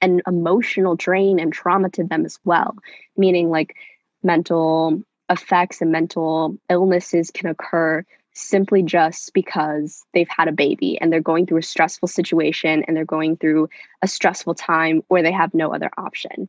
and 0.00 0.20
emotional 0.26 0.96
drain 0.96 1.38
and 1.38 1.52
trauma 1.52 1.90
to 1.90 2.04
them 2.04 2.24
as 2.24 2.38
well. 2.44 2.76
Meaning, 3.16 3.50
like, 3.50 3.76
mental 4.22 5.02
effects 5.30 5.80
and 5.80 5.92
mental 5.92 6.56
illnesses 6.70 7.30
can 7.30 7.48
occur 7.48 8.04
simply 8.32 8.82
just 8.82 9.32
because 9.34 10.04
they've 10.14 10.28
had 10.28 10.48
a 10.48 10.52
baby 10.52 10.98
and 11.00 11.12
they're 11.12 11.20
going 11.20 11.44
through 11.44 11.58
a 11.58 11.62
stressful 11.62 12.08
situation 12.08 12.84
and 12.86 12.96
they're 12.96 13.04
going 13.04 13.36
through 13.36 13.68
a 14.00 14.08
stressful 14.08 14.54
time 14.54 15.02
where 15.08 15.22
they 15.22 15.32
have 15.32 15.52
no 15.54 15.74
other 15.74 15.90
option. 15.98 16.48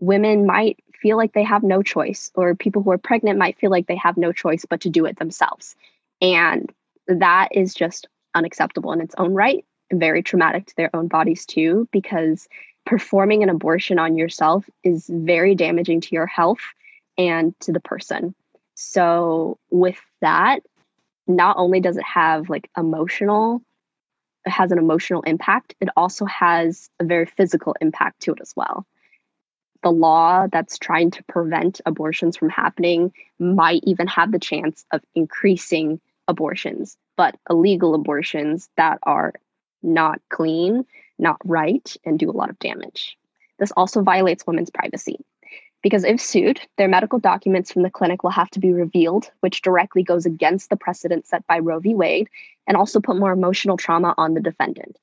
Women 0.00 0.46
might 0.46 0.78
feel 1.00 1.16
like 1.16 1.32
they 1.32 1.42
have 1.42 1.62
no 1.62 1.82
choice, 1.82 2.30
or 2.34 2.54
people 2.54 2.82
who 2.82 2.90
are 2.90 2.98
pregnant 2.98 3.38
might 3.38 3.58
feel 3.58 3.70
like 3.70 3.86
they 3.86 3.96
have 3.96 4.16
no 4.16 4.32
choice 4.32 4.64
but 4.64 4.80
to 4.80 4.88
do 4.88 5.04
it 5.04 5.18
themselves. 5.18 5.76
And 6.20 6.72
that 7.08 7.48
is 7.52 7.74
just 7.74 8.06
unacceptable 8.34 8.92
in 8.92 9.00
its 9.00 9.14
own 9.18 9.34
right 9.34 9.64
and 9.90 10.00
very 10.00 10.22
traumatic 10.22 10.66
to 10.66 10.76
their 10.76 10.94
own 10.94 11.08
bodies, 11.08 11.44
too, 11.44 11.88
because 11.92 12.48
performing 12.86 13.42
an 13.42 13.48
abortion 13.48 13.98
on 13.98 14.16
yourself 14.16 14.68
is 14.82 15.10
very 15.12 15.54
damaging 15.54 16.00
to 16.00 16.14
your 16.14 16.26
health 16.26 16.60
and 17.18 17.58
to 17.60 17.72
the 17.72 17.80
person. 17.80 18.34
So 18.74 19.58
with 19.70 20.00
that, 20.20 20.60
not 21.26 21.56
only 21.56 21.80
does 21.80 21.96
it 21.96 22.04
have 22.04 22.48
like 22.48 22.70
emotional, 22.76 23.62
it 24.44 24.50
has 24.50 24.72
an 24.72 24.78
emotional 24.78 25.22
impact, 25.22 25.74
it 25.80 25.88
also 25.96 26.24
has 26.24 26.90
a 26.98 27.04
very 27.04 27.26
physical 27.26 27.76
impact 27.80 28.20
to 28.22 28.32
it 28.32 28.40
as 28.40 28.52
well. 28.56 28.86
The 29.82 29.90
law 29.90 30.46
that's 30.50 30.78
trying 30.78 31.10
to 31.12 31.24
prevent 31.24 31.80
abortions 31.86 32.36
from 32.36 32.50
happening 32.50 33.12
might 33.38 33.82
even 33.84 34.06
have 34.06 34.32
the 34.32 34.38
chance 34.38 34.84
of 34.92 35.00
increasing 35.14 36.00
abortions, 36.28 36.96
but 37.16 37.36
illegal 37.50 37.94
abortions 37.94 38.68
that 38.76 38.98
are 39.02 39.32
not 39.82 40.20
clean, 40.28 40.84
not 41.18 41.36
right, 41.44 41.96
and 42.04 42.18
do 42.18 42.30
a 42.30 42.32
lot 42.32 42.50
of 42.50 42.58
damage. 42.60 43.16
This 43.58 43.72
also 43.72 44.02
violates 44.02 44.46
women's 44.46 44.70
privacy 44.70 45.18
because 45.82 46.04
if 46.04 46.20
sued, 46.20 46.60
their 46.78 46.88
medical 46.88 47.18
documents 47.18 47.72
from 47.72 47.82
the 47.82 47.90
clinic 47.90 48.22
will 48.22 48.30
have 48.30 48.50
to 48.50 48.60
be 48.60 48.72
revealed, 48.72 49.30
which 49.40 49.62
directly 49.62 50.02
goes 50.02 50.24
against 50.24 50.70
the 50.70 50.76
precedent 50.76 51.26
set 51.26 51.46
by 51.46 51.58
Roe 51.58 51.80
v. 51.80 51.94
Wade 51.94 52.28
and 52.66 52.76
also 52.76 53.00
put 53.00 53.18
more 53.18 53.32
emotional 53.32 53.76
trauma 53.76 54.14
on 54.16 54.34
the 54.34 54.40
defendant. 54.40 54.96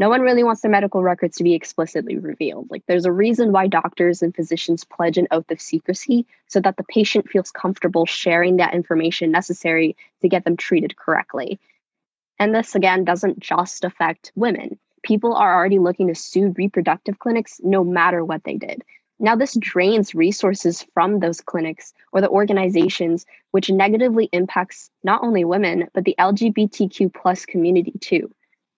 No 0.00 0.08
one 0.08 0.22
really 0.22 0.42
wants 0.42 0.60
their 0.60 0.72
medical 0.72 1.04
records 1.04 1.36
to 1.36 1.44
be 1.44 1.54
explicitly 1.54 2.18
revealed. 2.18 2.68
Like, 2.68 2.82
there's 2.86 3.04
a 3.04 3.12
reason 3.12 3.52
why 3.52 3.68
doctors 3.68 4.22
and 4.22 4.34
physicians 4.34 4.82
pledge 4.82 5.18
an 5.18 5.28
oath 5.30 5.48
of 5.52 5.60
secrecy 5.60 6.26
so 6.48 6.58
that 6.60 6.76
the 6.76 6.84
patient 6.84 7.30
feels 7.30 7.52
comfortable 7.52 8.04
sharing 8.04 8.56
that 8.56 8.74
information 8.74 9.30
necessary 9.30 9.96
to 10.20 10.28
get 10.28 10.44
them 10.44 10.56
treated 10.56 10.96
correctly. 10.96 11.60
And 12.40 12.52
this, 12.52 12.74
again, 12.74 13.04
doesn't 13.04 13.38
just 13.38 13.84
affect 13.84 14.32
women. 14.34 14.80
People 15.04 15.34
are 15.34 15.54
already 15.54 15.78
looking 15.78 16.08
to 16.08 16.14
sue 16.16 16.52
reproductive 16.56 17.20
clinics 17.20 17.60
no 17.62 17.84
matter 17.84 18.24
what 18.24 18.42
they 18.42 18.56
did. 18.56 18.82
Now, 19.20 19.36
this 19.36 19.54
drains 19.54 20.14
resources 20.14 20.84
from 20.92 21.20
those 21.20 21.40
clinics 21.40 21.92
or 22.12 22.20
the 22.20 22.28
organizations, 22.28 23.26
which 23.52 23.70
negatively 23.70 24.28
impacts 24.32 24.90
not 25.04 25.22
only 25.22 25.44
women, 25.44 25.88
but 25.94 26.04
the 26.04 26.16
LGBTQ 26.18 27.14
plus 27.14 27.46
community 27.46 27.92
too. 28.00 28.30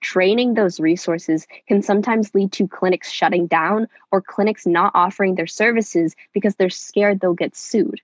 Draining 0.03 0.55
those 0.55 0.79
resources 0.79 1.47
can 1.67 1.83
sometimes 1.83 2.35
lead 2.35 2.53
to 2.53 2.69
clinics 2.69 3.11
shutting 3.11 3.47
down 3.47 3.89
or 4.13 4.21
clinics 4.21 4.67
not 4.67 4.93
offering 4.95 5.35
their 5.35 5.47
services 5.47 6.15
because 6.35 6.55
they're 6.57 6.69
scared 6.69 7.21
they'll 7.21 7.33
get 7.33 7.57
sued. 7.57 8.01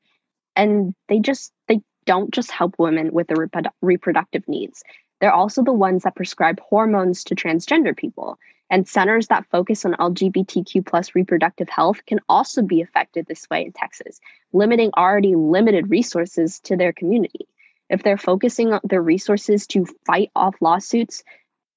And 0.57 0.95
they 1.09 1.19
just, 1.19 1.53
they 1.69 1.83
don't 2.07 2.33
just 2.33 2.51
help 2.51 2.75
women 2.79 3.13
with 3.13 3.29
their 3.29 3.49
reproductive 3.83 4.49
needs. 4.49 4.83
They're 5.21 5.33
also 5.33 5.63
the 5.63 5.73
ones 5.73 6.03
that 6.03 6.17
prescribe 6.17 6.59
hormones 6.61 7.25
to 7.25 7.37
transgender 7.37 7.97
people. 7.97 8.39
And 8.73 8.89
centers 8.89 9.27
that 9.27 9.45
focus 9.51 9.85
on 9.85 9.93
LGBTQ 9.93 10.87
plus 10.87 11.15
reproductive 11.15 11.69
health 11.69 12.01
can 12.07 12.21
also 12.27 12.63
be 12.63 12.81
affected 12.81 13.27
this 13.27 13.47
way 13.51 13.67
in 13.67 13.73
Texas, 13.73 14.19
limiting 14.55 14.91
already 14.97 15.37
limited 15.37 15.91
resources 15.91 16.59
to 16.61 16.75
their 16.75 16.95
community. 16.95 17.47
If 17.91 18.03
they're 18.03 18.17
focusing 18.17 18.79
their 18.83 19.03
resources 19.03 19.67
to 19.69 19.85
fight 20.07 20.31
off 20.35 20.55
lawsuits, 20.63 21.23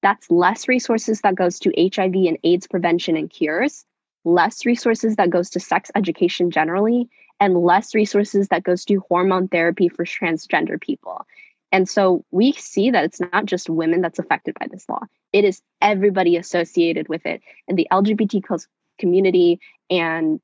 that's 0.00 0.30
less 0.30 0.68
resources 0.68 1.20
that 1.20 1.34
goes 1.34 1.58
to 1.60 1.72
HIV 1.76 2.14
and 2.14 2.38
AIDS 2.42 2.66
prevention 2.66 3.14
and 3.18 3.28
cures, 3.28 3.84
less 4.24 4.64
resources 4.64 5.16
that 5.16 5.28
goes 5.28 5.50
to 5.50 5.60
sex 5.60 5.90
education 5.94 6.50
generally, 6.50 7.10
and 7.38 7.58
less 7.58 7.94
resources 7.94 8.48
that 8.48 8.62
goes 8.62 8.86
to 8.86 9.04
hormone 9.10 9.48
therapy 9.48 9.90
for 9.90 10.06
transgender 10.06 10.80
people. 10.80 11.26
And 11.72 11.88
so 11.88 12.24
we 12.30 12.52
see 12.52 12.90
that 12.90 13.04
it's 13.04 13.20
not 13.20 13.44
just 13.44 13.68
women 13.68 14.00
that's 14.00 14.18
affected 14.18 14.56
by 14.58 14.66
this 14.70 14.88
law, 14.88 15.00
it 15.32 15.44
is 15.44 15.60
everybody 15.82 16.36
associated 16.36 17.08
with 17.08 17.26
it. 17.26 17.42
And 17.68 17.78
the 17.78 17.88
LGBT 17.90 18.64
community 18.98 19.60
and 19.90 20.40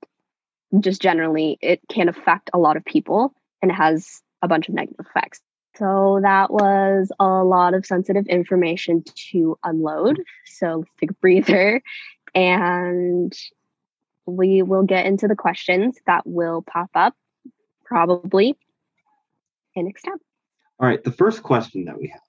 just 0.81 1.01
generally, 1.03 1.59
it 1.61 1.81
can 1.89 2.09
affect 2.09 2.51
a 2.53 2.59
lot 2.59 2.77
of 2.77 2.85
people 2.85 3.35
and 3.61 3.70
has 3.70 4.23
a 4.43 4.49
bunch 4.49 4.68
of 4.68 4.75
negative 4.75 5.07
effects. 5.07 5.41
So 5.77 6.20
that 6.23 6.51
was 6.51 7.11
a 7.18 7.25
lot 7.25 7.75
of 7.75 7.87
sensitive 7.87 8.27
information 8.27 9.05
to 9.31 9.59
unload. 9.64 10.23
So 10.45 10.79
let's 10.79 10.91
take 11.01 11.11
a 11.11 11.14
breather 11.14 11.83
and 12.35 13.33
we 14.27 14.62
will 14.62 14.83
get 14.83 15.07
into 15.07 15.29
the 15.29 15.37
questions 15.37 15.97
that 16.07 16.27
will 16.27 16.62
pop 16.62 16.91
up 16.95 17.14
probably 17.85 18.57
in 19.75 19.87
next 19.87 20.03
step. 20.03 20.18
All 20.83 20.89
right, 20.89 21.05
the 21.05 21.12
first 21.12 21.45
question 21.45 21.85
that 21.85 21.97
we 21.97 22.09
have 22.09 22.20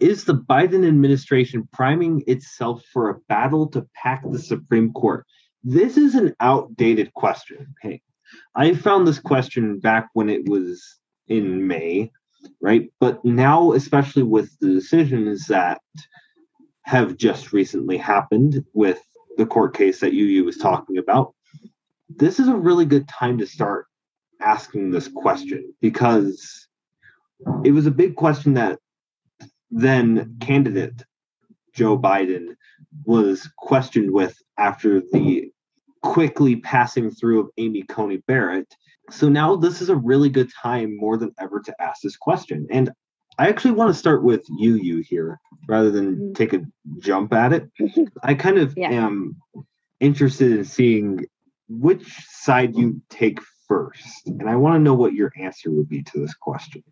is 0.00 0.24
the 0.24 0.34
Biden 0.34 0.84
administration 0.86 1.68
priming 1.72 2.24
itself 2.26 2.82
for 2.92 3.08
a 3.08 3.20
battle 3.28 3.68
to 3.68 3.86
pack 3.94 4.24
the 4.28 4.40
Supreme 4.40 4.92
Court? 4.92 5.24
This 5.62 5.96
is 5.96 6.16
an 6.16 6.34
outdated 6.40 7.14
question. 7.14 7.72
Okay. 7.78 8.02
I 8.56 8.74
found 8.74 9.06
this 9.06 9.20
question 9.20 9.78
back 9.78 10.08
when 10.14 10.28
it 10.28 10.48
was 10.48 10.98
in 11.28 11.68
May, 11.68 12.10
right? 12.60 12.90
But 12.98 13.24
now, 13.24 13.74
especially 13.74 14.24
with 14.24 14.58
the 14.58 14.70
decisions 14.70 15.46
that 15.46 15.80
have 16.82 17.16
just 17.16 17.52
recently 17.52 17.96
happened 17.96 18.64
with 18.72 19.00
the 19.36 19.46
court 19.46 19.76
case 19.76 20.00
that 20.00 20.14
UU 20.14 20.42
was 20.42 20.56
talking 20.56 20.98
about, 20.98 21.32
this 22.08 22.40
is 22.40 22.48
a 22.48 22.56
really 22.56 22.86
good 22.86 23.06
time 23.06 23.38
to 23.38 23.46
start 23.46 23.86
asking 24.40 24.90
this 24.90 25.06
question 25.06 25.72
because 25.80 26.59
it 27.64 27.72
was 27.72 27.86
a 27.86 27.90
big 27.90 28.16
question 28.16 28.54
that 28.54 28.78
then 29.70 30.36
candidate 30.40 31.04
Joe 31.74 31.98
Biden 31.98 32.56
was 33.04 33.48
questioned 33.58 34.12
with 34.12 34.36
after 34.58 35.00
the 35.12 35.50
quickly 36.02 36.56
passing 36.56 37.10
through 37.10 37.40
of 37.40 37.50
Amy 37.58 37.82
Coney 37.82 38.18
Barrett. 38.18 38.74
So 39.10 39.28
now 39.28 39.56
this 39.56 39.80
is 39.80 39.88
a 39.88 39.96
really 39.96 40.28
good 40.28 40.50
time 40.62 40.96
more 40.96 41.16
than 41.16 41.32
ever 41.38 41.60
to 41.60 41.82
ask 41.82 42.02
this 42.02 42.16
question. 42.16 42.66
And 42.70 42.90
I 43.38 43.48
actually 43.48 43.72
want 43.72 43.92
to 43.92 43.98
start 43.98 44.22
with 44.22 44.44
you, 44.58 44.74
you 44.74 44.98
here, 44.98 45.40
rather 45.66 45.90
than 45.90 46.16
mm-hmm. 46.16 46.32
take 46.32 46.52
a 46.52 46.62
jump 46.98 47.32
at 47.32 47.52
it. 47.52 47.70
I 48.22 48.34
kind 48.34 48.58
of 48.58 48.74
yeah. 48.76 48.90
am 48.90 49.36
interested 50.00 50.52
in 50.52 50.64
seeing 50.64 51.24
which 51.68 52.06
side 52.28 52.76
you 52.76 53.00
take 53.08 53.38
first. 53.68 54.26
And 54.26 54.48
I 54.48 54.56
want 54.56 54.74
to 54.74 54.80
know 54.80 54.94
what 54.94 55.14
your 55.14 55.32
answer 55.38 55.70
would 55.70 55.88
be 55.88 56.02
to 56.02 56.20
this 56.20 56.34
question. 56.34 56.82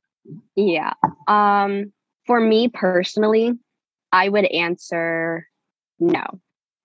Yeah. 0.56 0.92
Um, 1.26 1.92
for 2.26 2.40
me 2.40 2.68
personally, 2.68 3.52
I 4.12 4.28
would 4.28 4.44
answer 4.44 5.46
no. 5.98 6.24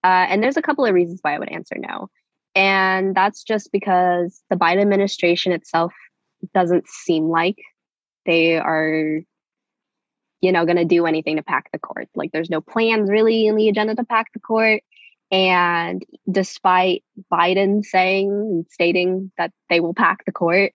Uh, 0.04 0.28
and 0.30 0.44
there's 0.44 0.58
a 0.58 0.62
couple 0.62 0.86
of 0.86 0.94
reasons 0.94 1.20
why 1.22 1.36
I 1.36 1.40
would 1.40 1.52
answer 1.52 1.76
no. 1.78 2.10
And 2.56 3.16
that's 3.16 3.44
just 3.44 3.72
because 3.72 4.42
the 4.50 4.56
Biden 4.56 4.82
administration 4.82 5.54
itself 5.54 5.94
doesn't 6.54 6.88
seem 6.88 7.30
like 7.30 7.58
they 8.26 8.58
are, 8.58 9.22
you 10.42 10.52
know, 10.52 10.66
going 10.66 10.78
to 10.78 10.86
do 10.86 11.06
anything 11.06 11.38
to 11.38 11.44
pack 11.44 11.72
the 11.72 11.80
court. 11.80 12.10
Like 12.16 12.32
there's 12.32 12.50
no 12.50 12.62
plans 12.62 13.10
really 13.10 13.48
in 13.48 13.56
the 13.56 13.70
agenda 13.70 13.96
to 13.96 14.04
pack 14.04 14.34
the 14.34 14.40
court. 14.40 14.84
And 15.32 16.04
despite 16.30 17.04
Biden 17.32 17.84
saying 17.84 18.30
and 18.30 18.66
stating 18.70 19.32
that 19.38 19.52
they 19.70 19.80
will 19.80 19.96
pack 19.96 20.26
the 20.26 20.32
court, 20.32 20.74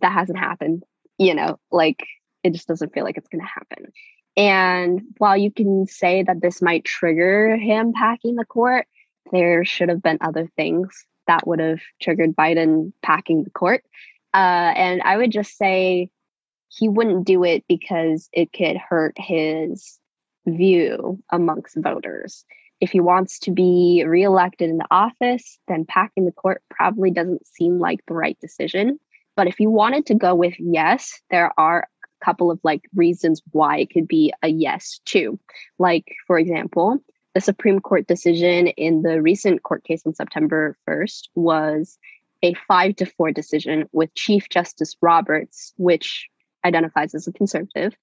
that 0.00 0.12
hasn't 0.12 0.38
happened. 0.38 0.82
You 1.18 1.34
know, 1.34 1.58
like 1.70 2.06
it 2.42 2.52
just 2.52 2.68
doesn't 2.68 2.92
feel 2.92 3.04
like 3.04 3.16
it's 3.16 3.28
going 3.28 3.42
to 3.42 3.46
happen. 3.46 3.92
And 4.36 5.02
while 5.18 5.36
you 5.36 5.50
can 5.50 5.86
say 5.86 6.22
that 6.22 6.42
this 6.42 6.60
might 6.60 6.84
trigger 6.84 7.56
him 7.56 7.92
packing 7.92 8.36
the 8.36 8.44
court, 8.44 8.86
there 9.32 9.64
should 9.64 9.88
have 9.88 10.02
been 10.02 10.18
other 10.20 10.48
things 10.56 11.06
that 11.26 11.46
would 11.46 11.58
have 11.58 11.80
triggered 12.00 12.36
Biden 12.36 12.92
packing 13.02 13.44
the 13.44 13.50
court. 13.50 13.82
Uh, 14.34 14.72
and 14.76 15.02
I 15.02 15.16
would 15.16 15.32
just 15.32 15.56
say 15.56 16.10
he 16.68 16.88
wouldn't 16.88 17.26
do 17.26 17.42
it 17.44 17.64
because 17.66 18.28
it 18.32 18.52
could 18.52 18.76
hurt 18.76 19.14
his 19.16 19.98
view 20.46 21.22
amongst 21.32 21.76
voters 21.76 22.44
if 22.80 22.90
he 22.90 23.00
wants 23.00 23.38
to 23.40 23.50
be 23.50 24.04
reelected 24.06 24.68
in 24.68 24.78
the 24.78 24.86
office, 24.90 25.58
then 25.68 25.86
packing 25.86 26.26
the 26.26 26.32
court 26.32 26.62
probably 26.70 27.10
doesn't 27.10 27.46
seem 27.46 27.78
like 27.78 28.00
the 28.06 28.14
right 28.14 28.38
decision. 28.40 28.98
But 29.36 29.46
if 29.46 29.60
you 29.60 29.70
wanted 29.70 30.06
to 30.06 30.14
go 30.14 30.34
with 30.34 30.54
yes, 30.58 31.20
there 31.30 31.52
are 31.58 31.80
a 32.04 32.24
couple 32.24 32.50
of 32.50 32.58
like 32.64 32.82
reasons 32.94 33.42
why 33.52 33.78
it 33.78 33.90
could 33.90 34.08
be 34.08 34.32
a 34.42 34.48
yes 34.48 35.00
too. 35.04 35.38
Like, 35.78 36.06
for 36.26 36.38
example, 36.38 36.98
the 37.34 37.40
Supreme 37.42 37.80
Court 37.80 38.06
decision 38.06 38.68
in 38.68 39.02
the 39.02 39.20
recent 39.20 39.62
court 39.62 39.84
case 39.84 40.02
on 40.06 40.14
September 40.14 40.74
1st 40.88 41.28
was 41.34 41.98
a 42.42 42.54
five 42.66 42.96
to 42.96 43.06
four 43.06 43.30
decision 43.30 43.88
with 43.92 44.14
Chief 44.14 44.48
Justice 44.48 44.96
Roberts, 45.02 45.74
which 45.76 46.28
identifies 46.64 47.14
as 47.14 47.26
a 47.26 47.32
conservative, 47.32 47.94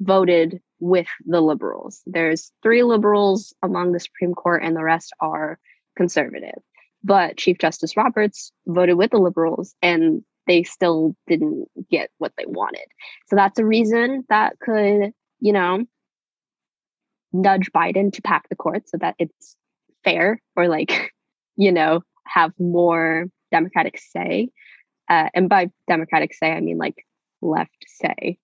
voted 0.00 0.60
with 0.80 1.06
the 1.24 1.40
liberals. 1.40 2.02
There's 2.04 2.50
three 2.62 2.82
liberals 2.82 3.54
among 3.62 3.92
the 3.92 4.00
Supreme 4.00 4.34
Court, 4.34 4.62
and 4.64 4.76
the 4.76 4.82
rest 4.82 5.12
are 5.20 5.58
conservative. 5.96 6.58
But 7.02 7.36
Chief 7.36 7.58
Justice 7.58 7.96
Roberts 7.96 8.50
voted 8.66 8.96
with 8.96 9.12
the 9.12 9.18
liberals, 9.18 9.74
and 9.82 10.24
they 10.46 10.62
still 10.62 11.14
didn't 11.26 11.68
get 11.90 12.10
what 12.18 12.32
they 12.36 12.46
wanted. 12.46 12.86
So 13.28 13.36
that's 13.36 13.58
a 13.58 13.64
reason 13.64 14.24
that 14.28 14.58
could, 14.60 15.12
you 15.40 15.52
know, 15.52 15.84
nudge 17.32 17.70
Biden 17.72 18.12
to 18.12 18.22
pack 18.22 18.48
the 18.48 18.56
court 18.56 18.88
so 18.88 18.98
that 18.98 19.16
it's 19.18 19.56
fair 20.04 20.40
or 20.56 20.68
like, 20.68 21.12
you 21.56 21.72
know, 21.72 22.02
have 22.26 22.52
more 22.58 23.26
democratic 23.50 23.98
say. 23.98 24.50
Uh, 25.08 25.28
and 25.34 25.48
by 25.48 25.70
democratic 25.88 26.34
say, 26.34 26.50
I 26.52 26.60
mean 26.60 26.78
like 26.78 27.04
left 27.42 27.84
say 27.86 28.38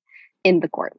in 0.45 0.61
the 0.61 0.69
court. 0.69 0.95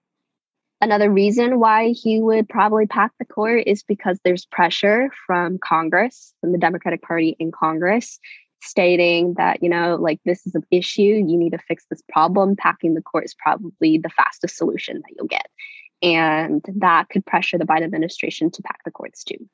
Another 0.84 1.12
reason 1.12 1.60
why 1.60 1.90
he 1.90 2.20
would 2.20 2.50
probably 2.50 2.88
pack 2.88 3.12
the 3.20 3.26
court 3.26 3.64
is 3.68 3.84
because 3.84 4.20
there's 4.24 4.48
pressure 4.48 5.12
from 5.28 5.60
Congress, 5.64 6.34
from 6.42 6.54
the 6.54 6.58
Democratic 6.58 7.04
Party 7.04 7.36
in 7.38 7.52
Congress, 7.52 8.20
stating 8.62 9.34
that, 9.38 9.62
you 9.62 9.70
know, 9.70 9.96
like 9.96 10.20
this 10.26 10.46
is 10.46 10.56
an 10.56 10.64
issue, 10.72 11.02
you 11.02 11.38
need 11.38 11.52
to 11.52 11.58
fix 11.68 11.86
this 11.90 12.02
problem. 12.10 12.56
Packing 12.56 12.94
the 12.94 13.02
court 13.02 13.26
is 13.26 13.36
probably 13.36 13.98
the 13.98 14.10
fastest 14.10 14.58
solution 14.58 14.98
that 14.98 15.16
you'll 15.18 15.28
get. 15.28 15.48
And 16.02 16.64
that 16.78 17.10
could 17.10 17.26
pressure 17.26 17.58
the 17.58 17.66
Biden 17.66 17.84
administration 17.84 18.50
to 18.52 18.62
pack 18.64 18.80
the 18.86 18.92
courts 18.92 19.24
too. 19.24 19.48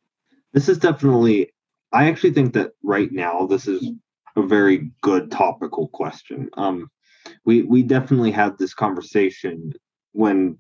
This 0.54 0.70
is 0.70 0.78
definitely, 0.78 1.52
I 1.92 2.10
actually 2.10 2.34
think 2.34 2.54
that 2.54 2.72
right 2.84 3.12
now, 3.12 3.48
this 3.48 3.68
is 3.68 3.92
a 4.36 4.42
very 4.42 4.92
good 5.02 5.32
topical 5.32 5.88
question. 5.90 6.50
Um, 6.54 6.90
we, 7.44 7.64
we 7.64 7.84
definitely 7.84 8.32
had 8.32 8.58
this 8.58 8.74
conversation 8.74 9.74
when 10.14 10.58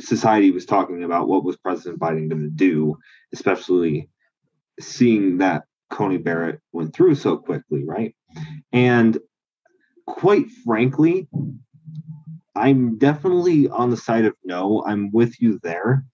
society 0.00 0.50
was 0.50 0.66
talking 0.66 1.02
about 1.02 1.28
what 1.28 1.44
was 1.44 1.56
President 1.56 2.00
Biden 2.00 2.28
going 2.28 2.42
to 2.42 2.50
do, 2.50 2.98
especially 3.32 4.08
seeing 4.80 5.38
that 5.38 5.64
Coney 5.90 6.18
Barrett 6.18 6.60
went 6.72 6.94
through 6.94 7.14
so 7.14 7.36
quickly, 7.36 7.84
right? 7.84 8.14
And 8.72 9.18
quite 10.06 10.46
frankly, 10.64 11.28
I'm 12.54 12.98
definitely 12.98 13.68
on 13.68 13.90
the 13.90 13.96
side 13.96 14.24
of 14.24 14.34
no. 14.44 14.84
I'm 14.86 15.10
with 15.12 15.40
you 15.40 15.58
there. 15.62 16.04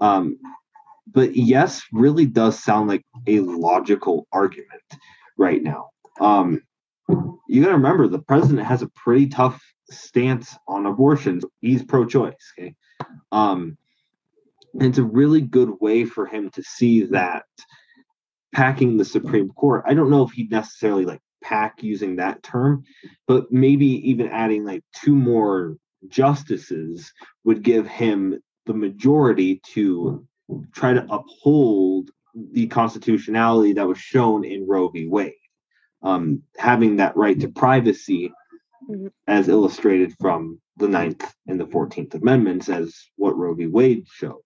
Um, 0.00 0.38
but 1.06 1.36
yes, 1.36 1.82
really 1.92 2.26
does 2.26 2.62
sound 2.62 2.88
like 2.88 3.04
a 3.26 3.40
logical 3.40 4.26
argument 4.32 4.82
right 5.38 5.62
now. 5.62 5.90
Um, 6.20 6.62
you 7.48 7.62
got 7.62 7.68
to 7.68 7.74
remember 7.74 8.08
the 8.08 8.18
president 8.18 8.66
has 8.66 8.82
a 8.82 8.88
pretty 8.88 9.28
tough 9.28 9.62
stance 9.90 10.56
on 10.66 10.86
abortions. 10.86 11.44
He's 11.60 11.84
pro-choice. 11.84 12.34
Okay, 12.58 12.74
um, 13.30 13.76
it's 14.80 14.98
a 14.98 15.04
really 15.04 15.40
good 15.40 15.70
way 15.80 16.04
for 16.04 16.26
him 16.26 16.50
to 16.50 16.62
see 16.62 17.04
that 17.04 17.44
packing 18.54 18.96
the 18.96 19.04
Supreme 19.04 19.50
Court. 19.50 19.84
I 19.86 19.94
don't 19.94 20.10
know 20.10 20.22
if 20.22 20.30
he'd 20.30 20.50
necessarily 20.50 21.04
like 21.04 21.20
pack 21.42 21.82
using 21.82 22.16
that 22.16 22.42
term, 22.42 22.84
but 23.26 23.52
maybe 23.52 23.86
even 24.08 24.28
adding 24.28 24.64
like 24.64 24.82
two 24.94 25.14
more 25.14 25.76
justices 26.08 27.12
would 27.44 27.62
give 27.62 27.86
him 27.86 28.40
the 28.66 28.72
majority 28.74 29.60
to 29.72 30.26
try 30.72 30.94
to 30.94 31.06
uphold 31.10 32.10
the 32.52 32.66
constitutionality 32.68 33.74
that 33.74 33.86
was 33.86 33.98
shown 33.98 34.44
in 34.44 34.66
Roe 34.66 34.88
v. 34.88 35.06
Wade. 35.06 35.34
Um, 36.02 36.42
having 36.56 36.96
that 36.96 37.16
right 37.16 37.38
to 37.40 37.48
privacy, 37.48 38.32
as 39.26 39.48
illustrated 39.48 40.14
from 40.20 40.60
the 40.76 40.88
Ninth 40.88 41.34
and 41.46 41.58
the 41.58 41.66
Fourteenth 41.66 42.14
Amendments 42.14 42.68
as 42.68 42.94
what 43.16 43.36
Roe 43.36 43.54
v. 43.54 43.66
Wade 43.66 44.06
showed. 44.12 44.42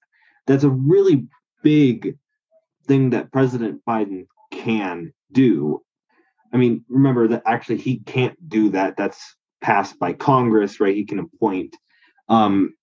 That's 0.46 0.64
a 0.64 0.70
really 0.70 1.26
big 1.62 2.16
thing 2.88 3.10
that 3.10 3.30
President 3.30 3.82
Biden 3.86 4.26
can 4.50 5.12
do. 5.30 5.82
I 6.52 6.56
mean, 6.56 6.84
remember 6.88 7.28
that 7.28 7.42
actually 7.46 7.78
he 7.78 7.98
can't 7.98 8.36
do 8.48 8.70
that. 8.70 8.96
That's 8.96 9.36
passed 9.60 9.98
by 9.98 10.14
Congress, 10.14 10.80
right? 10.80 10.96
He 10.96 11.04
can 11.04 11.18
appoint. 11.18 11.76
Um, 12.28 12.74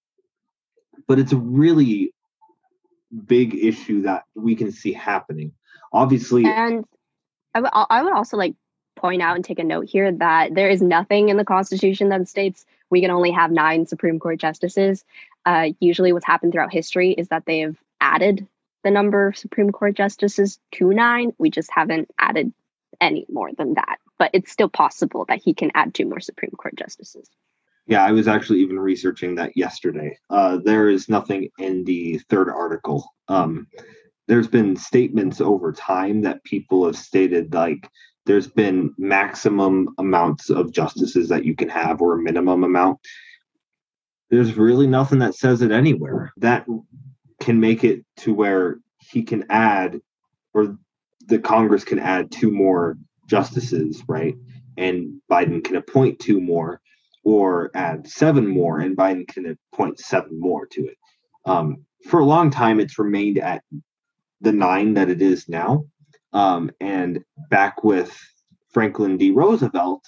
but 1.08 1.20
it's 1.20 1.32
a 1.32 1.38
really 1.38 2.14
big 3.28 3.56
issue 3.56 4.04
that 4.04 4.24
we 4.36 4.56
can 4.56 4.72
see 4.72 4.94
happening. 4.94 5.52
Obviously, 5.92 6.46
and 6.46 6.86
I, 7.54 7.62
w- 7.62 7.86
I 7.90 8.04
would 8.04 8.14
also 8.14 8.38
like 8.38 8.56
point 8.96 9.22
out 9.22 9.36
and 9.36 9.46
take 9.46 9.60
a 9.60 9.64
note 9.64 9.88
here 9.88 10.12
that 10.12 10.56
there 10.56 10.70
is 10.70 10.82
nothing 10.82 11.30
in 11.30 11.38
the 11.38 11.46
Constitution 11.46 12.10
that 12.10 12.28
states 12.28 12.66
we 12.90 13.02
can 13.02 13.12
only 13.12 13.32
have 13.32 13.52
nine 13.52 13.86
Supreme 13.86 14.20
Court 14.20 14.40
justices. 14.40 15.04
Uh, 15.46 15.70
usually, 15.80 16.12
what's 16.14 16.26
happened 16.26 16.52
throughout 16.52 16.74
history 16.74 17.12
is 17.12 17.30
that 17.30 17.46
they 17.46 17.60
have 17.60 17.78
added 18.02 18.48
the 18.86 18.92
number 18.92 19.28
of 19.28 19.38
Supreme 19.38 19.72
Court 19.72 19.96
justices 19.96 20.60
to 20.74 20.92
nine. 20.92 21.34
We 21.40 21.50
just 21.50 21.72
haven't 21.74 22.08
added 22.20 22.54
any 23.02 23.26
more 23.28 23.50
than 23.58 23.74
that. 23.74 23.98
But 24.20 24.30
it's 24.34 24.52
still 24.52 24.70
possible 24.70 25.26
that 25.28 25.42
he 25.44 25.54
can 25.54 25.72
add 25.74 25.94
two 25.94 26.06
more 26.06 26.22
Supreme 26.22 26.52
Court 26.52 26.76
justices. 26.78 27.28
Yeah, 27.88 28.06
I 28.06 28.12
was 28.12 28.28
actually 28.28 28.60
even 28.60 28.80
researching 28.80 29.36
that 29.36 29.58
yesterday. 29.58 30.18
Uh, 30.30 30.60
there 30.64 30.88
is 30.88 31.10
nothing 31.10 31.50
in 31.58 31.84
the 31.84 32.20
third 32.30 32.48
article. 32.50 33.12
Um, 33.28 33.68
there's 34.28 34.48
been 34.48 34.76
statements 34.76 35.42
over 35.42 35.74
time 35.74 36.22
that 36.22 36.44
people 36.44 36.86
have 36.86 36.96
stated 36.96 37.54
like 37.54 37.90
there's 38.26 38.48
been 38.48 38.94
maximum 38.98 39.90
amounts 39.98 40.50
of 40.50 40.72
justices 40.72 41.28
that 41.30 41.44
you 41.44 41.56
can 41.56 41.70
have 41.70 42.02
or 42.02 42.14
a 42.14 42.22
minimum 42.22 42.64
amount. 42.64 43.00
There's 44.30 44.56
really 44.56 44.88
nothing 44.88 45.20
that 45.20 45.36
says 45.36 45.62
it 45.62 45.72
anywhere. 45.72 46.34
That 46.38 46.66
can 47.46 47.60
make 47.60 47.84
it 47.84 48.04
to 48.18 48.34
where 48.34 48.80
he 48.98 49.22
can 49.22 49.46
add 49.52 50.02
or 50.56 50.76
the 51.28 51.38
Congress 51.38 51.84
can 51.84 52.00
add 52.00 52.32
two 52.32 52.50
more 52.50 52.98
justices, 53.28 54.04
right? 54.08 54.36
And 54.78 55.22
Biden 55.32 55.64
can 55.64 55.76
appoint 55.76 56.18
two 56.18 56.42
more 56.42 56.82
or 57.24 57.70
add 57.76 58.08
seven 58.08 58.48
more, 58.48 58.80
and 58.80 58.98
Biden 58.98 59.28
can 59.28 59.58
appoint 59.74 60.00
seven 60.00 60.40
more 60.40 60.66
to 60.68 60.88
it. 60.88 60.98
Um, 61.46 61.86
for 62.10 62.20
a 62.20 62.26
long 62.26 62.50
time, 62.50 62.80
it's 62.80 62.98
remained 62.98 63.38
at 63.38 63.64
the 64.42 64.52
nine 64.52 64.96
that 64.96 65.10
it 65.10 65.22
is 65.22 65.48
now. 65.48 65.86
Um, 66.34 66.72
and 66.80 67.24
back 67.52 67.84
with 67.84 68.18
Franklin 68.74 69.18
D. 69.18 69.30
Roosevelt, 69.32 70.04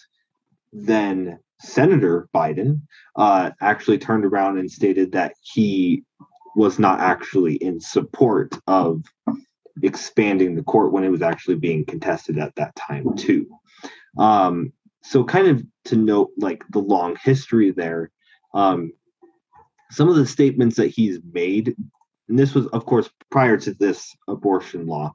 then 0.74 1.40
Senator 1.62 2.30
Biden 2.36 2.82
uh, 3.16 3.52
actually 3.62 4.00
turned 4.00 4.26
around 4.26 4.58
and 4.58 4.72
stated 4.72 5.12
that 5.12 5.34
he 5.42 6.04
was 6.58 6.80
not 6.80 7.00
actually 7.00 7.54
in 7.56 7.80
support 7.80 8.58
of 8.66 9.04
expanding 9.84 10.56
the 10.56 10.64
court 10.64 10.92
when 10.92 11.04
it 11.04 11.10
was 11.10 11.22
actually 11.22 11.56
being 11.56 11.86
contested 11.86 12.40
at 12.40 12.56
that 12.56 12.76
time 12.76 13.16
too. 13.16 13.48
Um, 14.18 14.74
so 15.04 15.24
kind 15.24 15.48
of 15.48 15.64
to 15.86 15.96
note 15.96 16.32
like 16.36 16.64
the 16.72 16.80
long 16.80 17.16
history 17.24 17.70
there, 17.70 18.10
um, 18.56 18.92
some 19.92 20.10
of 20.10 20.16
the 20.16 20.26
statements 20.26 20.76
that 20.78 20.88
he's 20.88 21.20
made, 21.32 21.76
and 22.28 22.40
this 22.40 22.56
was 22.56 22.66
of 22.68 22.88
course 22.88 23.08
prior 23.30 23.58
to 23.58 23.76
this 23.76 24.16
abortion 24.28 24.88
law, 24.88 25.14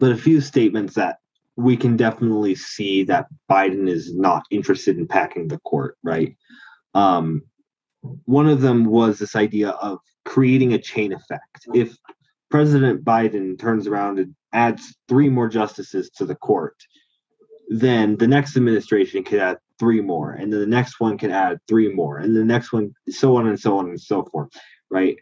but 0.00 0.10
a 0.10 0.16
few 0.16 0.40
statements 0.40 0.94
that 0.94 1.18
we 1.54 1.76
can 1.76 1.96
definitely 1.96 2.56
see 2.56 3.04
that 3.04 3.26
Biden 3.48 3.88
is 3.88 4.12
not 4.12 4.42
interested 4.50 4.98
in 4.98 5.06
packing 5.06 5.46
the 5.46 5.60
court, 5.60 5.96
right? 6.02 6.36
Um, 6.94 7.42
one 8.24 8.48
of 8.48 8.60
them 8.60 8.84
was 8.84 9.18
this 9.18 9.36
idea 9.36 9.70
of 9.70 9.98
creating 10.24 10.72
a 10.72 10.78
chain 10.78 11.12
effect. 11.12 11.66
If 11.74 11.96
President 12.50 13.04
Biden 13.04 13.58
turns 13.58 13.86
around 13.86 14.18
and 14.18 14.34
adds 14.52 14.96
three 15.08 15.28
more 15.28 15.48
justices 15.48 16.10
to 16.16 16.24
the 16.24 16.34
court, 16.34 16.76
then 17.68 18.16
the 18.16 18.26
next 18.26 18.56
administration 18.56 19.22
could 19.22 19.38
add 19.38 19.58
three 19.78 20.00
more, 20.00 20.32
and 20.32 20.52
then 20.52 20.60
the 20.60 20.66
next 20.66 21.00
one 21.00 21.16
can 21.16 21.30
add 21.30 21.58
three 21.68 21.92
more, 21.92 22.18
and 22.18 22.36
the 22.36 22.44
next 22.44 22.72
one, 22.72 22.92
so 23.08 23.36
on 23.36 23.46
and 23.46 23.58
so 23.58 23.78
on 23.78 23.88
and 23.88 24.00
so 24.00 24.24
forth, 24.24 24.50
right? 24.90 25.16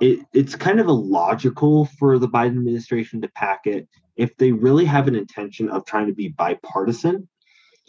It, 0.00 0.20
it's 0.32 0.56
kind 0.56 0.80
of 0.80 0.88
illogical 0.88 1.86
for 1.98 2.18
the 2.18 2.28
Biden 2.28 2.58
administration 2.58 3.20
to 3.20 3.28
pack 3.28 3.60
it. 3.66 3.88
If 4.16 4.36
they 4.36 4.52
really 4.52 4.84
have 4.84 5.06
an 5.06 5.14
intention 5.14 5.68
of 5.68 5.84
trying 5.84 6.08
to 6.08 6.14
be 6.14 6.28
bipartisan, 6.28 7.28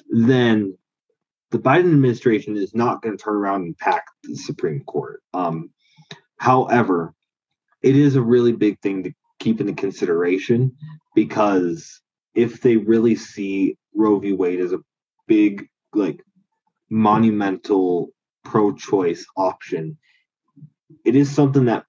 then 0.09 0.77
the 1.51 1.59
Biden 1.59 1.91
administration 1.93 2.57
is 2.57 2.73
not 2.73 3.01
going 3.01 3.15
to 3.15 3.23
turn 3.23 3.35
around 3.35 3.63
and 3.63 3.77
pack 3.77 4.05
the 4.23 4.35
Supreme 4.35 4.81
Court. 4.81 5.21
Um, 5.33 5.69
however, 6.37 7.13
it 7.81 7.95
is 7.95 8.15
a 8.15 8.21
really 8.21 8.53
big 8.53 8.79
thing 8.79 9.03
to 9.03 9.11
keep 9.39 9.59
into 9.59 9.73
consideration 9.73 10.71
because 11.13 12.01
if 12.33 12.61
they 12.61 12.77
really 12.77 13.15
see 13.15 13.77
Roe 13.93 14.19
v. 14.19 14.31
Wade 14.31 14.61
as 14.61 14.71
a 14.71 14.79
big, 15.27 15.67
like, 15.93 16.23
monumental 16.89 18.09
pro 18.43 18.73
choice 18.73 19.25
option, 19.35 19.97
it 21.03 21.15
is 21.15 21.29
something 21.29 21.65
that 21.65 21.85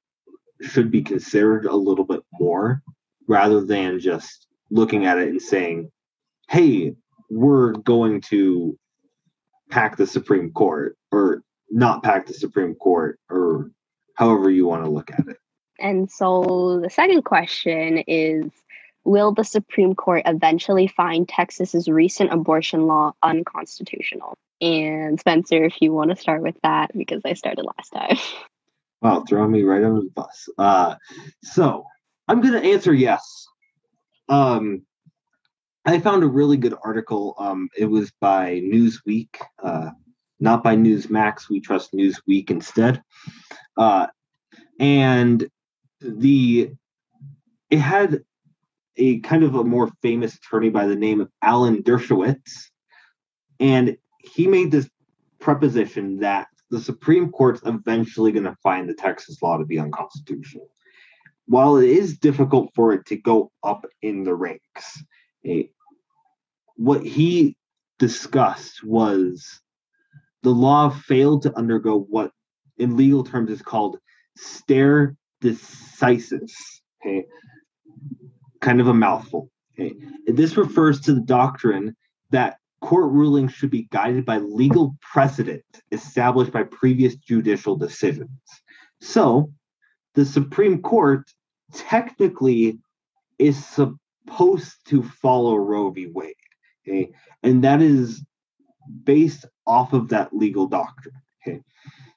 should 0.61 0.91
be 0.91 1.03
considered 1.03 1.67
a 1.67 1.75
little 1.75 2.05
bit 2.05 2.21
more 2.41 2.83
rather 3.29 3.65
than 3.65 4.01
just 4.01 4.49
looking 4.71 5.07
at 5.07 5.19
it 5.19 5.29
and 5.29 5.43
saying, 5.43 5.91
hey, 6.49 6.95
we're 7.31 7.73
going 7.73 8.21
to 8.21 8.79
pack 9.73 9.97
the 9.97 10.07
Supreme 10.07 10.53
Court 10.53 10.99
or 11.11 11.43
not 11.71 12.03
pack 12.03 12.27
the 12.27 12.35
Supreme 12.35 12.75
Court 12.75 13.19
or 13.31 13.71
however 14.17 14.51
you 14.51 14.67
want 14.67 14.85
to 14.85 14.91
look 14.91 15.11
at 15.11 15.27
it. 15.27 15.39
And 15.81 16.11
so 16.11 16.79
the 16.83 16.91
second 16.91 17.23
question 17.23 18.05
is 18.07 18.51
Will 19.05 19.33
the 19.33 19.45
Supreme 19.45 19.95
Court 19.95 20.23
eventually 20.27 20.87
find 20.87 21.27
Texas's 21.27 21.89
recent 21.89 22.33
abortion 22.33 22.87
law 22.87 23.15
unconstitutional? 23.23 24.35
And 24.61 25.19
Spencer, 25.19 25.65
if 25.65 25.81
you 25.81 25.93
want 25.93 26.11
to 26.11 26.17
start 26.17 26.43
with 26.43 26.55
that, 26.63 26.97
because 26.97 27.23
I 27.25 27.33
started 27.33 27.65
last 27.77 27.91
time. 27.91 28.17
Wow, 29.01 29.25
throwing 29.29 29.51
me 29.51 29.63
right 29.63 29.83
under 29.83 30.03
the 30.03 30.11
bus. 30.15 30.49
Uh, 30.57 30.95
so 31.43 31.85
I'm 32.29 32.41
going 32.41 32.55
to 32.55 32.63
answer 32.63 32.95
yes. 32.95 33.49
Um, 34.29 34.83
I 35.85 35.99
found 35.99 36.23
a 36.23 36.29
really 36.29 36.57
good 36.57 36.75
article. 36.85 37.35
Um, 37.39 37.69
it 37.77 37.87
was 37.87 38.13
by 38.21 38.61
Newsweek, 38.61 39.35
uh, 39.63 39.91
not 40.39 40.63
by 40.63 40.77
Newsmax. 40.77 41.49
We 41.49 41.61
trust 41.61 41.93
Newsweek 41.93 42.51
instead. 42.51 43.03
Uh, 43.77 44.07
and 44.79 45.49
the 46.01 46.71
it 47.71 47.79
had 47.79 48.23
a 48.97 49.21
kind 49.21 49.43
of 49.43 49.55
a 49.55 49.65
more 49.65 49.91
famous 50.03 50.35
attorney 50.35 50.69
by 50.69 50.87
the 50.87 50.97
name 50.97 51.21
of 51.21 51.31
Alan 51.41 51.83
Dershowitz, 51.83 52.69
and 53.59 53.97
he 54.19 54.47
made 54.47 54.71
this 54.71 54.89
preposition 55.41 56.21
that 56.21 56.49
the 56.71 56.81
Supreme 56.81 57.31
Court's 57.31 57.63
eventually 57.65 58.33
going 58.33 58.45
to 58.45 58.57
find 58.63 58.89
the 58.89 58.95
Texas 58.95 59.43
law 59.43 59.57
to 59.59 59.65
be 59.65 59.79
unconstitutional. 59.79 60.69
While 61.47 61.77
it 61.77 61.89
is 61.89 62.19
difficult 62.19 62.71
for 62.75 62.93
it 62.93 63.05
to 63.07 63.17
go 63.17 63.51
up 63.65 63.85
in 64.01 64.25
the 64.25 64.35
ranks, 64.35 65.03
what 66.77 67.05
he 67.05 67.57
discussed 67.99 68.83
was 68.85 69.61
the 70.43 70.51
law 70.51 70.91
failed 70.91 71.43
to 71.43 71.57
undergo 71.57 72.01
what 72.01 72.33
in 72.79 72.97
legal 72.97 73.23
terms 73.23 73.51
is 73.51 73.63
called 73.63 73.99
stare 74.37 75.17
decisis. 75.43 76.53
Okay, 77.01 77.25
kind 78.61 78.81
of 78.81 78.89
a 78.89 78.95
mouthful. 78.95 79.51
Okay, 79.75 79.95
this 80.27 80.57
refers 80.57 81.01
to 81.03 81.15
the 81.15 81.21
doctrine 81.21 81.97
that 82.31 82.57
court 82.81 83.13
rulings 83.13 83.53
should 83.53 83.71
be 83.71 83.87
guided 83.93 84.25
by 84.25 84.39
legal 84.39 84.97
precedent 85.01 85.63
established 85.93 86.53
by 86.53 86.65
previous 86.65 87.15
judicial 87.17 87.77
decisions. 87.77 88.31
So, 89.01 89.53
the 90.15 90.25
Supreme 90.25 90.83
Court 90.83 91.31
technically 91.75 92.79
is 93.39 93.65
supposed 94.27 94.75
to 94.87 95.03
follow 95.03 95.57
Roe 95.57 95.91
v. 95.91 96.07
Wade, 96.07 96.35
okay, 96.87 97.13
and 97.43 97.65
that 97.65 97.83
is 97.83 98.25
based 99.05 99.47
off 99.67 99.93
of 99.93 100.09
that 100.09 100.35
legal 100.35 100.67
doctrine. 100.67 101.15
Okay, 101.47 101.61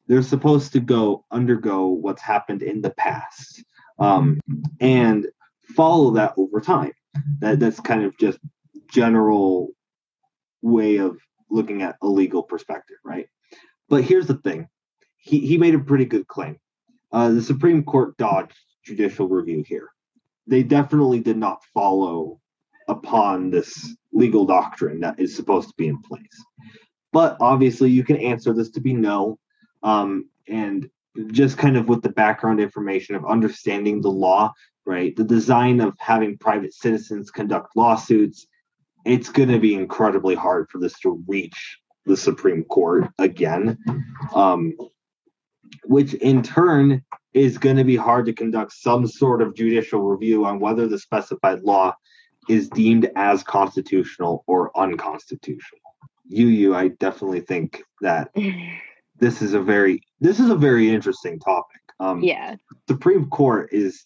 they're 0.08 0.22
supposed 0.22 0.74
to 0.74 0.80
go 0.80 1.26
undergo 1.32 1.88
what's 1.88 2.22
happened 2.22 2.64
in 2.64 2.82
the 2.82 2.92
past 2.92 3.64
um, 4.00 4.40
and 4.80 5.28
follow 5.76 6.12
that 6.12 6.34
over 6.38 6.60
time. 6.60 6.92
That 7.40 7.60
that's 7.60 7.80
kind 7.80 8.04
of 8.04 8.18
just 8.18 8.40
general 8.92 9.70
way 10.62 10.98
of 10.98 11.18
looking 11.50 11.82
at 11.82 11.96
a 12.02 12.08
legal 12.08 12.44
perspective, 12.44 12.98
right? 13.04 13.28
But 13.90 14.04
here's 14.04 14.28
the 14.28 14.36
thing: 14.36 14.68
he 15.18 15.40
he 15.40 15.58
made 15.58 15.76
a 15.76 15.80
pretty 15.80 16.06
good 16.06 16.28
claim. 16.28 16.58
Uh, 17.12 17.30
the 17.30 17.42
Supreme 17.42 17.84
Court 17.84 18.18
dodged 18.18 18.58
judicial 18.84 19.28
review 19.28 19.64
here. 19.66 19.90
They 20.48 20.64
definitely 20.64 21.20
did 21.20 21.38
not 21.38 21.64
follow 21.74 22.40
upon 22.88 23.50
this 23.50 23.96
legal 24.14 24.46
doctrine 24.46 25.00
that 25.02 25.20
is 25.20 25.36
supposed 25.36 25.70
to 25.70 25.76
be 25.78 25.88
in 25.88 26.02
place. 26.02 26.46
But 27.12 27.38
obviously, 27.40 27.90
you 27.90 28.04
can 28.04 28.18
answer 28.18 28.54
this 28.54 28.70
to 28.72 28.82
be 28.82 28.94
no. 28.94 29.40
Um, 29.84 30.30
and 30.48 30.90
just 31.32 31.58
kind 31.58 31.78
of 31.78 31.88
with 31.88 32.02
the 32.02 32.10
background 32.10 32.60
information 32.60 33.16
of 33.16 33.26
understanding 33.26 34.02
the 34.02 34.12
law, 34.12 34.54
right? 34.86 35.16
The 35.16 35.24
design 35.24 35.80
of 35.80 35.96
having 36.00 36.38
private 36.38 36.74
citizens 36.74 37.32
conduct 37.32 37.76
lawsuits, 37.76 38.48
it's 39.06 39.30
going 39.30 39.50
to 39.50 39.60
be 39.60 39.76
incredibly 39.76 40.36
hard 40.36 40.70
for 40.70 40.80
this 40.80 41.00
to 41.00 41.24
reach 41.28 41.80
the 42.06 42.18
Supreme 42.18 42.64
Court 42.66 43.10
again, 43.18 43.78
um, 44.34 44.74
which 45.86 46.14
in 46.16 46.44
turn 46.44 47.04
is 47.36 47.58
going 47.58 47.76
to 47.76 47.84
be 47.84 47.98
hard 47.98 48.26
to 48.26 48.34
conduct 48.34 48.72
some 48.72 49.06
sort 49.06 49.42
of 49.42 49.54
judicial 49.54 50.02
review 50.02 50.46
on 50.46 50.58
whether 50.58 50.88
the 50.88 50.98
specified 50.98 51.62
law 51.64 51.94
is 52.48 52.70
deemed 52.70 53.12
as 53.18 53.44
constitutional 53.44 54.46
or 54.48 54.72
unconstitutional. 54.80 55.82
You, 56.28 56.48
you, 56.48 56.76
I 56.76 56.88
definitely 56.88 57.42
think 57.42 57.84
that 58.00 58.34
this 59.20 59.42
is 59.42 59.54
a 59.54 59.60
very 59.60 60.02
this 60.22 60.40
is 60.40 60.50
a 60.50 60.56
very 60.56 60.90
interesting 60.90 61.38
topic. 61.40 61.82
Um, 62.00 62.24
yeah, 62.24 62.56
Supreme 62.88 63.30
Court 63.30 63.70
is 63.74 64.06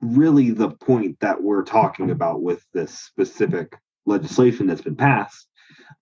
really 0.00 0.50
the 0.50 0.70
point 0.70 1.20
that 1.20 1.42
we're 1.42 1.64
talking 1.64 2.10
about 2.10 2.42
with 2.42 2.64
this 2.72 2.98
specific 2.98 3.76
legislation 4.06 4.66
that's 4.66 4.80
been 4.80 4.96
passed, 4.96 5.46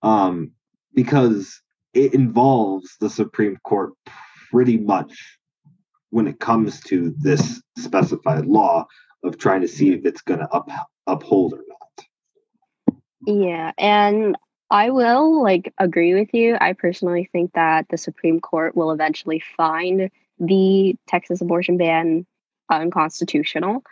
um, 0.03 0.53
because 0.95 1.61
it 1.95 2.14
involves 2.14 2.97
the 3.01 3.11
Supreme 3.11 3.57
Court 3.64 3.93
pretty 4.51 4.79
much 4.79 5.39
when 6.11 6.26
it 6.26 6.38
comes 6.38 6.80
to 6.80 7.14
this 7.18 7.62
specified 7.78 8.46
law 8.46 8.86
of 9.22 9.38
trying 9.38 9.61
to 9.62 9.68
see 9.68 9.92
if 9.92 10.04
it's 10.04 10.22
going 10.22 10.40
to 10.40 10.48
up, 10.48 10.68
uphold 11.06 11.54
or 11.54 11.64
not. 11.68 12.96
Yeah, 13.26 13.72
and 13.78 14.36
I 14.70 14.90
will 14.90 15.42
like 15.42 15.74
agree 15.78 16.14
with 16.14 16.32
you. 16.32 16.56
I 16.61 16.72
personally 16.72 17.28
think 17.30 17.52
that 17.54 17.86
the 17.88 17.98
Supreme 17.98 18.40
Court 18.40 18.76
will 18.76 18.92
eventually 18.92 19.42
find 19.56 20.11
the 20.38 20.96
Texas 21.06 21.40
abortion 21.40 21.76
ban 21.76 22.26
unconstitutional. 22.70 23.82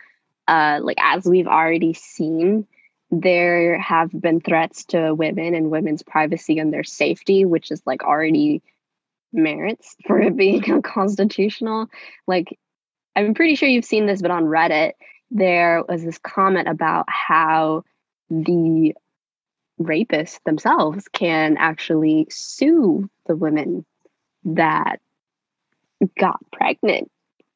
Uh, 0.47 0.79
like 0.81 0.97
as 0.99 1.25
we've 1.25 1.47
already 1.47 1.93
seen, 1.93 2.65
there 3.11 3.77
have 3.79 4.09
been 4.11 4.39
threats 4.39 4.85
to 4.85 5.13
women 5.13 5.53
and 5.53 5.69
women's 5.69 6.01
privacy 6.01 6.59
and 6.59 6.73
their 6.73 6.83
safety, 6.83 7.45
which 7.45 7.71
is 7.71 7.81
like 7.85 8.03
already 8.03 8.63
merits 9.31 9.95
for 10.05 10.19
it 10.19 10.35
being 10.35 10.63
unconstitutional. 10.71 11.89
Like, 12.27 12.57
I'm 13.15 13.33
pretty 13.33 13.55
sure 13.55 13.69
you've 13.69 13.85
seen 13.85 14.05
this, 14.05 14.21
but 14.21 14.31
on 14.31 14.45
Reddit, 14.45 14.93
there 15.31 15.83
was 15.87 16.03
this 16.03 16.17
comment 16.17 16.67
about 16.67 17.05
how 17.07 17.83
the 18.29 18.93
rapists 19.79 20.39
themselves 20.45 21.07
can 21.11 21.57
actually 21.57 22.27
sue 22.29 23.09
the 23.27 23.35
women 23.35 23.85
that 24.43 24.99
got 26.17 26.39
pregnant 26.51 27.09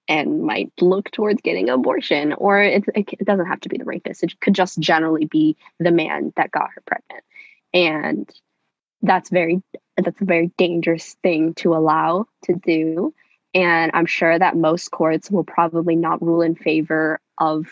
and 0.07 0.43
might 0.43 0.71
look 0.81 1.09
towards 1.11 1.41
getting 1.41 1.69
abortion 1.69 2.33
or 2.33 2.61
it, 2.61 2.83
it, 2.95 3.25
doesn't 3.25 3.45
have 3.45 3.61
to 3.61 3.69
be 3.69 3.77
the 3.77 3.85
rapist 3.85 4.23
it 4.23 4.37
could 4.41 4.53
just 4.53 4.79
generally 4.79 5.25
be 5.25 5.55
the 5.79 5.91
man 5.91 6.33
that 6.35 6.51
got 6.51 6.69
her 6.75 6.81
pregnant 6.85 7.23
and 7.73 8.29
that's 9.01 9.29
very 9.29 9.61
that's 9.97 10.21
a 10.21 10.25
very 10.25 10.51
dangerous 10.57 11.15
thing 11.23 11.53
to 11.53 11.73
allow 11.75 12.25
to 12.43 12.53
do 12.53 13.13
and 13.53 13.91
i'm 13.93 14.05
sure 14.05 14.37
that 14.37 14.55
most 14.55 14.91
courts 14.91 15.29
will 15.29 15.43
probably 15.43 15.95
not 15.95 16.21
rule 16.21 16.41
in 16.41 16.55
favor 16.55 17.19
of 17.37 17.67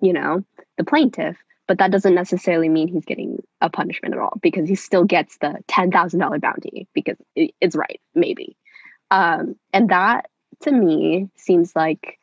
you 0.00 0.12
know 0.12 0.44
the 0.78 0.84
plaintiff 0.84 1.36
but 1.66 1.78
that 1.78 1.90
doesn't 1.90 2.14
necessarily 2.14 2.68
mean 2.68 2.88
he's 2.88 3.06
getting 3.06 3.42
a 3.60 3.70
punishment 3.70 4.14
at 4.14 4.20
all 4.20 4.38
because 4.42 4.68
he 4.68 4.74
still 4.74 5.04
gets 5.04 5.38
the 5.38 5.56
$10,000 5.68 6.40
bounty 6.40 6.86
because 6.92 7.16
it's 7.34 7.76
right 7.76 8.00
maybe 8.14 8.56
um, 9.10 9.56
and 9.72 9.90
that 9.90 10.26
to 10.62 10.72
me 10.72 11.28
seems 11.36 11.74
like 11.76 12.18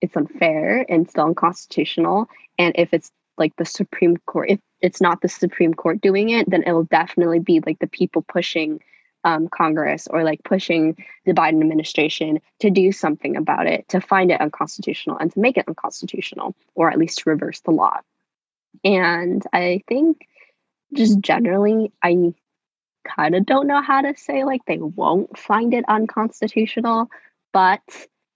it's 0.00 0.16
unfair 0.16 0.84
and 0.88 1.08
still 1.08 1.24
unconstitutional. 1.24 2.28
And 2.58 2.74
if 2.76 2.92
it's 2.92 3.10
like 3.38 3.54
the 3.56 3.64
Supreme 3.64 4.16
Court, 4.18 4.50
if 4.50 4.60
it's 4.80 5.00
not 5.00 5.20
the 5.20 5.28
Supreme 5.28 5.74
Court 5.74 6.00
doing 6.00 6.30
it, 6.30 6.48
then 6.48 6.62
it'll 6.66 6.84
definitely 6.84 7.38
be 7.38 7.60
like 7.64 7.78
the 7.78 7.86
people 7.86 8.22
pushing 8.22 8.80
um, 9.24 9.48
Congress 9.48 10.06
or 10.06 10.22
like 10.22 10.44
pushing 10.44 10.96
the 11.24 11.32
Biden 11.32 11.60
administration 11.60 12.40
to 12.60 12.70
do 12.70 12.92
something 12.92 13.36
about 13.36 13.66
it, 13.66 13.88
to 13.88 14.00
find 14.00 14.30
it 14.30 14.40
unconstitutional 14.40 15.16
and 15.18 15.32
to 15.32 15.40
make 15.40 15.56
it 15.56 15.64
unconstitutional, 15.66 16.54
or 16.74 16.90
at 16.90 16.98
least 16.98 17.18
to 17.18 17.30
reverse 17.30 17.60
the 17.60 17.70
law. 17.70 18.00
And 18.84 19.42
I 19.52 19.82
think 19.88 20.26
just 20.92 21.20
generally, 21.20 21.90
I 22.02 22.34
kind 23.04 23.34
of 23.34 23.46
don't 23.46 23.66
know 23.66 23.80
how 23.80 24.02
to 24.02 24.14
say 24.16 24.44
like 24.44 24.62
they 24.66 24.78
won't 24.78 25.38
find 25.38 25.74
it 25.74 25.84
unconstitutional 25.88 27.08
but 27.54 27.80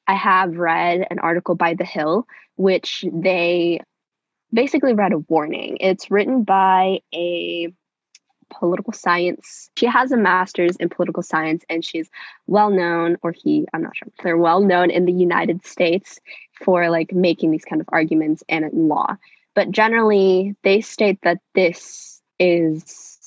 I 0.06 0.14
have 0.14 0.56
read 0.56 1.06
an 1.10 1.18
article 1.18 1.56
by 1.56 1.74
The 1.74 1.84
Hill, 1.84 2.26
which 2.56 3.04
they 3.12 3.80
basically 4.52 4.94
read 4.94 5.12
a 5.12 5.18
warning. 5.18 5.78
It's 5.80 6.10
written 6.10 6.42
by 6.42 7.00
a 7.14 7.72
political 8.50 8.92
science. 8.92 9.70
She 9.76 9.86
has 9.86 10.12
a 10.12 10.16
master's 10.16 10.76
in 10.76 10.88
political 10.88 11.22
science 11.22 11.64
and 11.68 11.84
she's 11.84 12.08
well 12.46 12.70
known, 12.70 13.16
or 13.22 13.32
he, 13.32 13.66
I'm 13.74 13.82
not 13.82 13.96
sure, 13.96 14.08
they're 14.22 14.38
well 14.38 14.60
known 14.60 14.90
in 14.90 15.04
the 15.04 15.12
United 15.12 15.66
States 15.66 16.18
for 16.52 16.88
like 16.90 17.12
making 17.12 17.50
these 17.50 17.64
kind 17.64 17.80
of 17.80 17.88
arguments 17.92 18.42
and 18.48 18.64
in 18.64 18.88
law. 18.88 19.16
But 19.54 19.70
generally, 19.70 20.54
they 20.62 20.80
state 20.80 21.18
that 21.22 21.38
this 21.54 22.22
is 22.38 23.18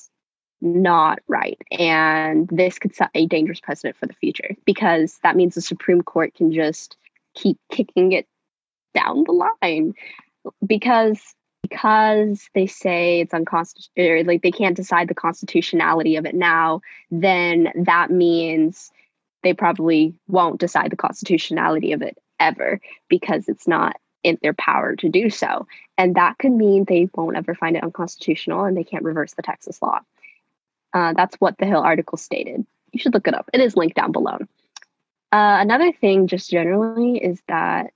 not 0.60 1.18
right. 1.28 1.60
And 1.72 2.48
this 2.48 2.78
could 2.78 2.94
set 2.94 3.10
a 3.14 3.26
dangerous 3.26 3.60
precedent 3.60 3.96
for 3.96 4.06
the 4.06 4.14
future 4.14 4.56
because 4.64 5.18
that 5.22 5.36
means 5.36 5.54
the 5.54 5.60
Supreme 5.60 6.02
Court 6.02 6.34
can 6.34 6.52
just 6.52 6.96
keep 7.34 7.58
kicking 7.70 8.12
it 8.12 8.26
down 8.94 9.24
the 9.24 9.32
line 9.32 9.94
because 10.66 11.20
because 11.62 12.48
they 12.54 12.66
say 12.66 13.20
it's 13.20 13.34
unconstitutional 13.34 14.24
like 14.24 14.42
they 14.42 14.50
can't 14.50 14.76
decide 14.76 15.08
the 15.08 15.14
constitutionality 15.14 16.16
of 16.16 16.26
it 16.26 16.34
now 16.34 16.80
then 17.10 17.72
that 17.74 18.10
means 18.10 18.90
they 19.42 19.54
probably 19.54 20.14
won't 20.28 20.60
decide 20.60 20.90
the 20.90 20.96
constitutionality 20.96 21.92
of 21.92 22.02
it 22.02 22.18
ever 22.40 22.80
because 23.08 23.48
it's 23.48 23.68
not 23.68 23.96
in 24.24 24.38
their 24.42 24.54
power 24.54 24.96
to 24.96 25.08
do 25.08 25.30
so 25.30 25.66
and 25.96 26.16
that 26.16 26.36
could 26.38 26.52
mean 26.52 26.84
they 26.84 27.08
won't 27.14 27.36
ever 27.36 27.54
find 27.54 27.76
it 27.76 27.82
unconstitutional 27.82 28.64
and 28.64 28.76
they 28.76 28.84
can't 28.84 29.04
reverse 29.04 29.34
the 29.34 29.42
texas 29.42 29.80
law 29.80 30.00
uh, 30.92 31.14
that's 31.16 31.36
what 31.36 31.56
the 31.58 31.66
Hill 31.66 31.80
article 31.80 32.18
stated. 32.18 32.66
You 32.92 33.00
should 33.00 33.14
look 33.14 33.26
it 33.26 33.34
up. 33.34 33.48
It 33.52 33.60
is 33.60 33.76
linked 33.76 33.96
down 33.96 34.12
below. 34.12 34.38
Uh, 35.32 35.58
another 35.60 35.92
thing, 35.92 36.26
just 36.26 36.50
generally, 36.50 37.16
is 37.16 37.40
that 37.48 37.92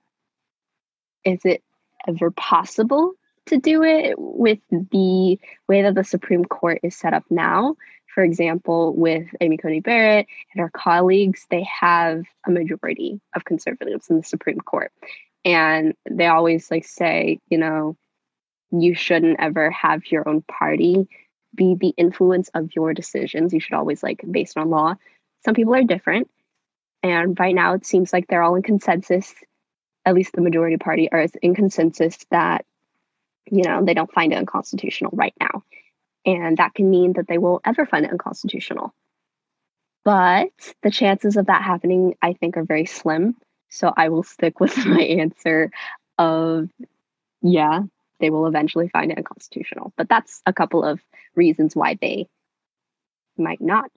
is 1.24 1.40
it 1.44 1.62
ever 2.06 2.30
possible 2.30 3.12
to 3.46 3.58
do 3.58 3.82
it 3.82 4.14
with 4.18 4.58
the 4.70 5.38
way 5.68 5.82
that 5.82 5.94
the 5.94 6.04
Supreme 6.04 6.44
Court 6.44 6.80
is 6.82 6.96
set 6.96 7.14
up 7.14 7.24
now? 7.30 7.76
For 8.14 8.24
example, 8.24 8.94
with 8.94 9.26
Amy 9.40 9.58
Coney 9.58 9.80
Barrett 9.80 10.26
and 10.52 10.60
her 10.60 10.70
colleagues, 10.70 11.46
they 11.50 11.64
have 11.64 12.24
a 12.46 12.50
majority 12.50 13.20
of 13.34 13.44
conservatives 13.44 14.08
in 14.08 14.16
the 14.16 14.22
Supreme 14.22 14.60
Court. 14.60 14.90
And 15.44 15.94
they 16.10 16.26
always 16.26 16.70
like 16.70 16.84
say, 16.84 17.40
you 17.48 17.58
know, 17.58 17.96
you 18.70 18.94
shouldn't 18.94 19.38
ever 19.38 19.70
have 19.70 20.10
your 20.10 20.28
own 20.28 20.42
party 20.42 21.08
be 21.54 21.74
the 21.74 21.94
influence 21.96 22.48
of 22.54 22.74
your 22.74 22.94
decisions. 22.94 23.52
You 23.52 23.60
should 23.60 23.74
always 23.74 24.02
like 24.02 24.24
based 24.28 24.56
on 24.56 24.70
law. 24.70 24.94
Some 25.44 25.54
people 25.54 25.74
are 25.74 25.84
different. 25.84 26.28
And 27.02 27.38
right 27.38 27.54
now 27.54 27.74
it 27.74 27.86
seems 27.86 28.12
like 28.12 28.26
they're 28.26 28.42
all 28.42 28.56
in 28.56 28.62
consensus, 28.62 29.34
at 30.06 30.14
least 30.14 30.32
the 30.32 30.40
majority 30.40 30.76
party 30.76 31.10
are 31.10 31.26
in 31.42 31.54
consensus 31.54 32.16
that, 32.30 32.64
you 33.50 33.64
know, 33.64 33.84
they 33.84 33.92
don't 33.92 34.12
find 34.12 34.32
it 34.32 34.36
unconstitutional 34.36 35.10
right 35.12 35.34
now. 35.40 35.64
And 36.24 36.56
that 36.56 36.74
can 36.74 36.88
mean 36.88 37.14
that 37.14 37.26
they 37.28 37.38
won't 37.38 37.62
ever 37.66 37.84
find 37.84 38.06
it 38.06 38.12
unconstitutional. 38.12 38.94
But 40.04 40.52
the 40.82 40.90
chances 40.90 41.36
of 41.36 41.46
that 41.46 41.62
happening, 41.62 42.14
I 42.22 42.34
think, 42.34 42.56
are 42.56 42.64
very 42.64 42.86
slim. 42.86 43.36
So 43.68 43.92
I 43.94 44.08
will 44.08 44.22
stick 44.22 44.60
with 44.60 44.86
my 44.86 45.02
answer 45.02 45.70
of 46.16 46.70
yeah, 47.42 47.82
they 48.20 48.30
will 48.30 48.46
eventually 48.46 48.88
find 48.88 49.10
it 49.10 49.18
unconstitutional. 49.18 49.92
But 49.96 50.08
that's 50.08 50.40
a 50.46 50.52
couple 50.52 50.84
of 50.84 51.00
reasons 51.34 51.76
why 51.76 51.98
they 52.00 52.28
might 53.36 53.60
not. 53.60 53.90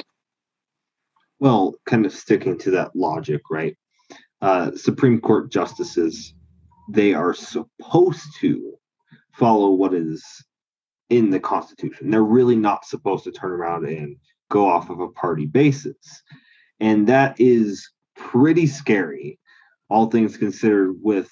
Well, 1.39 1.75
kind 1.85 2.05
of 2.05 2.11
sticking 2.11 2.57
to 2.59 2.71
that 2.71 2.95
logic, 2.95 3.43
right? 3.49 3.77
Uh, 4.41 4.71
Supreme 4.75 5.19
Court 5.19 5.51
justices, 5.51 6.33
they 6.89 7.13
are 7.13 7.33
supposed 7.33 8.27
to 8.39 8.73
follow 9.33 9.71
what 9.71 9.93
is 9.93 10.23
in 11.09 11.29
the 11.29 11.39
Constitution. 11.39 12.09
They're 12.09 12.23
really 12.23 12.55
not 12.55 12.85
supposed 12.85 13.23
to 13.25 13.31
turn 13.31 13.51
around 13.51 13.85
and 13.85 14.15
go 14.49 14.67
off 14.67 14.89
of 14.89 14.99
a 14.99 15.09
party 15.09 15.45
basis. 15.45 16.23
And 16.79 17.07
that 17.07 17.35
is 17.39 17.91
pretty 18.15 18.67
scary, 18.67 19.39
all 19.89 20.07
things 20.07 20.37
considered, 20.37 20.95
with 21.01 21.29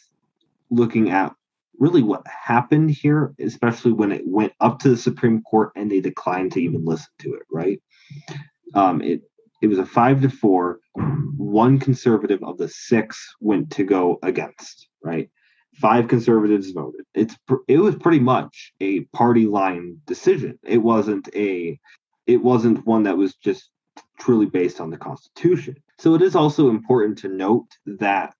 looking 0.69 1.09
at 1.09 1.33
really 1.79 2.01
what 2.01 2.25
happened 2.27 2.91
here, 2.91 3.33
especially 3.39 3.91
when 3.91 4.11
it 4.11 4.23
went 4.25 4.53
up 4.59 4.79
to 4.79 4.89
the 4.89 4.97
Supreme 4.97 5.41
Court 5.43 5.71
and 5.75 5.91
they 5.91 6.01
declined 6.01 6.51
to 6.53 6.61
even 6.61 6.83
listen 6.83 7.11
to 7.19 7.33
it, 7.33 7.43
right? 7.51 7.81
Um, 8.73 9.01
it 9.01 9.21
it 9.61 9.67
was 9.67 9.79
a 9.79 9.85
five 9.85 10.21
to 10.21 10.29
four. 10.29 10.79
One 11.37 11.79
conservative 11.79 12.43
of 12.43 12.57
the 12.57 12.67
six 12.67 13.35
went 13.39 13.71
to 13.71 13.83
go 13.83 14.19
against, 14.23 14.87
right? 15.03 15.29
Five 15.75 16.07
conservatives 16.07 16.71
voted. 16.71 17.05
It's 17.13 17.35
it 17.67 17.77
was 17.77 17.95
pretty 17.95 18.19
much 18.19 18.73
a 18.79 19.01
party 19.05 19.45
line 19.45 19.99
decision. 20.05 20.57
It 20.63 20.77
wasn't 20.79 21.29
a 21.35 21.79
it 22.25 22.43
wasn't 22.43 22.85
one 22.85 23.03
that 23.03 23.17
was 23.17 23.35
just 23.35 23.69
truly 24.19 24.45
based 24.45 24.81
on 24.81 24.89
the 24.89 24.97
Constitution. 24.97 25.75
So 25.99 26.13
it 26.13 26.21
is 26.21 26.35
also 26.35 26.69
important 26.69 27.17
to 27.19 27.29
note 27.29 27.67
that 27.85 28.35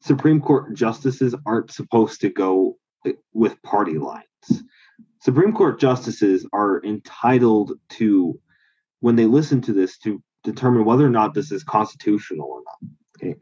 Supreme 0.00 0.40
Court 0.40 0.74
justices 0.74 1.34
aren't 1.46 1.70
supposed 1.70 2.20
to 2.20 2.30
go 2.30 2.78
eh, 3.06 3.12
with 3.32 3.60
party 3.62 3.98
lines. 3.98 4.24
Supreme 5.20 5.52
Court 5.52 5.80
justices 5.80 6.46
are 6.52 6.82
entitled 6.84 7.72
to, 7.90 8.38
when 9.00 9.16
they 9.16 9.26
listen 9.26 9.60
to 9.62 9.72
this, 9.72 9.98
to 9.98 10.22
determine 10.52 10.84
whether 10.84 11.06
or 11.06 11.10
not 11.10 11.34
this 11.34 11.52
is 11.52 11.64
constitutional 11.64 12.48
or 12.48 12.62
not. 12.64 12.90
Okay. 13.16 13.34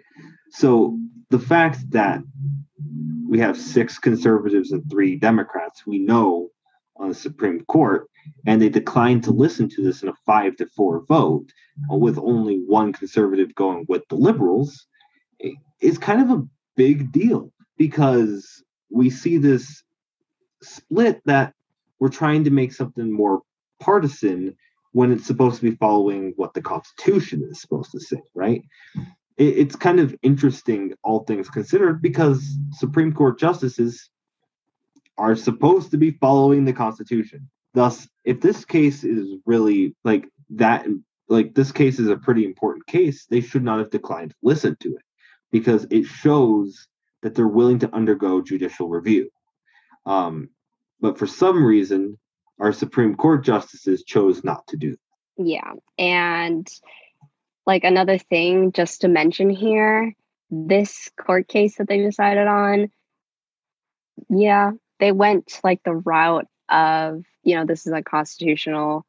So 0.51 0.99
the 1.31 1.39
fact 1.39 1.91
that 1.91 2.21
we 3.29 3.39
have 3.41 3.59
six 3.59 3.99
conservatives 3.99 4.73
and 4.73 4.89
three 4.91 5.17
Democrats, 5.17 5.87
we 5.87 5.99
know 5.99 6.51
on 6.97 7.09
the 7.09 7.15
Supreme 7.15 7.65
Court, 7.67 8.09
and 8.47 8.61
they 8.61 8.69
declined 8.69 9.25
to 9.25 9.31
listen 9.31 9.69
to 9.71 9.83
this 9.83 10.03
in 10.03 10.09
a 10.09 10.15
five 10.25 10.57
to 10.57 10.67
four 10.67 11.05
vote, 11.07 11.47
with 11.91 12.19
only 12.19 12.57
one 12.67 12.93
conservative 12.93 13.55
going 13.55 13.85
with 13.89 14.03
the 14.09 14.15
liberals, 14.15 14.87
is 15.81 15.99
kind 15.99 16.23
of 16.23 16.31
a 16.31 16.43
big 16.77 17.13
deal 17.13 17.53
because 17.77 18.63
we 18.91 19.11
see 19.11 19.37
this 19.37 19.83
split 20.63 21.21
that 21.27 21.53
we're 21.99 22.09
trying 22.09 22.45
to 22.45 22.51
make 22.51 22.73
something 22.73 23.13
more 23.13 23.43
partisan 23.81 24.57
when 24.97 25.13
it's 25.13 25.27
supposed 25.27 25.57
to 25.57 25.71
be 25.71 25.77
following 25.77 26.33
what 26.37 26.55
the 26.55 26.63
Constitution 26.63 27.47
is 27.51 27.61
supposed 27.61 27.93
to 27.93 28.01
say, 28.01 28.23
right? 28.35 28.63
It's 29.37 29.77
kind 29.77 30.01
of 30.01 30.17
interesting, 30.23 30.95
all 31.05 31.21
things 31.25 31.51
considered, 31.51 32.01
because 32.01 32.57
Supreme 32.73 33.13
Court 33.13 33.39
justices 33.39 34.09
are 35.19 35.37
supposed 35.37 35.91
to 35.91 35.99
be 35.99 36.13
following 36.13 36.65
the 36.65 36.73
Constitution. 36.73 37.51
Thus, 37.75 38.09
if 38.25 38.41
this 38.41 38.65
case 38.65 39.05
is 39.05 39.39
really 39.45 39.95
like 40.03 40.31
that, 40.55 40.87
like 41.29 41.53
this 41.53 41.73
case 41.73 41.99
is 41.99 42.09
a 42.09 42.17
pretty 42.17 42.47
important 42.47 42.87
case, 42.87 43.27
they 43.27 43.43
should 43.43 43.65
not 43.65 43.81
have 43.81 43.91
declined 43.91 44.31
to 44.31 44.37
listen 44.43 44.79
to 44.81 44.97
it 44.97 45.03
because 45.53 45.87
it 45.91 46.07
shows 46.07 46.89
that 47.21 47.35
they're 47.35 47.47
willing 47.47 47.81
to 47.81 47.95
undergo 47.95 48.41
judicial 48.41 48.89
review. 48.89 49.29
Um, 50.07 50.49
but 51.03 51.19
for 51.19 51.27
some 51.27 51.63
reason, 51.63 52.19
our 52.61 52.73
Supreme 52.73 53.15
Court 53.15 53.45
justices 53.45 54.03
chose 54.05 54.45
not 54.45 54.67
to 54.69 54.77
do. 54.77 54.97
Yeah. 55.39 55.73
And 55.99 56.69
like 57.67 57.85
another 57.85 58.19
thing 58.19 58.73
just 58.73 59.03
to 59.03 59.09
mention 59.09 59.51
here, 59.51 60.15
this 60.51 61.11
court 61.21 61.49
case 61.49 61.77
that 61.77 61.89
they 61.89 61.99
decided 61.99 62.47
on, 62.47 62.91
yeah, 64.31 64.73
they 65.01 65.13
went 65.13 65.61
like 65.63 65.83
the 65.83 65.95
route 65.95 66.47
of, 66.69 67.25
you 67.43 67.57
know, 67.57 67.65
this 67.65 67.87
is 67.87 67.93
unconstitutional. 67.93 69.05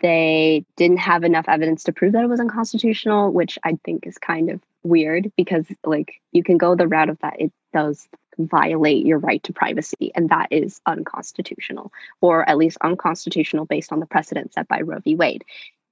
They 0.00 0.64
didn't 0.76 0.98
have 0.98 1.24
enough 1.24 1.46
evidence 1.48 1.84
to 1.84 1.92
prove 1.92 2.12
that 2.12 2.24
it 2.24 2.28
was 2.28 2.40
unconstitutional, 2.40 3.32
which 3.32 3.58
I 3.64 3.78
think 3.84 4.06
is 4.06 4.18
kind 4.18 4.50
of 4.50 4.60
weird 4.82 5.32
because, 5.36 5.66
like, 5.84 6.20
you 6.32 6.42
can 6.42 6.56
go 6.56 6.74
the 6.74 6.88
route 6.88 7.10
of 7.10 7.18
that 7.20 7.40
it 7.40 7.52
does 7.72 8.08
violate 8.38 9.04
your 9.04 9.18
right 9.18 9.42
to 9.42 9.52
privacy, 9.52 10.12
and 10.14 10.28
that 10.28 10.48
is 10.50 10.80
unconstitutional, 10.86 11.92
or 12.20 12.48
at 12.48 12.56
least 12.56 12.78
unconstitutional 12.80 13.66
based 13.66 13.92
on 13.92 14.00
the 14.00 14.06
precedent 14.06 14.54
set 14.54 14.68
by 14.68 14.80
Roe 14.80 15.00
v. 15.00 15.14
Wade. 15.14 15.44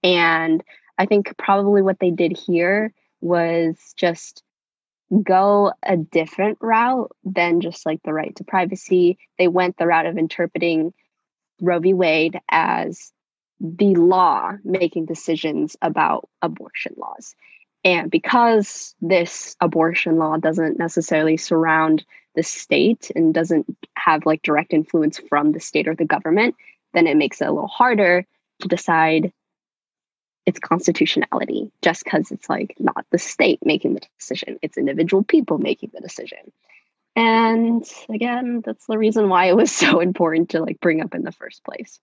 And 0.03 0.63
I 0.99 1.07
think 1.07 1.37
probably 1.37 1.83
what 1.83 1.99
they 1.99 2.11
did 2.11 2.37
here 2.37 2.93
was 3.21 3.95
just 3.97 4.43
go 5.23 5.73
a 5.83 5.97
different 5.97 6.59
route 6.61 7.11
than 7.25 7.61
just 7.61 7.87
like 7.87 8.03
the 8.03 8.13
right 8.13 8.35
to 8.37 8.45
privacy. 8.45 9.19
They 9.39 9.49
went 9.49 9.77
the 9.77 9.87
route 9.87 10.07
of 10.07 10.19
interpreting 10.19 10.93
Roe 11.61 11.81
v. 11.81 11.95
Wade 11.95 12.41
as 12.51 13.13
the 13.61 13.95
law 13.95 14.53
making 14.65 15.07
decisions 15.07 15.77
about 15.81 16.29
abortion 16.43 16.95
laws. 16.97 17.35
And 17.85 18.11
because 18.11 18.95
this 19.01 19.57
abortion 19.61 20.17
law 20.17 20.37
doesn't 20.39 20.79
necessarily 20.79 21.37
surround 21.37 22.05
the 22.37 22.43
state 22.43 23.11
and 23.17 23.35
doesn't 23.35 23.67
have 23.95 24.25
like 24.27 24.43
direct 24.43 24.73
influence 24.73 25.19
from 25.29 25.53
the 25.53 25.61
state 25.61 25.89
or 25.89 25.95
the 25.95 26.05
government, 26.05 26.55
then 26.95 27.07
it 27.07 27.17
makes 27.17 27.41
it 27.41 27.49
a 27.49 27.53
little 27.53 27.67
harder 27.67 28.25
to 28.61 28.69
decide 28.69 29.33
its 30.47 30.61
constitutionality 30.61 31.73
just 31.83 32.05
because 32.05 32.31
it's 32.31 32.49
like 32.49 32.77
not 32.79 33.05
the 33.11 33.19
state 33.19 33.59
making 33.65 33.95
the 33.95 34.03
decision, 34.21 34.59
it's 34.63 34.79
individual 34.79 35.25
people 35.25 35.59
making 35.59 35.91
the 35.93 36.01
decision. 36.01 36.39
And 37.17 37.85
again, 38.11 38.63
that's 38.65 38.87
the 38.87 38.99
reason 38.99 39.29
why 39.29 39.47
it 39.47 39.57
was 39.57 39.73
so 39.75 40.01
important 40.01 40.51
to 40.51 40.61
like 40.61 40.79
bring 40.81 41.01
up 41.01 41.15
in 41.15 41.23
the 41.23 41.33
first 41.33 41.65
place. 41.65 41.99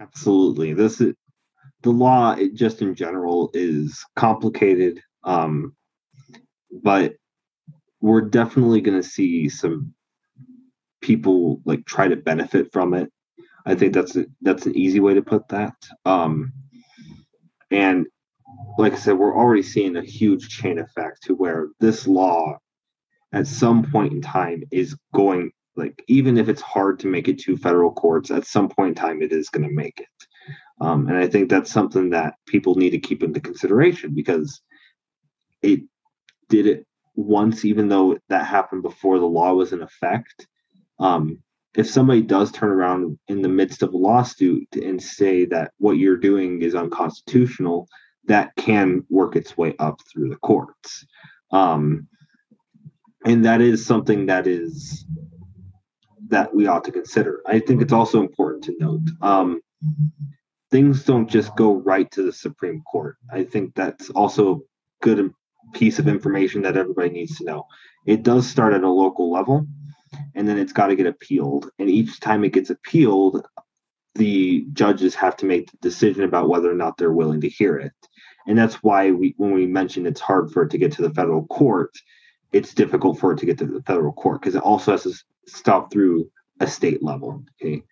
Absolutely. 0.00 0.74
This 0.74 1.00
is 1.00 1.14
the 1.82 1.90
law 1.90 2.32
it 2.32 2.54
just 2.54 2.82
in 2.82 2.94
general 2.94 3.50
is 3.54 4.04
complicated. 4.16 5.00
Um, 5.24 5.74
but 6.82 7.14
we're 8.00 8.20
definitely 8.20 8.80
going 8.80 9.00
to 9.00 9.08
see 9.08 9.48
some 9.48 9.92
people 11.00 11.60
like 11.64 11.84
try 11.86 12.08
to 12.08 12.16
benefit 12.16 12.72
from 12.72 12.94
it 12.94 13.12
I 13.66 13.74
think 13.74 13.92
that's 13.92 14.16
a, 14.16 14.26
that's 14.40 14.64
an 14.64 14.76
easy 14.76 15.00
way 15.00 15.12
to 15.14 15.22
put 15.22 15.48
that. 15.48 15.74
Um, 16.04 16.52
and 17.72 18.06
like 18.78 18.92
I 18.92 18.96
said, 18.96 19.18
we're 19.18 19.36
already 19.36 19.64
seeing 19.64 19.96
a 19.96 20.02
huge 20.02 20.48
chain 20.48 20.78
effect 20.78 21.24
to 21.24 21.34
where 21.34 21.68
this 21.80 22.06
law, 22.06 22.58
at 23.32 23.48
some 23.48 23.82
point 23.82 24.12
in 24.12 24.22
time, 24.22 24.62
is 24.70 24.96
going 25.12 25.50
like 25.74 26.02
even 26.06 26.38
if 26.38 26.48
it's 26.48 26.62
hard 26.62 26.98
to 27.00 27.08
make 27.08 27.28
it 27.28 27.38
to 27.40 27.56
federal 27.56 27.92
courts, 27.92 28.30
at 28.30 28.46
some 28.46 28.68
point 28.68 28.90
in 28.90 28.94
time, 28.94 29.20
it 29.20 29.32
is 29.32 29.50
going 29.50 29.68
to 29.68 29.74
make 29.74 30.00
it. 30.00 30.26
Um, 30.80 31.08
and 31.08 31.18
I 31.18 31.26
think 31.26 31.50
that's 31.50 31.70
something 31.70 32.10
that 32.10 32.34
people 32.46 32.76
need 32.76 32.90
to 32.90 32.98
keep 32.98 33.22
into 33.22 33.40
consideration 33.40 34.14
because 34.14 34.60
it 35.60 35.80
did 36.48 36.66
it 36.66 36.86
once, 37.16 37.64
even 37.64 37.88
though 37.88 38.18
that 38.28 38.46
happened 38.46 38.82
before 38.82 39.18
the 39.18 39.26
law 39.26 39.52
was 39.52 39.72
in 39.72 39.82
effect. 39.82 40.46
Um, 40.98 41.42
if 41.74 41.90
somebody 41.90 42.22
does 42.22 42.52
turn 42.52 42.70
around 42.70 43.18
in 43.28 43.42
the 43.42 43.48
midst 43.48 43.82
of 43.82 43.92
a 43.92 43.96
lawsuit 43.96 44.68
and 44.76 45.02
say 45.02 45.44
that 45.46 45.72
what 45.78 45.98
you're 45.98 46.16
doing 46.16 46.62
is 46.62 46.74
unconstitutional, 46.74 47.88
that 48.24 48.54
can 48.56 49.04
work 49.10 49.36
its 49.36 49.56
way 49.56 49.74
up 49.78 50.00
through 50.10 50.30
the 50.30 50.36
courts. 50.36 51.06
Um, 51.50 52.08
and 53.24 53.44
that 53.44 53.60
is 53.60 53.84
something 53.84 54.26
that 54.26 54.46
is 54.46 55.04
that 56.28 56.54
we 56.54 56.66
ought 56.66 56.84
to 56.84 56.92
consider. 56.92 57.42
I 57.46 57.60
think 57.60 57.82
it's 57.82 57.92
also 57.92 58.20
important 58.20 58.64
to 58.64 58.74
note 58.78 59.02
um, 59.20 59.60
things 60.70 61.04
don't 61.04 61.28
just 61.28 61.54
go 61.56 61.74
right 61.74 62.10
to 62.12 62.22
the 62.22 62.32
Supreme 62.32 62.82
Court. 62.82 63.16
I 63.32 63.44
think 63.44 63.74
that's 63.74 64.10
also 64.10 64.54
a 64.54 64.58
good 65.02 65.30
piece 65.72 65.98
of 65.98 66.08
information 66.08 66.62
that 66.62 66.76
everybody 66.76 67.10
needs 67.10 67.36
to 67.38 67.44
know. 67.44 67.66
It 68.04 68.22
does 68.22 68.48
start 68.48 68.72
at 68.72 68.84
a 68.84 68.90
local 68.90 69.30
level 69.30 69.66
and 70.34 70.48
then 70.48 70.58
it's 70.58 70.72
got 70.72 70.88
to 70.88 70.96
get 70.96 71.06
appealed. 71.06 71.70
And 71.78 71.90
each 71.90 72.20
time 72.20 72.44
it 72.44 72.52
gets 72.52 72.70
appealed, 72.70 73.46
the 74.14 74.66
judges 74.72 75.14
have 75.14 75.36
to 75.38 75.46
make 75.46 75.70
the 75.70 75.76
decision 75.78 76.24
about 76.24 76.48
whether 76.48 76.70
or 76.70 76.74
not 76.74 76.96
they're 76.96 77.12
willing 77.12 77.40
to 77.42 77.48
hear 77.48 77.76
it. 77.76 77.92
And 78.46 78.56
that's 78.56 78.76
why 78.76 79.10
we, 79.10 79.34
when 79.36 79.52
we 79.52 79.66
mentioned 79.66 80.06
it's 80.06 80.20
hard 80.20 80.50
for 80.50 80.62
it 80.62 80.70
to 80.70 80.78
get 80.78 80.92
to 80.92 81.02
the 81.02 81.12
federal 81.12 81.46
court, 81.46 81.92
it's 82.52 82.74
difficult 82.74 83.18
for 83.18 83.32
it 83.32 83.38
to 83.38 83.46
get 83.46 83.58
to 83.58 83.66
the 83.66 83.82
federal 83.82 84.12
court 84.12 84.40
because 84.40 84.54
it 84.54 84.62
also 84.62 84.92
has 84.92 85.02
to 85.02 85.12
stop 85.46 85.92
through 85.92 86.30
a 86.60 86.66
state 86.66 87.02
level. 87.02 87.44
Okay. 87.60 87.82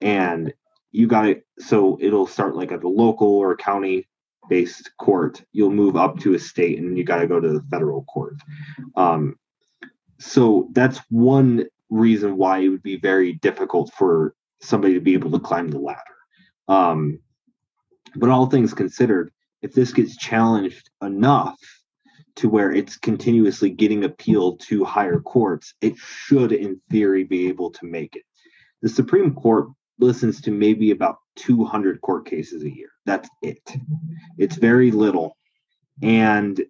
And 0.00 0.52
you 0.92 1.06
got 1.06 1.26
it. 1.26 1.46
So 1.58 1.98
it'll 2.00 2.26
start 2.26 2.54
like 2.54 2.70
at 2.70 2.82
the 2.82 2.88
local 2.88 3.28
or 3.28 3.56
county 3.56 4.06
based 4.48 4.90
court. 4.98 5.42
You'll 5.52 5.70
move 5.70 5.96
up 5.96 6.18
to 6.20 6.34
a 6.34 6.38
state 6.38 6.78
and 6.78 6.96
you 6.96 7.04
got 7.04 7.18
to 7.18 7.26
go 7.26 7.40
to 7.40 7.48
the 7.48 7.64
federal 7.70 8.04
court. 8.04 8.36
Um, 8.96 9.36
so 10.18 10.68
that's 10.72 11.00
one 11.10 11.66
reason 11.90 12.36
why 12.36 12.58
it 12.58 12.68
would 12.68 12.82
be 12.82 12.98
very 12.98 13.34
difficult 13.34 13.92
for 13.96 14.34
somebody 14.60 14.94
to 14.94 15.00
be 15.00 15.14
able 15.14 15.30
to 15.32 15.38
climb 15.38 15.68
the 15.68 15.78
ladder. 15.78 16.00
Um, 16.68 17.20
but 18.16 18.30
all 18.30 18.46
things 18.46 18.74
considered, 18.74 19.32
if 19.62 19.74
this 19.74 19.92
gets 19.92 20.16
challenged 20.16 20.90
enough 21.02 21.58
to 22.36 22.48
where 22.48 22.72
it's 22.72 22.96
continuously 22.96 23.70
getting 23.70 24.04
appealed 24.04 24.60
to 24.60 24.84
higher 24.84 25.20
courts, 25.20 25.74
it 25.80 25.96
should, 25.96 26.52
in 26.52 26.80
theory, 26.90 27.24
be 27.24 27.48
able 27.48 27.70
to 27.70 27.86
make 27.86 28.16
it. 28.16 28.22
The 28.82 28.88
Supreme 28.88 29.34
Court 29.34 29.68
listens 29.98 30.40
to 30.42 30.50
maybe 30.50 30.90
about 30.90 31.18
200 31.36 32.00
court 32.00 32.26
cases 32.26 32.62
a 32.62 32.74
year. 32.74 32.88
That's 33.06 33.28
it. 33.42 33.60
It's 34.38 34.56
very 34.56 34.90
little. 34.90 35.36
And 36.02 36.64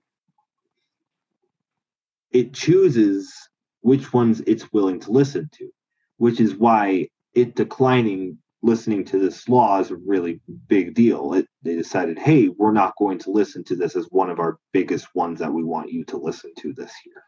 it 2.30 2.52
chooses 2.52 3.32
which 3.80 4.12
ones 4.12 4.42
it's 4.46 4.72
willing 4.72 5.00
to 5.00 5.10
listen 5.12 5.48
to, 5.58 5.70
which 6.16 6.40
is 6.40 6.54
why 6.54 7.08
it 7.34 7.54
declining 7.54 8.38
listening 8.64 9.04
to 9.04 9.18
this 9.18 9.46
law 9.48 9.78
is 9.78 9.90
a 9.90 9.96
really 9.96 10.40
big 10.68 10.94
deal. 10.94 11.34
It, 11.34 11.46
they 11.62 11.76
decided, 11.76 12.18
hey, 12.18 12.48
we're 12.48 12.72
not 12.72 12.94
going 12.98 13.18
to 13.20 13.30
listen 13.30 13.62
to 13.64 13.76
this 13.76 13.94
as 13.94 14.06
one 14.06 14.30
of 14.30 14.40
our 14.40 14.58
biggest 14.72 15.06
ones 15.14 15.38
that 15.40 15.52
we 15.52 15.62
want 15.62 15.92
you 15.92 16.02
to 16.06 16.16
listen 16.16 16.50
to 16.60 16.72
this 16.72 16.92
year, 17.04 17.22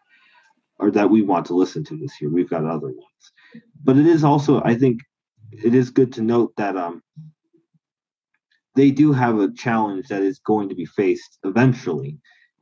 or 0.79 0.91
that 0.93 1.11
we 1.11 1.23
want 1.23 1.47
to 1.47 1.55
listen 1.55 1.85
to 1.85 1.97
this 1.97 2.21
year. 2.21 2.31
We've 2.31 2.49
got 2.49 2.65
other 2.65 2.89
ones, 2.89 3.33
but 3.85 3.99
it 3.99 4.07
is 4.07 4.25
also, 4.25 4.63
I 4.65 4.77
think, 4.77 5.03
it 5.53 5.75
is 5.75 5.91
good 5.91 6.13
to 6.15 6.23
note 6.23 6.55
that 6.57 6.77
um, 6.77 7.03
they 8.75 8.91
do 8.91 9.13
have 9.13 9.39
a 9.39 9.53
challenge 9.53 10.09
that 10.09 10.23
is 10.23 10.39
going 10.39 10.69
to 10.69 10.75
be 10.75 10.87
faced 10.87 11.39
eventually, 11.45 12.19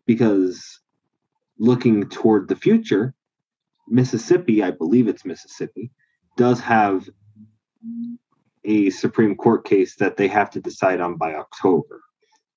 because 0.06 0.80
looking 1.58 2.08
toward 2.08 2.48
the 2.48 2.56
future, 2.56 3.14
Mississippi, 3.88 4.62
I 4.62 4.70
believe 4.70 5.08
it's 5.08 5.24
Mississippi, 5.24 5.90
does 6.36 6.60
have 6.60 7.08
a 8.64 8.90
Supreme 8.90 9.36
Court 9.36 9.64
case 9.64 9.96
that 9.96 10.16
they 10.16 10.28
have 10.28 10.50
to 10.50 10.60
decide 10.60 11.00
on 11.00 11.16
by 11.16 11.34
October. 11.34 12.00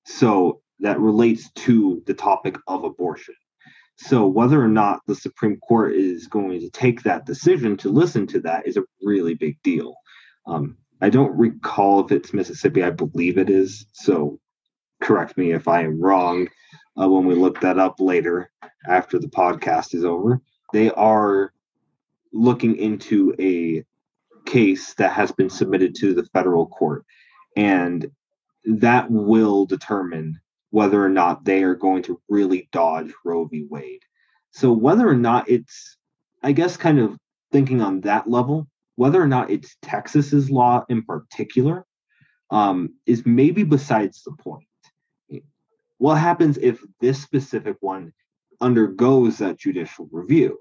So 0.06 0.62
that 0.80 1.00
relates 1.00 1.52
to 1.52 2.02
the 2.06 2.14
topic 2.14 2.58
of 2.68 2.84
abortion. 2.84 3.36
So 3.98 4.28
whether 4.28 4.62
or 4.62 4.68
not 4.68 5.02
the 5.08 5.16
Supreme 5.16 5.58
Court 5.58 5.96
is 5.96 6.28
going 6.28 6.60
to 6.60 6.70
take 6.70 7.04
that 7.04 7.26
decision 7.26 7.76
to 7.78 7.90
listen 7.90 8.28
to 8.28 8.40
that 8.42 8.68
is 8.68 8.78
a 8.78 8.84
really 9.02 9.34
big 9.34 9.62
deal. 9.64 9.96
Um, 10.48 10.78
I 11.02 11.10
don't 11.10 11.38
recall 11.38 12.04
if 12.06 12.12
it's 12.12 12.34
Mississippi. 12.34 12.84
I 12.84 12.90
believe 12.90 13.38
it 13.38 13.50
is. 13.50 13.86
So 13.94 14.40
correct 15.02 15.38
me 15.38 15.52
if 15.52 15.68
I 15.68 15.82
am 15.82 16.02
wrong 16.02 16.48
uh, 17.00 17.08
when 17.08 17.26
we 17.26 17.36
look 17.36 17.62
that 17.62 17.78
up 17.78 18.00
later 18.00 18.50
after 18.88 19.20
the 19.20 19.28
podcast 19.28 19.94
is 19.94 20.04
over. 20.04 20.42
They 20.74 20.90
are 20.92 21.54
looking 22.34 22.76
into 22.78 23.36
a 23.40 23.84
case 24.46 24.94
that 24.96 25.12
has 25.12 25.32
been 25.32 25.50
submitted 25.50 25.96
to 25.96 26.14
the 26.14 26.26
federal 26.26 26.68
court, 26.68 27.06
and 27.56 28.10
that 28.66 29.10
will 29.10 29.66
determine 29.66 30.40
whether 30.72 31.04
or 31.04 31.10
not 31.10 31.46
they 31.46 31.64
are 31.64 31.76
going 31.76 32.04
to 32.04 32.20
really 32.28 32.68
dodge 32.72 33.12
Roe 33.24 33.46
v. 33.46 33.66
Wade. 33.70 34.02
So, 34.52 34.72
whether 34.72 35.08
or 35.08 35.16
not 35.16 35.50
it's, 35.50 35.98
I 36.44 36.52
guess, 36.52 36.78
kind 36.78 37.00
of 37.00 37.18
thinking 37.52 37.82
on 37.82 38.02
that 38.02 38.30
level, 38.30 38.68
whether 38.98 39.22
or 39.22 39.28
not 39.28 39.50
it's 39.50 39.78
Texas's 39.82 40.50
law 40.50 40.84
in 40.90 41.04
particular, 41.04 41.86
um, 42.50 42.96
is 43.06 43.26
maybe 43.26 43.64
besides 43.64 44.24
the 44.24 44.32
point. 44.32 44.66
What 46.00 46.16
happens 46.16 46.58
if 46.58 46.80
this 47.00 47.22
specific 47.22 47.78
one 47.80 48.14
undergoes 48.60 49.38
that 49.38 49.60
judicial 49.60 50.10
review? 50.12 50.60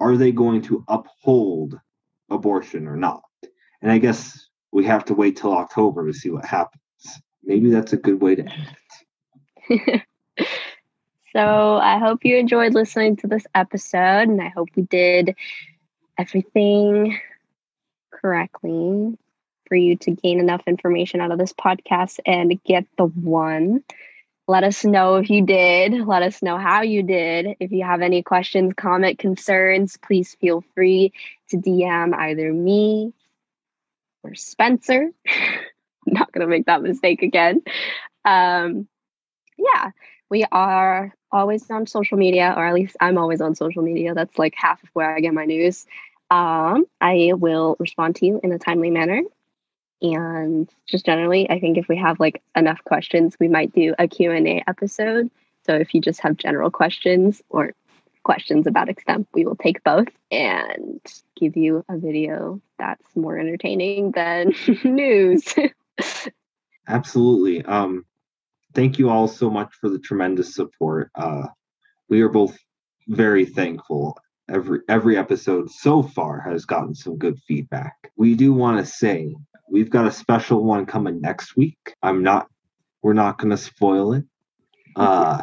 Are 0.00 0.16
they 0.16 0.32
going 0.32 0.62
to 0.62 0.84
uphold 0.88 1.78
abortion 2.30 2.86
or 2.86 2.96
not? 2.96 3.22
And 3.82 3.92
I 3.92 3.98
guess 3.98 4.48
we 4.72 4.84
have 4.86 5.04
to 5.06 5.14
wait 5.14 5.36
till 5.36 5.52
October 5.52 6.06
to 6.06 6.12
see 6.12 6.30
what 6.30 6.44
happens. 6.44 6.82
Maybe 7.44 7.70
that's 7.70 7.92
a 7.92 7.98
good 7.98 8.20
way 8.20 8.36
to 8.36 8.42
end 8.42 8.76
it. 9.68 10.02
so 11.36 11.76
I 11.76 11.98
hope 11.98 12.24
you 12.24 12.36
enjoyed 12.36 12.74
listening 12.74 13.16
to 13.16 13.26
this 13.26 13.44
episode, 13.54 14.28
and 14.28 14.40
I 14.40 14.48
hope 14.48 14.68
we 14.74 14.84
did 14.84 15.34
everything 16.18 17.18
correctly 18.22 19.18
for 19.68 19.76
you 19.76 19.96
to 19.96 20.12
gain 20.12 20.38
enough 20.40 20.62
information 20.66 21.20
out 21.20 21.32
of 21.32 21.38
this 21.38 21.52
podcast 21.52 22.20
and 22.24 22.62
get 22.64 22.86
the 22.96 23.06
one. 23.06 23.82
Let 24.48 24.64
us 24.64 24.84
know 24.84 25.16
if 25.16 25.30
you 25.30 25.46
did. 25.46 25.92
Let 26.06 26.22
us 26.22 26.42
know 26.42 26.58
how 26.58 26.82
you 26.82 27.02
did. 27.02 27.56
If 27.60 27.72
you 27.72 27.84
have 27.84 28.02
any 28.02 28.22
questions, 28.22 28.74
comment, 28.76 29.18
concerns, 29.18 29.96
please 29.96 30.34
feel 30.40 30.64
free 30.74 31.12
to 31.50 31.56
DM 31.56 32.14
either 32.14 32.52
me 32.52 33.12
or 34.22 34.34
Spencer. 34.34 35.10
I'm 35.28 36.14
not 36.14 36.32
going 36.32 36.46
to 36.46 36.50
make 36.50 36.66
that 36.66 36.82
mistake 36.82 37.22
again. 37.22 37.62
Um, 38.24 38.88
yeah, 39.56 39.90
we 40.28 40.44
are 40.50 41.14
always 41.30 41.70
on 41.70 41.86
social 41.86 42.18
media, 42.18 42.52
or 42.56 42.66
at 42.66 42.74
least 42.74 42.96
I'm 43.00 43.18
always 43.18 43.40
on 43.40 43.54
social 43.54 43.82
media. 43.82 44.14
That's 44.14 44.38
like 44.38 44.54
half 44.56 44.82
of 44.82 44.88
where 44.92 45.14
I 45.14 45.20
get 45.20 45.34
my 45.34 45.44
news. 45.44 45.86
Um, 46.32 46.86
I 46.98 47.32
will 47.34 47.76
respond 47.78 48.16
to 48.16 48.26
you 48.26 48.40
in 48.42 48.52
a 48.52 48.58
timely 48.58 48.90
manner. 48.90 49.20
And 50.00 50.68
just 50.88 51.04
generally, 51.04 51.48
I 51.50 51.60
think 51.60 51.76
if 51.76 51.88
we 51.88 51.96
have 51.98 52.18
like 52.18 52.42
enough 52.56 52.82
questions, 52.84 53.36
we 53.38 53.48
might 53.48 53.74
do 53.74 53.94
a 53.98 54.08
Q&A 54.08 54.64
episode. 54.66 55.30
So 55.66 55.74
if 55.74 55.92
you 55.92 56.00
just 56.00 56.20
have 56.20 56.38
general 56.38 56.70
questions 56.70 57.42
or 57.50 57.74
questions 58.22 58.66
about 58.66 58.88
extemp, 58.88 59.26
we 59.34 59.44
will 59.44 59.56
take 59.56 59.84
both 59.84 60.08
and 60.30 61.00
give 61.38 61.54
you 61.54 61.84
a 61.90 61.98
video 61.98 62.62
that's 62.78 63.14
more 63.14 63.36
entertaining 63.36 64.12
than 64.12 64.54
news. 64.84 65.54
Absolutely. 66.88 67.62
Um, 67.66 68.06
thank 68.72 68.98
you 68.98 69.10
all 69.10 69.28
so 69.28 69.50
much 69.50 69.74
for 69.74 69.90
the 69.90 69.98
tremendous 69.98 70.54
support. 70.54 71.10
Uh, 71.14 71.48
we 72.08 72.22
are 72.22 72.30
both 72.30 72.58
very 73.06 73.44
thankful. 73.44 74.16
Every 74.48 74.80
every 74.88 75.16
episode 75.16 75.70
so 75.70 76.02
far 76.02 76.40
has 76.40 76.64
gotten 76.64 76.94
some 76.94 77.16
good 77.16 77.38
feedback. 77.46 77.94
We 78.16 78.34
do 78.34 78.52
want 78.52 78.78
to 78.78 78.90
say 78.90 79.34
we've 79.70 79.90
got 79.90 80.06
a 80.06 80.12
special 80.12 80.64
one 80.64 80.84
coming 80.84 81.20
next 81.20 81.56
week. 81.56 81.94
I'm 82.02 82.22
not 82.22 82.48
we're 83.02 83.12
not 83.14 83.38
going 83.38 83.50
to 83.50 83.56
spoil 83.56 84.14
it. 84.14 84.24
Uh, 84.94 85.42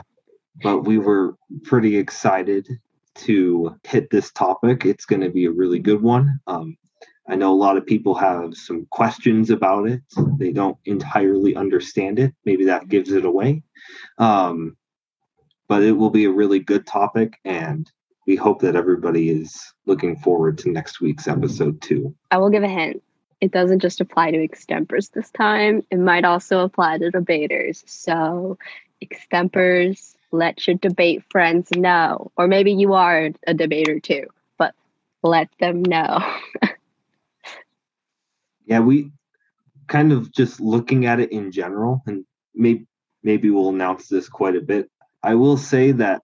but 0.62 0.82
we 0.82 1.00
were 1.00 1.36
pretty 1.64 1.98
excited 1.98 2.68
to 3.16 3.76
hit 3.84 4.12
this 4.12 4.32
topic. 4.32 4.86
It's 4.86 5.06
going 5.06 5.22
to 5.22 5.32
be 5.32 5.46
a 5.46 5.52
really 5.52 5.80
good 5.80 6.04
one. 6.04 6.40
Um, 6.46 6.78
I 7.28 7.36
know 7.36 7.54
a 7.54 7.56
lot 7.56 7.78
of 7.78 7.86
people 7.86 8.16
have 8.16 8.56
some 8.56 8.88
questions 8.90 9.50
about 9.50 9.88
it. 9.88 10.02
They 10.38 10.52
don't 10.52 10.78
entirely 10.86 11.56
understand 11.56 12.18
it. 12.18 12.34
Maybe 12.46 12.66
that 12.66 12.88
gives 12.88 13.12
it 13.12 13.26
away. 13.26 13.64
Um, 14.18 14.76
but 15.68 15.84
it 15.84 15.92
will 15.92 16.10
be 16.10 16.26
a 16.26 16.32
really 16.32 16.60
good 16.60 16.88
topic, 16.88 17.38
and 17.46 17.90
we 18.30 18.36
hope 18.36 18.62
that 18.62 18.76
everybody 18.76 19.32
is 19.32 19.74
looking 19.88 20.16
forward 20.16 20.56
to 20.56 20.70
next 20.70 21.02
week's 21.02 21.28
episode 21.28 21.82
too. 21.82 22.14
I 22.30 22.38
will 22.38 22.52
give 22.52 22.62
a 22.62 22.68
hint. 22.68 23.02
It 23.42 23.52
doesn't 23.52 23.80
just 23.80 24.02
apply 24.02 24.30
to 24.30 24.38
extempers 24.48 25.12
this 25.12 25.32
time, 25.32 25.84
it 25.90 25.98
might 25.98 26.26
also 26.26 26.60
apply 26.60 27.00
to 27.00 27.10
debaters. 27.10 27.84
So, 27.88 28.60
extempers, 29.04 30.14
let 30.32 30.68
your 30.68 30.76
debate 30.76 31.24
friends 31.32 31.72
know. 31.76 32.32
Or 32.38 32.48
maybe 32.48 32.72
you 32.72 32.94
are 32.94 33.32
a 33.48 33.54
debater 33.56 34.00
too, 34.00 34.28
but 34.60 34.76
let 35.24 35.50
them 35.60 35.82
know. 35.82 36.20
yeah, 38.68 38.80
we 38.80 39.12
kind 39.88 40.12
of 40.12 40.32
just 40.32 40.60
looking 40.60 41.08
at 41.08 41.20
it 41.20 41.32
in 41.32 41.52
general, 41.52 42.04
and 42.06 42.26
maybe 42.54 42.86
maybe 43.24 43.50
we'll 43.50 43.70
announce 43.70 44.08
this 44.08 44.30
quite 44.30 44.56
a 44.56 44.62
bit. 44.62 44.88
I 45.24 45.34
will 45.34 45.58
say 45.58 45.94
that 45.94 46.22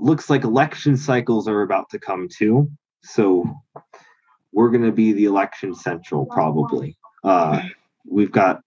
looks 0.00 0.30
like 0.30 0.44
election 0.44 0.96
cycles 0.96 1.46
are 1.48 1.62
about 1.62 1.90
to 1.90 1.98
come 1.98 2.28
too. 2.28 2.70
So 3.02 3.44
we're 4.52 4.70
going 4.70 4.84
to 4.84 4.92
be 4.92 5.12
the 5.12 5.26
election 5.26 5.74
central 5.74 6.26
probably. 6.26 6.96
Uh, 7.22 7.62
we've 8.08 8.32
got 8.32 8.62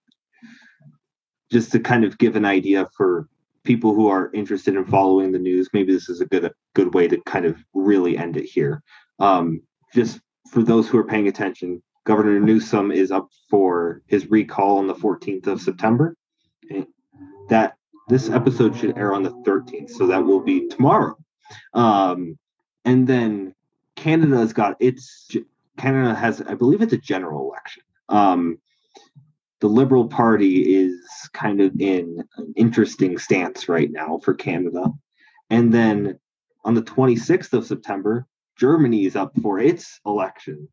just 1.50 1.72
to 1.72 1.80
kind 1.80 2.04
of 2.04 2.18
give 2.18 2.36
an 2.36 2.44
idea 2.44 2.88
for 2.96 3.28
people 3.64 3.94
who 3.94 4.08
are 4.08 4.30
interested 4.32 4.76
in 4.76 4.84
following 4.84 5.32
the 5.32 5.38
news. 5.38 5.68
Maybe 5.72 5.92
this 5.92 6.08
is 6.08 6.20
a 6.20 6.26
good 6.26 6.50
good 6.74 6.94
way 6.94 7.08
to 7.08 7.20
kind 7.26 7.46
of 7.46 7.56
really 7.74 8.16
end 8.16 8.36
it 8.36 8.44
here. 8.44 8.82
Um, 9.18 9.62
just 9.94 10.20
for 10.50 10.62
those 10.62 10.88
who 10.88 10.98
are 10.98 11.04
paying 11.04 11.28
attention, 11.28 11.82
Governor 12.04 12.38
Newsom 12.40 12.92
is 12.92 13.10
up 13.10 13.28
for 13.48 14.02
his 14.06 14.30
recall 14.30 14.78
on 14.78 14.86
the 14.86 14.94
14th 14.94 15.46
of 15.46 15.60
September. 15.60 16.16
That 17.48 17.76
this 18.08 18.28
episode 18.30 18.76
should 18.76 18.96
air 18.98 19.14
on 19.14 19.22
the 19.22 19.30
13th, 19.30 19.90
so 19.90 20.06
that 20.06 20.24
will 20.24 20.40
be 20.40 20.68
tomorrow. 20.68 21.16
Um, 21.72 22.38
and 22.84 23.06
then 23.06 23.54
Canada's 23.96 24.52
got 24.52 24.76
its 24.80 25.30
Canada 25.76 26.14
has, 26.14 26.40
I 26.42 26.54
believe, 26.54 26.82
it's 26.82 26.92
a 26.92 26.98
general 26.98 27.48
election. 27.48 27.82
Um, 28.08 28.58
the 29.60 29.68
Liberal 29.68 30.06
Party 30.06 30.74
is 30.74 31.00
kind 31.32 31.60
of 31.60 31.72
in 31.80 32.22
an 32.36 32.52
interesting 32.56 33.18
stance 33.18 33.68
right 33.68 33.90
now 33.90 34.20
for 34.22 34.34
Canada. 34.34 34.92
And 35.50 35.72
then 35.72 36.18
on 36.64 36.74
the 36.74 36.82
26th 36.82 37.52
of 37.52 37.66
September, 37.66 38.26
Germany 38.58 39.06
is 39.06 39.16
up 39.16 39.32
for 39.40 39.58
its 39.58 40.00
elections. 40.06 40.68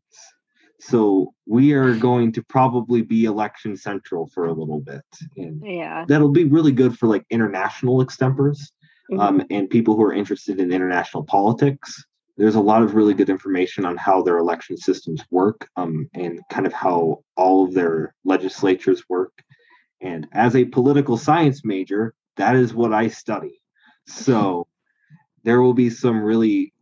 So 0.80 1.34
we 1.45 1.74
are 1.74 1.95
going 1.95 2.32
to 2.34 2.43
probably 2.43 3.01
be 3.01 3.26
election 3.26 3.78
central 3.78 4.28
for 4.28 4.45
a 4.45 4.53
little 4.53 4.80
bit. 4.80 5.05
And 5.38 5.61
yeah. 5.63 6.05
that'll 6.07 6.30
be 6.30 6.45
really 6.45 6.72
good 6.72 6.97
for 6.97 7.07
like 7.07 7.26
international 7.30 8.03
extempers 8.03 8.72
mm-hmm. 9.12 9.20
um, 9.20 9.43
and 9.49 9.70
people 9.70 9.95
who 9.95 10.03
are 10.03 10.14
interested 10.14 10.59
in 10.59 10.72
international 10.72 11.24
politics. 11.24 12.03
There's 12.38 12.55
a 12.55 12.62
lot 12.62 12.82
of 12.82 12.95
really 12.95 13.14
good 13.14 13.30
information 13.30 13.86
on 13.86 13.97
how 13.97 14.24
their 14.24 14.38
election 14.38 14.78
systems 14.78 15.22
work 15.30 15.70
um, 15.76 16.09
and 16.14 16.39
kind 16.49 16.66
of 16.66 16.74
how 16.74 17.24
all 17.36 17.66
of 17.66 17.74
their 17.74 18.16
legislatures 18.24 19.03
work. 19.09 19.43
And 19.99 20.28
as 20.32 20.55
a 20.55 20.66
political 20.66 21.18
science 21.18 21.64
major, 21.64 22.16
that 22.38 22.55
is 22.55 22.74
what 22.74 22.93
I 22.93 23.09
study. 23.09 23.62
So 24.07 24.68
there 25.43 25.62
will 25.62 25.74
be 25.74 25.89
some 25.89 26.24
really 26.24 26.74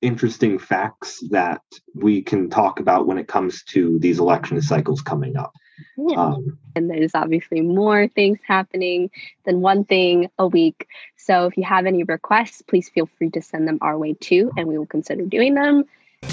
interesting 0.00 0.58
facts 0.58 1.22
that 1.30 1.62
we 1.94 2.22
can 2.22 2.50
talk 2.50 2.80
about 2.80 3.06
when 3.06 3.18
it 3.18 3.28
comes 3.28 3.64
to 3.64 3.98
these 4.00 4.18
election 4.18 4.60
cycles 4.60 5.00
coming 5.00 5.36
up. 5.36 5.52
Yeah. 5.96 6.20
Um, 6.20 6.58
and 6.76 6.90
there's 6.90 7.14
obviously 7.14 7.60
more 7.60 8.08
things 8.08 8.38
happening 8.46 9.10
than 9.44 9.60
one 9.60 9.84
thing 9.84 10.30
a 10.38 10.46
week. 10.46 10.88
So 11.16 11.46
if 11.46 11.56
you 11.56 11.64
have 11.64 11.86
any 11.86 12.02
requests, 12.02 12.62
please 12.62 12.88
feel 12.88 13.06
free 13.18 13.30
to 13.30 13.42
send 13.42 13.66
them 13.66 13.78
our 13.80 13.98
way 13.98 14.14
too, 14.14 14.50
and 14.56 14.68
we 14.68 14.78
will 14.78 14.86
consider 14.86 15.24
doing 15.24 15.54
them. 15.54 15.84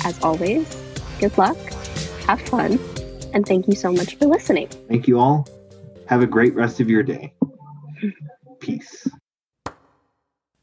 As 0.04 0.22
always, 0.24 0.76
good 1.20 1.38
luck, 1.38 1.58
have 2.26 2.42
fun, 2.42 2.80
and 3.34 3.46
thank 3.46 3.68
you 3.68 3.76
so 3.76 3.92
much 3.92 4.16
for 4.16 4.26
listening. 4.26 4.68
Thank 4.88 5.08
you 5.08 5.20
all. 5.20 5.48
Have 6.08 6.22
a 6.22 6.28
great 6.28 6.56
rest 6.56 6.80
of 6.80 6.90
your 6.90 7.04
day. 7.04 7.34
Peace. 8.60 9.08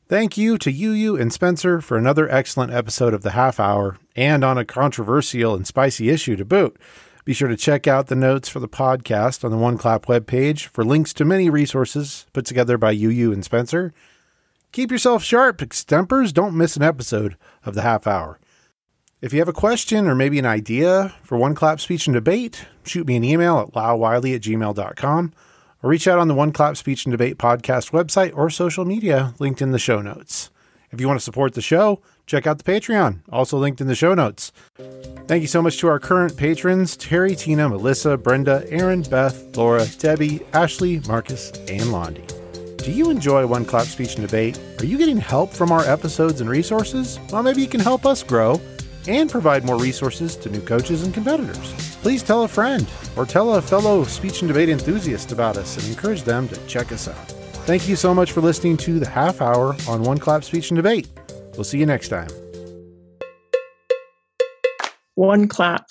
Thank 0.09 0.39
you 0.39 0.57
to 0.59 0.71
UU 0.71 1.17
and 1.17 1.31
Spencer 1.31 1.83
for 1.83 1.99
another 1.99 2.31
excellent 2.31 2.73
episode 2.73 3.13
of 3.13 3.23
the 3.23 3.33
half 3.33 3.61
hour 3.61 3.99
and 4.17 4.43
on 4.43 4.57
a 4.57 4.65
controversial 4.65 5.55
and 5.55 5.67
spicy 5.67 6.09
issue 6.09 6.35
to 6.37 6.47
boot. 6.47 6.79
Be 7.29 7.35
sure 7.35 7.49
to 7.49 7.59
check 7.59 7.87
out 7.87 8.07
the 8.07 8.17
notes 8.17 8.49
for 8.49 8.59
the 8.59 8.71
podcast 8.71 9.45
on 9.45 9.51
the 9.51 9.59
One 9.59 9.77
Clap 9.77 10.07
webpage 10.07 10.69
for 10.69 10.83
links 10.83 11.13
to 11.13 11.27
many 11.27 11.51
resources 11.51 12.25
put 12.33 12.47
together 12.47 12.79
by 12.79 12.93
UU 12.93 13.33
and 13.35 13.45
Spencer. 13.45 13.93
Keep 14.73 14.91
yourself 14.91 15.23
sharp, 15.23 15.59
extempers. 15.59 16.33
Don't 16.33 16.57
miss 16.57 16.75
an 16.75 16.83
episode 16.83 17.37
of 17.67 17.75
the 17.75 17.83
half 17.83 18.07
hour. 18.07 18.41
If 19.21 19.35
you 19.35 19.41
have 19.41 19.49
a 19.49 19.53
question 19.53 20.07
or 20.07 20.15
maybe 20.15 20.39
an 20.39 20.47
idea 20.47 21.15
for 21.23 21.37
One 21.37 21.55
Clap 21.55 21.81
Speech 21.81 22.07
and 22.07 22.15
Debate, 22.15 22.65
shoot 22.87 23.07
me 23.07 23.17
an 23.17 23.25
email 23.25 23.59
at 23.59 23.75
lowwiley 23.75 24.35
at 24.35 24.41
gmail.com 24.41 25.35
or 25.83 25.91
reach 25.91 26.09
out 26.09 26.19
on 26.19 26.29
the 26.29 26.35
One 26.35 26.51
Clap 26.51 26.79
Speech 26.79 27.05
and 27.05 27.13
Debate 27.13 27.37
podcast 27.37 27.91
website 27.91 28.35
or 28.35 28.49
social 28.49 28.87
media 28.87 29.35
linked 29.39 29.61
in 29.61 29.73
the 29.73 29.79
show 29.79 30.01
notes. 30.01 30.49
If 30.91 30.99
you 30.99 31.07
want 31.07 31.21
to 31.21 31.25
support 31.25 31.53
the 31.53 31.61
show, 31.61 32.01
check 32.29 32.47
out 32.47 32.59
the 32.59 32.71
Patreon, 32.71 33.21
also 33.33 33.59
linked 33.59 33.81
in 33.81 33.89
the 33.89 33.95
show 33.97 34.15
notes. 34.15 34.53
Thank 35.27 35.41
you 35.41 35.49
so 35.49 35.61
much 35.61 35.79
to 35.79 35.89
our 35.89 35.99
current 35.99 36.37
patrons 36.37 36.97
Terry, 36.97 37.35
Tina, 37.35 37.69
Melissa, 37.69 38.17
Brenda, 38.17 38.65
Aaron, 38.69 39.03
Beth, 39.03 39.57
Laura, 39.57 39.87
Debbie, 39.99 40.41
Ashley, 40.53 41.01
Marcus, 41.09 41.51
and 41.69 41.91
Londi. 41.91 42.27
Do 42.85 42.93
you 42.93 43.11
enjoy 43.11 43.47
One 43.47 43.65
Clap 43.65 43.87
Speech 43.87 44.15
and 44.15 44.27
Debate? 44.27 44.59
Are 44.79 44.87
you 44.87 44.97
getting 44.97 45.19
help 45.19 45.53
from 45.53 45.73
our 45.73 45.85
episodes 45.85 46.41
and 46.41 46.49
resources? 46.49 47.19
Well, 47.33 47.43
maybe 47.43 47.61
you 47.61 47.69
can 47.69 47.81
help 47.81 48.07
us 48.07 48.23
grow 48.23 48.61
and 49.07 49.31
provide 49.31 49.65
more 49.65 49.79
resources 49.79 50.37
to 50.37 50.51
new 50.51 50.61
coaches 50.61 51.03
and 51.03 51.13
competitors. 51.13 51.75
Please 52.03 52.23
tell 52.23 52.45
a 52.45 52.49
friend 52.49 52.87
or 53.17 53.27
tell 53.27 53.55
a 53.55 53.63
fellow 53.63 54.05
speech 54.05 54.43
and 54.43 54.49
debate 54.49 54.69
enthusiast 54.69 55.33
about 55.33 55.57
us 55.57 55.77
and 55.77 55.87
encourage 55.89 56.23
them 56.23 56.49
to 56.49 56.67
check 56.67 56.93
us 56.93 57.09
out. 57.09 57.33
Thank 57.67 57.89
you 57.89 57.97
so 57.97 58.15
much 58.15 58.33
for 58.33 58.41
listening 58.41 58.77
to 58.79 58.99
the 58.99 59.09
half 59.09 59.43
hour 59.43 59.77
on 59.89 60.03
One 60.03 60.19
Clap 60.19 60.45
Speech 60.45 60.71
and 60.71 60.77
Debate. 60.77 61.09
We'll 61.59 61.65
see 61.65 61.79
you 61.79 61.87
next 61.87 62.11
time. 62.11 62.29
One 65.17 65.49
clap. 65.49 65.87